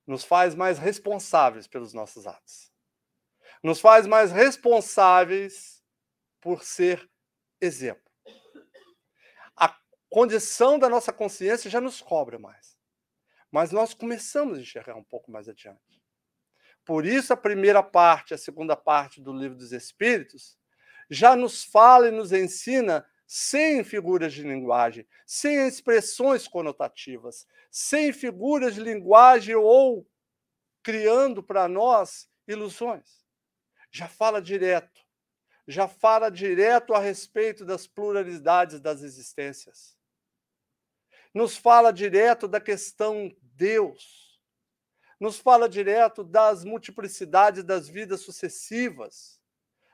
Nos 0.05 0.25
faz 0.25 0.53
mais 0.53 0.77
responsáveis 0.77 1.65
pelos 1.65 1.93
nossos 1.93 2.27
atos. 2.27 2.71
Nos 3.63 3.79
faz 3.79 4.05
mais 4.05 4.31
responsáveis 4.31 5.81
por 6.41 6.63
ser 6.63 7.09
exemplo. 7.61 8.11
A 9.55 9.73
condição 10.09 10.77
da 10.77 10.89
nossa 10.89 11.13
consciência 11.13 11.71
já 11.71 11.79
nos 11.79 12.01
cobra 12.01 12.37
mais. 12.37 12.72
Mas 13.53 13.71
nós 13.71 13.93
começamos 13.93 14.57
a 14.57 14.61
enxergar 14.61 14.95
um 14.95 15.03
pouco 15.03 15.31
mais 15.31 15.47
adiante. 15.47 16.01
Por 16.83 17.05
isso, 17.05 17.31
a 17.31 17.37
primeira 17.37 17.83
parte, 17.83 18.33
a 18.33 18.37
segunda 18.37 18.75
parte 18.75 19.21
do 19.21 19.31
livro 19.31 19.55
dos 19.55 19.71
Espíritos, 19.71 20.57
já 21.07 21.35
nos 21.35 21.63
fala 21.63 22.07
e 22.07 22.11
nos 22.11 22.31
ensina 22.31 23.07
sem 23.27 23.83
figuras 23.83 24.33
de 24.33 24.41
linguagem, 24.41 25.07
sem 25.23 25.67
expressões 25.67 26.47
conotativas, 26.47 27.45
sem 27.69 28.11
figuras 28.11 28.73
de 28.73 28.81
linguagem 28.81 29.53
ou 29.53 30.09
criando 30.81 31.43
para 31.43 31.67
nós 31.67 32.27
ilusões. 32.47 33.23
Já 33.91 34.07
fala 34.07 34.41
direto, 34.41 34.99
já 35.67 35.87
fala 35.87 36.31
direto 36.31 36.91
a 36.95 36.99
respeito 36.99 37.63
das 37.63 37.85
pluralidades 37.85 38.81
das 38.81 39.03
existências. 39.03 39.95
Nos 41.35 41.55
fala 41.55 41.93
direto 41.93 42.47
da 42.47 42.59
questão 42.59 43.31
Deus. 43.55 44.39
Nos 45.19 45.39
fala 45.39 45.69
direto 45.69 46.23
das 46.23 46.63
multiplicidades 46.63 47.63
das 47.63 47.87
vidas 47.87 48.21
sucessivas. 48.21 49.39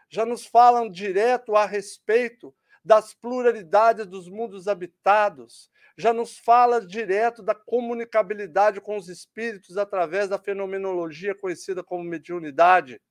Já 0.10 0.26
nos 0.26 0.45
falam 0.45 0.89
direto 0.89 1.55
a 1.55 1.66
respeito 1.66 2.55
das 2.84 3.14
pluralidades 3.14 4.07
dos 4.07 4.28
mundos 4.28 4.68
habitados, 4.68 5.70
já 5.97 6.14
nos 6.14 6.38
fala 6.38 6.86
direto 6.86 7.43
da 7.43 7.53
comunicabilidade 7.53 8.80
com 8.80 8.95
os 8.95 9.10
espíritos 9.10 9.78
através 9.78 10.30
da 10.30 10.39
fenomenologia 10.39 11.36
conhecida 11.36 11.84
como 11.84 12.03
mediunidade. 12.03 13.01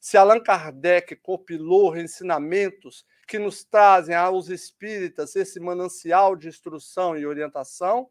Se 0.00 0.16
Allan 0.16 0.40
Kardec 0.40 1.14
compilou 1.16 1.96
ensinamentos 1.96 3.06
que 3.26 3.38
nos 3.38 3.64
trazem 3.64 4.14
aos 4.14 4.48
espíritas 4.48 5.36
esse 5.36 5.60
manancial 5.60 6.34
de 6.34 6.48
instrução 6.48 7.16
e 7.16 7.24
orientação, 7.24 8.10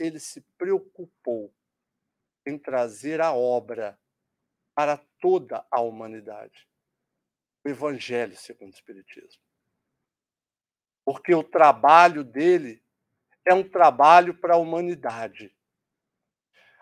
ele 0.00 0.18
se 0.18 0.40
preocupou 0.56 1.52
em 2.46 2.58
trazer 2.58 3.20
a 3.20 3.32
obra 3.32 3.98
para 4.74 4.96
toda 5.20 5.64
a 5.70 5.80
humanidade. 5.80 6.66
O 7.64 7.68
Evangelho 7.68 8.36
segundo 8.36 8.72
o 8.72 8.74
Espiritismo. 8.74 9.42
Porque 11.04 11.34
o 11.34 11.44
trabalho 11.44 12.24
dele 12.24 12.82
é 13.44 13.52
um 13.52 13.68
trabalho 13.68 14.34
para 14.34 14.54
a 14.54 14.58
humanidade. 14.58 15.54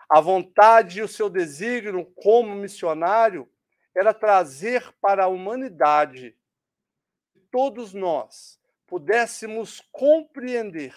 A 0.09 0.21
vontade 0.21 0.99
e 0.99 1.03
o 1.03 1.07
seu 1.07 1.29
desígnio 1.29 2.05
como 2.15 2.55
missionário 2.55 3.51
era 3.95 4.13
trazer 4.13 4.91
para 5.01 5.25
a 5.25 5.27
humanidade 5.27 6.37
que 7.33 7.39
todos 7.51 7.93
nós 7.93 8.59
pudéssemos 8.87 9.81
compreender 9.91 10.95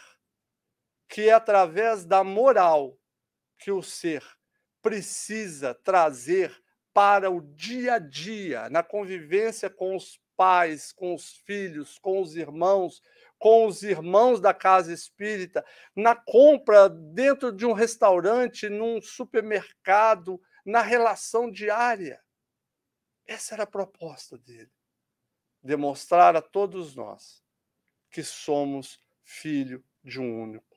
que 1.13 1.29
é 1.29 1.33
através 1.33 2.07
da 2.07 2.25
moral 2.25 2.99
que 3.59 3.71
o 3.71 3.83
ser 3.83 4.25
precisa 4.81 5.75
trazer 5.75 6.59
para 6.95 7.31
o 7.31 7.43
dia 7.43 7.95
a 7.95 7.99
dia, 7.99 8.71
na 8.71 8.83
convivência 8.83 9.69
com 9.69 9.95
os 9.95 10.19
pais, 10.35 10.91
com 10.91 11.15
os 11.15 11.37
filhos, 11.45 11.99
com 11.99 12.23
os 12.23 12.35
irmãos, 12.35 13.03
com 13.39 13.67
os 13.67 13.83
irmãos 13.83 14.41
da 14.41 14.55
casa 14.55 14.91
espírita, 14.91 15.63
na 15.95 16.17
compra 16.17 16.89
dentro 16.89 17.53
de 17.53 17.67
um 17.67 17.75
restaurante, 17.75 18.71
num 18.71 18.99
supermercado, 19.03 20.41
na 20.65 20.81
relação 20.81 21.51
diária. 21.51 22.23
Essa 23.27 23.55
era 23.55 23.65
a 23.65 23.71
proposta 23.71 24.39
dele. 24.39 24.73
Demonstrar 25.63 26.35
a 26.37 26.41
todos 26.41 26.97
nós 26.97 27.45
que 28.11 28.23
somos 28.23 28.99
filho 29.23 29.85
de 30.03 30.19
um 30.19 30.43
único. 30.43 30.72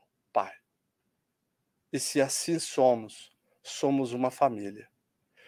E 1.96 2.00
se 2.00 2.20
assim 2.20 2.60
somos, 2.60 3.32
somos 3.64 4.12
uma 4.12 4.30
família. 4.30 4.86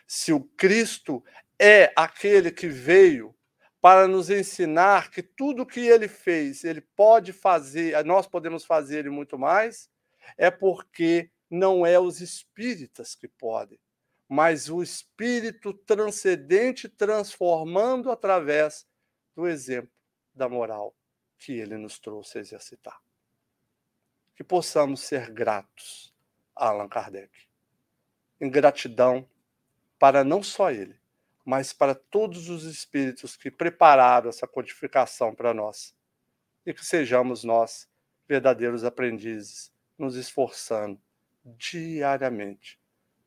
Se 0.07 0.31
o 0.31 0.39
Cristo 0.39 1.21
é 1.59 1.91
aquele 1.93 2.53
que 2.53 2.69
veio 2.69 3.35
para 3.81 4.07
nos 4.07 4.29
ensinar 4.29 5.11
que 5.11 5.21
tudo 5.21 5.65
que 5.65 5.81
ele 5.81 6.07
fez, 6.07 6.63
ele 6.63 6.79
pode 6.79 7.33
fazer, 7.33 8.01
nós 8.05 8.27
podemos 8.27 8.63
fazer 8.63 9.05
e 9.05 9.09
muito 9.09 9.37
mais, 9.37 9.89
é 10.37 10.49
porque 10.49 11.29
não 11.49 11.85
é 11.85 11.99
os 11.99 12.21
espíritas 12.21 13.13
que 13.13 13.27
podem, 13.27 13.77
mas 14.25 14.69
o 14.69 14.81
espírito 14.81 15.73
transcendente 15.73 16.87
transformando 16.87 18.09
através 18.09 18.87
do 19.35 19.45
exemplo 19.45 19.91
da 20.33 20.47
moral 20.47 20.95
que 21.37 21.51
ele 21.51 21.75
nos 21.75 21.99
trouxe 21.99 22.37
a 22.37 22.41
exercitar. 22.41 23.01
Que 24.33 24.45
possamos 24.45 25.01
ser 25.01 25.29
gratos 25.29 26.15
Allan 26.57 26.87
Kardec. 26.87 27.31
Em 28.39 28.49
gratidão 28.49 29.27
para 29.99 30.23
não 30.23 30.43
só 30.43 30.71
ele, 30.71 30.99
mas 31.45 31.73
para 31.73 31.95
todos 31.95 32.49
os 32.49 32.63
espíritos 32.63 33.35
que 33.35 33.49
prepararam 33.49 34.29
essa 34.29 34.47
codificação 34.47 35.33
para 35.33 35.53
nós. 35.53 35.95
E 36.65 36.73
que 36.73 36.85
sejamos 36.85 37.43
nós 37.43 37.89
verdadeiros 38.27 38.83
aprendizes, 38.83 39.71
nos 39.97 40.15
esforçando 40.15 40.99
diariamente 41.45 42.77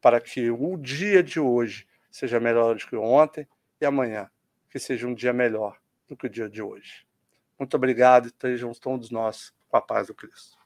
para 0.01 0.21
que 0.21 0.51
o 0.51 0.77
dia 0.77 1.23
de 1.23 1.41
hoje 1.41 1.87
seja 2.11 2.39
melhor 2.39 2.75
do 2.75 2.87
que 2.87 2.97
ontem 2.97 3.49
e 3.81 3.87
amanhã 3.87 4.31
que 4.69 4.79
seja 4.79 5.07
um 5.07 5.15
dia 5.15 5.33
melhor 5.33 5.79
do 6.07 6.17
que 6.17 6.27
o 6.27 6.31
dia 6.31 6.49
de 6.49 6.63
hoje. 6.63 7.07
Muito 7.59 7.75
obrigado 7.77 8.27
e 8.27 8.29
estejam 8.29 8.73
todos 8.73 9.11
nós 9.11 9.53
com 9.69 9.77
a 9.77 9.83
paz 9.83 10.07
do 10.07 10.15
Cristo. 10.15 10.60